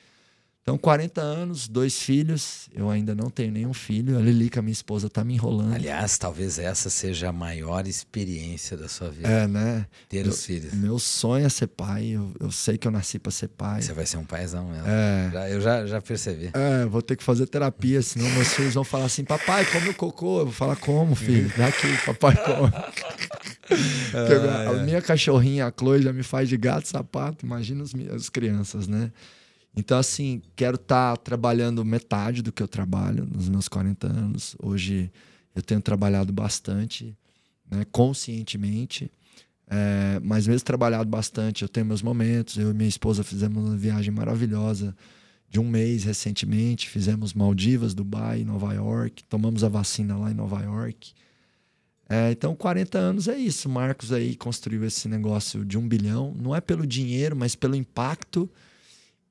Então, 0.63 0.77
40 0.77 1.19
anos, 1.19 1.67
dois 1.67 1.99
filhos. 1.99 2.69
Eu 2.73 2.89
ainda 2.89 3.13
não 3.13 3.29
tenho 3.29 3.51
nenhum 3.51 3.73
filho. 3.73 4.17
A 4.17 4.21
Lilica, 4.21 4.61
minha 4.61 4.71
esposa, 4.71 5.09
tá 5.09 5.21
me 5.21 5.33
enrolando. 5.33 5.73
Aliás, 5.75 6.17
talvez 6.17 6.57
essa 6.57 6.89
seja 6.89 7.27
a 7.27 7.33
maior 7.33 7.85
experiência 7.85 8.77
da 8.77 8.87
sua 8.87 9.09
vida. 9.09 9.27
É, 9.27 9.45
né? 9.45 9.85
Ter 10.07 10.25
eu, 10.25 10.31
os 10.31 10.45
filhos. 10.45 10.73
Meu 10.73 10.97
sonho 10.99 11.45
é 11.45 11.49
ser 11.49 11.67
pai. 11.67 12.11
Eu, 12.11 12.31
eu 12.39 12.49
sei 12.49 12.77
que 12.77 12.87
eu 12.87 12.91
nasci 12.93 13.19
para 13.19 13.29
ser 13.29 13.49
pai. 13.49 13.81
Você 13.81 13.91
vai 13.91 14.05
ser 14.05 14.15
um 14.15 14.23
paizão 14.23 14.69
mesmo. 14.69 14.87
É. 14.87 15.29
Já, 15.33 15.49
eu 15.49 15.59
já, 15.59 15.85
já 15.85 16.01
percebi. 16.01 16.49
É, 16.53 16.85
vou 16.85 17.01
ter 17.01 17.17
que 17.17 17.23
fazer 17.25 17.45
terapia, 17.45 18.01
senão 18.01 18.29
meus 18.29 18.53
filhos 18.53 18.73
vão 18.73 18.85
falar 18.85 19.05
assim: 19.05 19.25
papai, 19.25 19.65
come 19.65 19.89
o 19.89 19.93
cocô. 19.93 20.39
Eu 20.39 20.45
vou 20.45 20.53
falar: 20.53 20.77
como, 20.77 21.13
filho? 21.13 21.51
Daqui, 21.57 21.89
papai, 22.05 22.37
come. 22.37 22.71
ah, 24.15 24.69
a 24.69 24.73
é. 24.75 24.83
minha 24.85 25.01
cachorrinha, 25.01 25.67
a 25.67 25.73
Chloe, 25.77 26.01
já 26.01 26.13
me 26.13 26.23
faz 26.23 26.47
de 26.47 26.55
gato 26.55 26.87
sapato. 26.87 27.45
Imagina 27.45 27.83
as, 27.83 27.93
as 28.15 28.29
crianças, 28.29 28.87
né? 28.87 29.11
Então, 29.75 29.97
assim, 29.97 30.41
quero 30.55 30.75
estar 30.75 31.17
tá 31.17 31.17
trabalhando 31.17 31.83
metade 31.83 32.41
do 32.41 32.51
que 32.51 32.61
eu 32.61 32.67
trabalho 32.67 33.25
nos 33.25 33.49
meus 33.49 33.67
40 33.67 34.07
anos. 34.07 34.55
Hoje 34.61 35.11
eu 35.55 35.61
tenho 35.61 35.81
trabalhado 35.81 36.31
bastante, 36.31 37.17
né, 37.69 37.85
conscientemente. 37.91 39.11
É, 39.67 40.19
mas 40.21 40.45
mesmo 40.45 40.63
trabalhado 40.65 41.09
bastante, 41.09 41.63
eu 41.63 41.69
tenho 41.69 41.87
meus 41.87 42.03
momentos. 42.03 42.57
Eu 42.57 42.69
e 42.69 42.73
minha 42.73 42.89
esposa 42.89 43.23
fizemos 43.23 43.63
uma 43.63 43.75
viagem 43.75 44.13
maravilhosa 44.13 44.95
de 45.49 45.59
um 45.59 45.67
mês 45.67 46.03
recentemente. 46.03 46.87
Fizemos 46.87 47.33
Maldivas, 47.33 47.95
Dubai, 47.95 48.43
Nova 48.43 48.73
York. 48.73 49.23
Tomamos 49.23 49.63
a 49.63 49.69
vacina 49.69 50.15
lá 50.15 50.29
em 50.29 50.35
Nova 50.35 50.61
York. 50.61 51.13
É, 52.07 52.31
então, 52.31 52.55
40 52.55 52.99
anos 52.99 53.27
é 53.27 53.35
isso. 53.35 53.67
Marcos 53.67 54.11
aí 54.11 54.35
construiu 54.35 54.85
esse 54.85 55.07
negócio 55.07 55.65
de 55.65 55.79
um 55.79 55.87
bilhão. 55.87 56.31
Não 56.39 56.55
é 56.55 56.61
pelo 56.61 56.85
dinheiro, 56.85 57.35
mas 57.35 57.55
pelo 57.55 57.75
impacto 57.75 58.47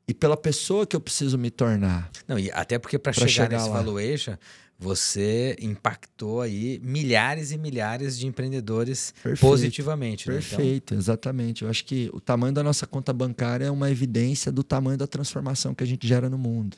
e 0.07 0.12
pela 0.14 0.36
pessoa 0.36 0.86
que 0.86 0.94
eu 0.96 1.00
preciso 1.00 1.38
me 1.38 1.50
tornar. 1.50 2.11
Não, 2.26 2.38
e 2.38 2.50
até 2.50 2.78
porque 2.78 2.98
para 2.98 3.12
chegar, 3.12 3.28
chegar, 3.28 3.59
nesse 3.59 3.68
lá. 3.68 3.76
valuation, 3.76 4.36
você 4.78 5.57
impactou 5.61 6.40
aí 6.40 6.80
milhares 6.82 7.53
e 7.53 7.59
milhares 7.59 8.18
de 8.18 8.26
empreendedores 8.26 9.14
Perfeito. 9.22 9.40
positivamente. 9.40 10.28
né? 10.28 10.36
Então, 10.38 10.48
Perfeito, 10.57 10.94
exatamente. 10.94 11.62
Eu 11.62 11.70
acho 11.70 11.84
que 11.84 12.11
o 12.12 12.20
tamanho 12.20 12.53
da 12.53 12.62
nossa 12.64 12.86
conta 12.86 13.12
bancária 13.12 13.66
é 13.66 13.70
uma 13.70 13.90
evidência 13.90 14.50
do 14.50 14.64
tamanho 14.64 14.98
da 14.98 15.07
transformação 15.07 15.72
que 15.74 15.84
a 15.84 15.86
gente 15.86 16.07
gera 16.07 16.28
no 16.28 16.36
mundo. 16.36 16.76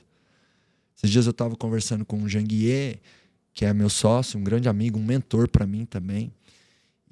Esses 0.96 1.10
dias 1.10 1.24
eu 1.26 1.30
estava 1.30 1.56
conversando 1.56 2.04
com 2.04 2.22
o 2.22 2.28
Janguier, 2.28 2.98
que 3.54 3.64
é 3.64 3.72
meu 3.72 3.88
sócio, 3.88 4.38
um 4.38 4.44
grande 4.44 4.68
amigo, 4.68 4.98
um 4.98 5.04
mentor 5.04 5.48
para 5.48 5.66
mim 5.66 5.84
também. 5.86 6.30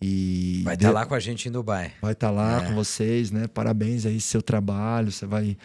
E 0.01 0.63
vai 0.65 0.75
estar 0.75 0.91
lá 0.91 1.07
com 1.07 1.15
a 1.15 1.21
gente 1.21 1.49
em 1.49 1.53
Dubai. 1.53 1.93
Vai 2.03 2.13
estar 2.13 2.31
lá 2.31 2.63
É. 2.65 2.67
com 2.69 2.75
vocês, 2.75 3.31
né? 3.31 3.47
Parabéns 3.47 4.05
aí 4.05 4.21
seu 4.21 4.43
trabalho. 4.43 5.11
Você 5.13 5.25
vai 5.27 5.57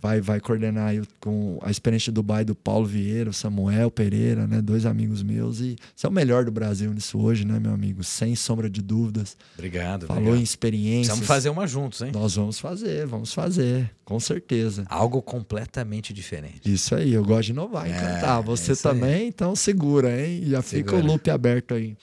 vai 0.00 0.20
vai 0.20 0.40
coordenar 0.40 0.88
aí 0.88 1.02
com 1.20 1.58
a 1.62 1.70
experiência 1.70 2.10
de 2.10 2.14
Dubai 2.14 2.44
do 2.44 2.54
Paulo 2.54 2.86
Vieira, 2.86 3.30
o 3.30 3.32
Samuel 3.32 3.90
Pereira, 3.90 4.46
né? 4.46 4.60
Dois 4.62 4.86
amigos 4.86 5.22
meus 5.22 5.60
e 5.60 5.76
você 5.94 6.06
é 6.06 6.08
o 6.08 6.12
melhor 6.12 6.44
do 6.44 6.50
Brasil 6.50 6.92
nisso 6.92 7.18
hoje, 7.18 7.44
né, 7.44 7.58
meu 7.60 7.72
amigo? 7.72 8.02
Sem 8.02 8.34
sombra 8.34 8.70
de 8.70 8.80
dúvidas. 8.80 9.36
Obrigado. 9.54 10.06
Falou 10.06 10.22
obrigado. 10.22 10.40
em 10.40 10.42
experiências. 10.44 11.08
Precisamos 11.08 11.26
fazer 11.26 11.50
uma 11.50 11.66
juntos, 11.66 12.00
hein? 12.02 12.10
Nós 12.12 12.34
vamos 12.34 12.58
fazer, 12.58 13.06
vamos 13.06 13.32
fazer, 13.34 13.90
com 14.04 14.18
certeza. 14.18 14.84
Algo 14.88 15.20
completamente 15.20 16.12
diferente. 16.12 16.60
Isso 16.72 16.94
aí, 16.94 17.12
eu 17.12 17.24
gosto 17.24 17.46
de 17.46 17.52
inovar, 17.52 17.86
É, 17.86 17.90
encantar. 17.90 18.42
Você 18.42 18.70
é 18.70 18.74
isso 18.74 18.88
aí. 18.88 18.94
também, 18.94 19.28
então 19.28 19.54
segura, 19.54 20.08
hein? 20.26 20.42
Já 20.46 20.62
fica 20.62 20.92
o 20.92 20.96
Segura. 20.96 21.12
loop 21.12 21.30
aberto 21.30 21.74
aí. 21.74 21.96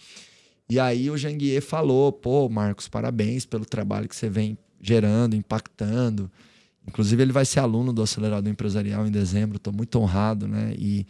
E 0.69 0.79
aí 0.79 1.09
o 1.09 1.17
Janguier 1.17 1.61
falou, 1.61 2.11
pô, 2.11 2.49
Marcos, 2.49 2.87
parabéns 2.89 3.45
pelo 3.45 3.65
trabalho 3.65 4.07
que 4.07 4.15
você 4.15 4.29
vem 4.29 4.57
gerando, 4.81 5.35
impactando. 5.35 6.29
Inclusive, 6.88 7.21
ele 7.21 7.31
vai 7.31 7.45
ser 7.45 7.59
aluno 7.59 7.91
do 7.91 8.01
Acelerador 8.01 8.49
Empresarial 8.51 9.05
em 9.05 9.11
dezembro, 9.11 9.57
estou 9.57 9.73
muito 9.73 9.99
honrado, 9.99 10.47
né? 10.47 10.73
E, 10.77 11.05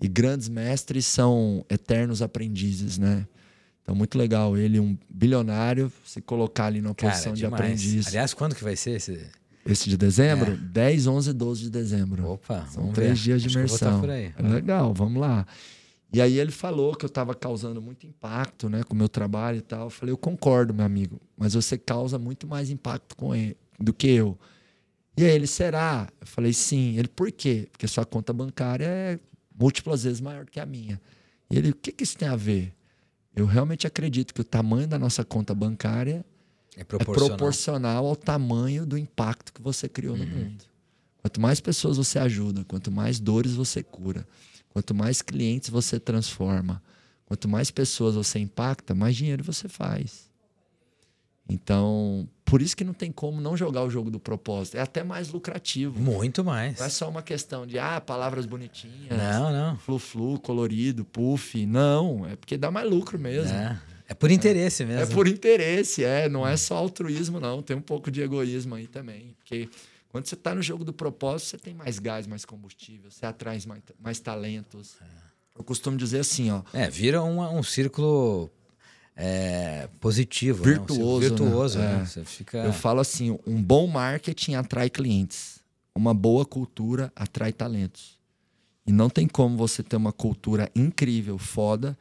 e 0.00 0.06
grandes 0.06 0.48
mestres 0.48 1.06
são 1.06 1.64
eternos 1.70 2.20
aprendizes, 2.20 2.98
né? 2.98 3.26
Então, 3.82 3.94
muito 3.94 4.16
legal. 4.16 4.56
Ele, 4.56 4.78
um 4.78 4.96
bilionário, 5.08 5.90
se 6.04 6.20
colocar 6.20 6.66
ali 6.66 6.80
Cara, 6.80 6.94
posição 6.94 7.32
de 7.32 7.40
demais. 7.40 7.60
aprendiz. 7.62 8.06
Aliás, 8.06 8.34
quando 8.34 8.54
que 8.54 8.62
vai 8.62 8.76
ser 8.76 8.92
esse? 8.92 9.26
Esse 9.64 9.88
de 9.88 9.96
dezembro? 9.96 10.56
10, 10.56 11.06
11 11.06 11.30
e 11.30 11.32
12 11.32 11.62
de 11.62 11.70
dezembro. 11.70 12.28
Opa, 12.28 12.66
São 12.66 12.92
três 12.92 13.18
ver. 13.18 13.24
dias 13.24 13.42
de 13.42 13.48
Acho 13.48 13.74
estar 13.74 13.88
imersão. 13.90 14.10
É 14.10 14.48
Legal, 14.48 14.92
vamos 14.92 15.20
lá. 15.20 15.46
E 16.12 16.20
aí 16.20 16.38
ele 16.38 16.50
falou 16.50 16.94
que 16.94 17.04
eu 17.04 17.08
estava 17.08 17.34
causando 17.34 17.80
muito 17.80 18.06
impacto 18.06 18.68
né, 18.68 18.82
com 18.82 18.92
o 18.92 18.96
meu 18.96 19.08
trabalho 19.08 19.58
e 19.58 19.62
tal. 19.62 19.84
Eu 19.84 19.90
falei, 19.90 20.12
eu 20.12 20.18
concordo, 20.18 20.74
meu 20.74 20.84
amigo, 20.84 21.20
mas 21.36 21.54
você 21.54 21.78
causa 21.78 22.18
muito 22.18 22.46
mais 22.46 22.70
impacto 22.70 23.16
com 23.16 23.34
ele 23.34 23.56
do 23.80 23.94
que 23.94 24.08
eu. 24.08 24.38
E 25.16 25.24
aí 25.24 25.30
ele, 25.34 25.46
será? 25.46 26.08
Eu 26.20 26.26
falei, 26.26 26.52
sim. 26.52 26.96
Ele, 26.98 27.08
por 27.08 27.30
quê? 27.30 27.68
Porque 27.70 27.86
sua 27.86 28.04
conta 28.04 28.32
bancária 28.32 28.86
é 28.86 29.18
múltiplas 29.58 30.04
vezes 30.04 30.20
maior 30.20 30.46
que 30.46 30.58
a 30.58 30.66
minha. 30.66 31.00
E 31.50 31.58
ele, 31.58 31.70
o 31.70 31.74
que, 31.74 31.92
que 31.92 32.02
isso 32.04 32.16
tem 32.16 32.28
a 32.28 32.36
ver? 32.36 32.74
Eu 33.34 33.46
realmente 33.46 33.86
acredito 33.86 34.32
que 34.34 34.40
o 34.40 34.44
tamanho 34.44 34.86
da 34.88 34.98
nossa 34.98 35.24
conta 35.24 35.54
bancária 35.54 36.24
É 36.76 36.80
é 36.80 36.84
proporcional. 36.84 37.36
proporcional 37.36 38.06
ao 38.06 38.16
tamanho 38.16 38.86
do 38.86 38.96
impacto 38.96 39.52
que 39.52 39.60
você 39.62 39.88
criou 39.88 40.16
no 40.16 40.26
mundo. 40.26 40.64
Quanto 41.20 41.40
mais 41.40 41.60
pessoas 41.60 41.96
você 41.98 42.18
ajuda, 42.18 42.64
quanto 42.64 42.90
mais 42.90 43.20
dores 43.20 43.54
você 43.54 43.82
cura, 43.82 44.26
quanto 44.70 44.94
mais 44.94 45.22
clientes 45.22 45.70
você 45.70 46.00
transforma, 46.00 46.82
quanto 47.26 47.48
mais 47.48 47.70
pessoas 47.70 48.14
você 48.16 48.38
impacta, 48.38 48.94
mais 48.94 49.14
dinheiro 49.14 49.44
você 49.44 49.68
faz. 49.68 50.30
Então, 51.48 52.28
por 52.52 52.60
isso 52.60 52.76
que 52.76 52.84
não 52.84 52.92
tem 52.92 53.10
como 53.10 53.40
não 53.40 53.56
jogar 53.56 53.82
o 53.82 53.88
jogo 53.88 54.10
do 54.10 54.20
propósito. 54.20 54.76
É 54.76 54.82
até 54.82 55.02
mais 55.02 55.30
lucrativo. 55.30 55.98
Muito 55.98 56.44
mais. 56.44 56.78
Não 56.78 56.84
é 56.84 56.90
só 56.90 57.08
uma 57.08 57.22
questão 57.22 57.66
de 57.66 57.78
ah, 57.78 57.98
palavras 57.98 58.44
bonitinhas, 58.44 59.08
Não, 59.08 59.50
não. 59.50 59.78
flu-flu, 59.78 60.38
colorido, 60.38 61.02
puff. 61.02 61.64
Não, 61.64 62.28
é 62.28 62.36
porque 62.36 62.58
dá 62.58 62.70
mais 62.70 62.90
lucro 62.90 63.18
mesmo. 63.18 63.50
É, 63.50 63.80
é 64.08 64.12
por 64.12 64.30
interesse 64.30 64.84
mesmo. 64.84 65.00
É 65.00 65.06
por 65.06 65.26
interesse, 65.26 66.04
é. 66.04 66.28
Não 66.28 66.46
é 66.46 66.54
só 66.58 66.76
altruísmo, 66.76 67.40
não. 67.40 67.62
Tem 67.62 67.74
um 67.74 67.80
pouco 67.80 68.10
de 68.10 68.20
egoísmo 68.20 68.74
aí 68.74 68.86
também. 68.86 69.34
Porque 69.38 69.70
quando 70.10 70.26
você 70.26 70.34
está 70.34 70.54
no 70.54 70.60
jogo 70.60 70.84
do 70.84 70.92
propósito, 70.92 71.52
você 71.52 71.56
tem 71.56 71.72
mais 71.72 71.98
gás, 71.98 72.26
mais 72.26 72.44
combustível, 72.44 73.10
você 73.10 73.24
atrai 73.24 73.58
mais, 73.66 73.82
mais 73.98 74.20
talentos. 74.20 74.98
Eu 75.56 75.64
costumo 75.64 75.96
dizer 75.96 76.18
assim, 76.18 76.50
ó. 76.50 76.60
É, 76.74 76.90
vira 76.90 77.22
um, 77.22 77.40
um 77.40 77.62
círculo 77.62 78.50
é, 79.16 79.88
positivo. 80.00 80.64
né? 80.64 80.72
Virtuoso, 80.72 81.20
né? 81.20 81.28
virtuoso, 81.28 81.78
né? 81.78 82.00
É. 82.02 82.06
Você 82.06 82.24
fica. 82.24 82.58
Eu 82.58 82.72
falo 82.72 83.00
assim: 83.00 83.38
um 83.46 83.62
bom 83.62 83.86
marketing 83.86 84.54
atrai 84.54 84.88
clientes. 84.90 85.60
Uma 85.94 86.14
boa 86.14 86.46
cultura 86.46 87.12
atrai 87.14 87.52
talentos. 87.52 88.18
E 88.86 88.92
não 88.92 89.10
tem 89.10 89.28
como 89.28 89.56
você 89.56 89.82
ter 89.82 89.96
uma 89.96 90.12
cultura 90.12 90.70
incrível, 90.74 91.38
foda, 91.38 91.96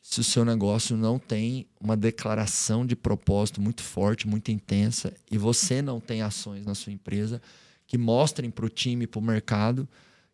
se 0.00 0.20
o 0.20 0.24
seu 0.24 0.44
negócio 0.44 0.96
não 0.96 1.18
tem 1.18 1.66
uma 1.80 1.96
declaração 1.96 2.86
de 2.86 2.94
propósito 2.94 3.60
muito 3.60 3.82
forte, 3.82 4.28
muito 4.28 4.50
intensa, 4.50 5.12
e 5.30 5.36
você 5.36 5.82
não 5.82 6.00
tem 6.00 6.22
ações 6.22 6.64
na 6.64 6.74
sua 6.74 6.92
empresa 6.92 7.40
que 7.86 7.98
mostrem 7.98 8.50
para 8.50 8.64
o 8.64 8.68
time, 8.68 9.06
para 9.06 9.18
o 9.18 9.22
mercado, 9.22 9.88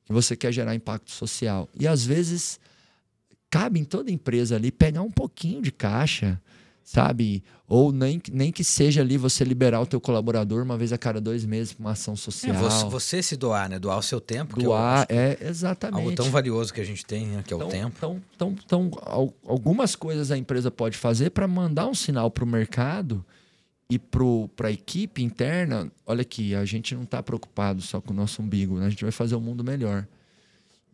que 0.04 0.12
você 0.12 0.36
quer 0.36 0.52
gerar 0.52 0.74
impacto 0.74 1.10
social. 1.10 1.68
E 1.78 1.86
às 1.86 2.04
vezes 2.04 2.60
cabe 3.50 3.80
em 3.80 3.84
toda 3.84 4.10
empresa 4.10 4.56
ali 4.56 4.70
pegar 4.70 5.02
um 5.02 5.10
pouquinho 5.10 5.62
de 5.62 5.70
caixa, 5.72 6.40
sabe? 6.82 7.42
Ou 7.68 7.90
nem, 7.90 8.20
nem 8.32 8.52
que 8.52 8.62
seja 8.62 9.00
ali 9.00 9.16
você 9.16 9.42
liberar 9.44 9.80
o 9.80 9.86
teu 9.86 10.00
colaborador 10.00 10.62
uma 10.62 10.76
vez 10.78 10.92
a 10.92 10.98
cada 10.98 11.20
dois 11.20 11.44
meses 11.44 11.72
para 11.72 11.80
uma 11.80 11.90
ação 11.92 12.14
É, 12.14 12.16
social. 12.16 12.54
você, 12.56 12.84
você 12.86 13.22
se 13.22 13.36
doar, 13.36 13.68
né? 13.68 13.78
Doar 13.78 13.98
o 13.98 14.02
seu 14.02 14.20
tempo. 14.20 14.60
doar, 14.60 15.06
que 15.06 15.12
é 15.12 15.36
é 15.40 15.48
exatamente. 15.48 15.98
algo 16.00 16.14
tão 16.14 16.30
valioso 16.30 16.72
que 16.72 16.80
a 16.80 16.84
gente 16.84 17.04
tem, 17.04 17.26
né? 17.26 17.42
Que 17.44 17.52
é 17.52 17.56
o 17.56 17.58
Então- 17.58 17.68
tempo. 17.70 17.94
Então, 17.96 18.22
então, 18.34 18.56
então, 18.64 18.90
al- 19.02 19.34
algumas 19.46 19.96
coisas 19.96 20.30
a 20.30 20.38
empresa 20.38 20.70
pode 20.70 20.96
fazer 20.96 21.30
para 21.30 21.48
mandar 21.48 21.86
um 21.88 21.94
sinal 21.94 22.30
para 22.30 22.44
o 22.44 22.46
mercado 22.46 23.24
e 23.90 23.98
para 23.98 24.68
a 24.68 24.70
equipe 24.72 25.22
interna. 25.24 25.90
Olha 26.06 26.22
aqui, 26.22 26.54
a 26.54 26.64
gente 26.64 26.94
não 26.94 27.02
está 27.02 27.20
preocupado 27.22 27.82
só 27.82 28.00
com 28.00 28.12
o 28.12 28.16
nosso 28.16 28.42
umbigo, 28.42 28.78
né? 28.78 28.86
a 28.86 28.90
gente 28.90 29.02
vai 29.02 29.12
fazer 29.12 29.34
o 29.34 29.40
mundo 29.40 29.64
melhor. 29.64 30.06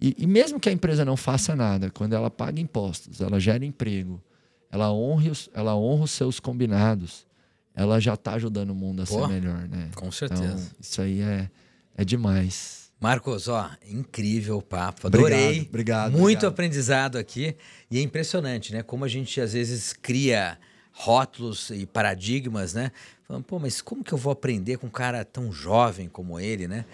E, 0.04 0.16
e 0.18 0.26
mesmo 0.26 0.58
que 0.58 0.68
a 0.68 0.72
empresa 0.72 1.04
não 1.04 1.16
faça 1.16 1.54
nada, 1.54 1.88
quando 1.88 2.12
ela 2.12 2.28
paga 2.28 2.60
impostos, 2.60 3.20
ela 3.20 3.38
gera 3.38 3.64
emprego, 3.64 4.20
ela 4.68 4.92
honra 4.92 5.30
os, 5.30 5.48
ela 5.54 5.76
honra 5.76 6.02
os 6.04 6.10
seus 6.10 6.40
combinados, 6.40 7.24
ela 7.72 8.00
já 8.00 8.14
está 8.14 8.32
ajudando 8.34 8.70
o 8.70 8.74
mundo 8.74 9.02
a 9.02 9.06
Pô, 9.06 9.20
ser 9.20 9.28
melhor, 9.32 9.68
né? 9.68 9.90
Com 9.94 10.06
Então, 10.06 10.10
certeza. 10.10 10.72
isso 10.80 11.00
aí 11.00 11.20
é, 11.20 11.48
é 11.96 12.04
demais. 12.04 12.90
Marcos, 13.00 13.46
ó, 13.46 13.70
incrível 13.88 14.58
o 14.58 14.62
papo. 14.62 15.06
Adorei. 15.06 15.36
Obrigado, 15.36 15.68
obrigado, 15.68 16.10
Muito 16.12 16.22
obrigado. 16.22 16.44
aprendizado 16.46 17.16
aqui. 17.18 17.56
E 17.90 17.98
é 17.98 18.02
impressionante, 18.02 18.72
né? 18.72 18.82
Como 18.82 19.04
a 19.04 19.08
gente 19.08 19.40
às 19.40 19.52
vezes 19.52 19.92
cria 19.92 20.58
rótulos 20.92 21.70
e 21.70 21.86
paradigmas, 21.86 22.74
né? 22.74 22.90
Falando, 23.26 23.44
pô, 23.44 23.58
mas 23.60 23.80
como 23.80 24.02
que 24.02 24.12
eu 24.12 24.18
vou 24.18 24.32
aprender 24.32 24.78
com 24.78 24.88
um 24.88 24.90
cara 24.90 25.24
tão 25.24 25.52
jovem 25.52 26.08
como 26.08 26.40
ele, 26.40 26.66
né? 26.66 26.84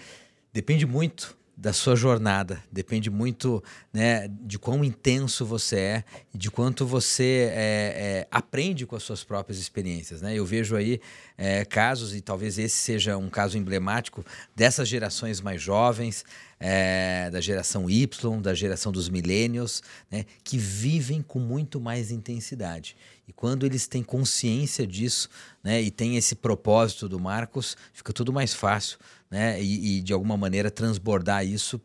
Depende 0.52 0.84
muito 0.84 1.37
da 1.58 1.72
sua 1.72 1.96
jornada, 1.96 2.62
depende 2.70 3.10
muito 3.10 3.60
né, 3.92 4.28
de 4.28 4.60
quão 4.60 4.84
intenso 4.84 5.44
você 5.44 5.76
é 5.76 6.04
e 6.32 6.38
de 6.38 6.52
quanto 6.52 6.86
você 6.86 7.50
é, 7.50 7.56
é, 7.56 8.28
aprende 8.30 8.86
com 8.86 8.94
as 8.94 9.02
suas 9.02 9.24
próprias 9.24 9.58
experiências. 9.58 10.22
Né? 10.22 10.36
Eu 10.36 10.46
vejo 10.46 10.76
aí 10.76 11.00
é, 11.36 11.64
casos, 11.64 12.14
e 12.14 12.20
talvez 12.20 12.60
esse 12.60 12.76
seja 12.76 13.16
um 13.16 13.28
caso 13.28 13.58
emblemático, 13.58 14.24
dessas 14.54 14.88
gerações 14.88 15.40
mais 15.40 15.60
jovens, 15.60 16.24
é, 16.60 17.28
da 17.28 17.40
geração 17.40 17.90
Y, 17.90 18.40
da 18.40 18.54
geração 18.54 18.92
dos 18.92 19.08
millennials, 19.08 19.82
né, 20.08 20.26
que 20.44 20.58
vivem 20.58 21.22
com 21.22 21.40
muito 21.40 21.80
mais 21.80 22.12
intensidade. 22.12 22.96
E 23.26 23.32
quando 23.32 23.66
eles 23.66 23.88
têm 23.88 24.02
consciência 24.02 24.86
disso 24.86 25.28
né, 25.62 25.82
e 25.82 25.90
têm 25.90 26.16
esse 26.16 26.36
propósito 26.36 27.08
do 27.08 27.18
Marcos, 27.18 27.76
fica 27.92 28.12
tudo 28.12 28.32
mais 28.32 28.54
fácil 28.54 28.96
né, 29.30 29.62
e, 29.62 29.98
e 29.98 30.00
de 30.00 30.12
alguma 30.12 30.36
maneira 30.36 30.70
transbordar 30.70 31.46
isso 31.46 31.78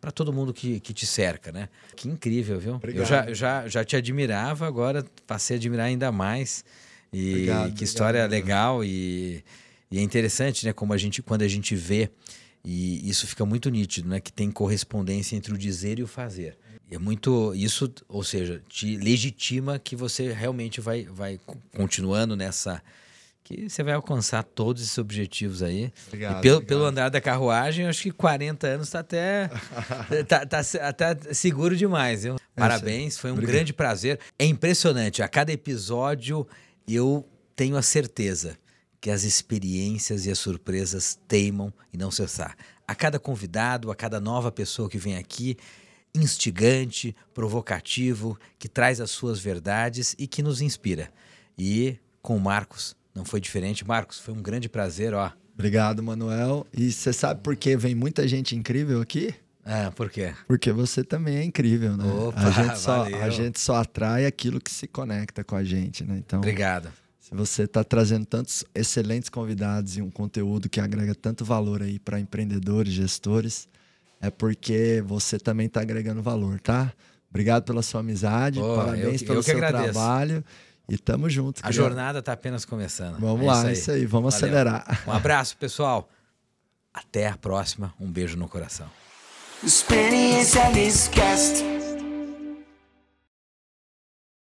para 0.00 0.10
todo 0.12 0.32
mundo 0.32 0.52
que, 0.54 0.78
que 0.80 0.92
te 0.92 1.06
cerca. 1.06 1.50
Né? 1.52 1.68
Que 1.96 2.08
incrível, 2.08 2.58
viu? 2.60 2.74
Obrigado. 2.74 3.02
Eu 3.02 3.06
já, 3.06 3.32
já, 3.34 3.68
já 3.68 3.84
te 3.84 3.96
admirava, 3.96 4.66
agora 4.66 5.04
passei 5.26 5.56
a 5.56 5.58
admirar 5.58 5.86
ainda 5.86 6.12
mais. 6.12 6.64
E 7.12 7.30
Obrigado, 7.30 7.72
que 7.74 7.84
história 7.84 8.24
obrigado. 8.24 8.46
legal 8.46 8.84
e, 8.84 9.42
e 9.90 9.98
é 9.98 10.02
interessante, 10.02 10.66
né? 10.66 10.72
Como 10.72 10.92
a 10.92 10.98
gente, 10.98 11.22
quando 11.22 11.42
a 11.42 11.48
gente 11.48 11.74
vê, 11.74 12.10
e 12.64 13.08
isso 13.08 13.26
fica 13.26 13.46
muito 13.46 13.70
nítido, 13.70 14.08
né? 14.08 14.20
Que 14.20 14.32
tem 14.32 14.50
correspondência 14.50 15.36
entre 15.36 15.54
o 15.54 15.58
dizer 15.58 15.98
e 15.98 16.02
o 16.02 16.06
fazer. 16.06 16.58
É 16.90 16.98
muito 16.98 17.52
isso, 17.54 17.92
ou 18.08 18.22
seja, 18.22 18.62
te 18.68 18.96
legitima 18.96 19.78
que 19.78 19.96
você 19.96 20.32
realmente 20.32 20.80
vai, 20.80 21.04
vai 21.04 21.38
co- 21.44 21.56
continuando 21.74 22.36
nessa 22.36 22.80
que 23.46 23.70
você 23.70 23.80
vai 23.84 23.94
alcançar 23.94 24.42
todos 24.42 24.82
esses 24.82 24.98
objetivos 24.98 25.62
aí. 25.62 25.92
Obrigado, 26.08 26.38
e 26.38 26.42
pelo, 26.42 26.56
obrigado. 26.56 26.68
pelo 26.68 26.84
andar 26.84 27.08
da 27.10 27.20
carruagem, 27.20 27.86
acho 27.86 28.02
que 28.02 28.10
40 28.10 28.66
anos 28.66 28.88
está 28.88 28.98
até 28.98 29.48
tá, 30.26 30.44
tá, 30.44 30.92
tá 30.92 31.16
seguro 31.32 31.76
demais, 31.76 32.24
viu? 32.24 32.36
Parabéns, 32.56 33.16
foi 33.16 33.30
um 33.30 33.34
Obrigado. 33.34 33.54
grande 33.54 33.72
prazer. 33.72 34.18
É 34.36 34.44
impressionante, 34.44 35.22
a 35.22 35.28
cada 35.28 35.52
episódio 35.52 36.44
eu 36.88 37.24
tenho 37.54 37.76
a 37.76 37.82
certeza 37.82 38.58
que 39.00 39.10
as 39.10 39.22
experiências 39.22 40.26
e 40.26 40.30
as 40.32 40.40
surpresas 40.40 41.16
teimam 41.28 41.72
e 41.92 41.96
não 41.96 42.10
cessar. 42.10 42.56
A 42.84 42.96
cada 42.96 43.20
convidado, 43.20 43.92
a 43.92 43.94
cada 43.94 44.18
nova 44.18 44.50
pessoa 44.50 44.88
que 44.88 44.98
vem 44.98 45.16
aqui, 45.16 45.56
instigante, 46.12 47.14
provocativo, 47.32 48.36
que 48.58 48.68
traz 48.68 49.00
as 49.00 49.12
suas 49.12 49.38
verdades 49.38 50.16
e 50.18 50.26
que 50.26 50.42
nos 50.42 50.60
inspira. 50.60 51.12
E 51.56 51.96
com 52.20 52.36
o 52.36 52.40
Marcos 52.40 52.95
não 53.16 53.24
foi 53.24 53.40
diferente. 53.40 53.84
Marcos, 53.86 54.18
foi 54.20 54.34
um 54.34 54.42
grande 54.42 54.68
prazer, 54.68 55.14
ó. 55.14 55.32
Obrigado, 55.54 56.02
Manuel. 56.02 56.66
E 56.72 56.92
você 56.92 57.12
sabe 57.12 57.40
por 57.40 57.56
que 57.56 57.76
vem 57.76 57.94
muita 57.94 58.28
gente 58.28 58.54
incrível 58.54 59.00
aqui? 59.00 59.34
Ah, 59.64 59.90
por 59.96 60.10
quê? 60.10 60.32
Porque 60.46 60.70
você 60.70 61.02
também 61.02 61.38
é 61.38 61.42
incrível, 61.42 61.96
né? 61.96 62.04
Opa, 62.04 62.40
a, 62.40 62.50
gente 62.50 62.78
só, 62.78 62.98
valeu. 63.04 63.22
a 63.22 63.30
gente 63.30 63.58
só 63.58 63.76
atrai 63.76 64.26
aquilo 64.26 64.60
que 64.60 64.70
se 64.70 64.86
conecta 64.86 65.42
com 65.42 65.56
a 65.56 65.64
gente, 65.64 66.04
né? 66.04 66.18
Então, 66.24 66.38
Obrigado. 66.38 66.92
se 67.18 67.34
você 67.34 67.62
está 67.62 67.82
trazendo 67.82 68.26
tantos 68.26 68.64
excelentes 68.74 69.28
convidados 69.28 69.96
e 69.96 70.02
um 70.02 70.10
conteúdo 70.10 70.68
que 70.68 70.78
agrega 70.78 71.14
tanto 71.16 71.44
valor 71.44 71.82
aí 71.82 71.98
para 71.98 72.20
empreendedores, 72.20 72.92
gestores, 72.92 73.66
é 74.20 74.30
porque 74.30 75.02
você 75.04 75.38
também 75.38 75.66
está 75.66 75.80
agregando 75.80 76.22
valor, 76.22 76.60
tá? 76.60 76.92
Obrigado 77.28 77.64
pela 77.64 77.82
sua 77.82 78.00
amizade, 78.00 78.60
parabéns 78.60 79.20
eu- 79.22 79.26
pelo 79.26 79.38
eu 79.40 79.42
seu 79.42 79.56
agradeço. 79.56 79.84
trabalho 79.92 80.44
e 80.88 80.96
tamo 80.98 81.28
junto. 81.28 81.58
A 81.60 81.62
queria- 81.68 81.76
jornada 81.76 82.18
está 82.20 82.32
apenas 82.32 82.64
começando. 82.64 83.18
Vamos 83.18 83.42
É 83.42 83.46
lá, 83.46 83.72
isso 83.72 83.90
aí, 83.90 84.06
vamos 84.06 84.34
Valeu. 84.34 84.48
acelerar. 84.48 85.02
Um 85.06 85.12
abraço, 85.12 85.56
pessoal. 85.56 86.08
Até 86.92 87.28
a 87.28 87.36
próxima. 87.36 87.92
Um 88.00 88.10
beijo 88.10 88.36
no 88.36 88.48
coração. 88.48 88.88
Experiência. 89.62 90.62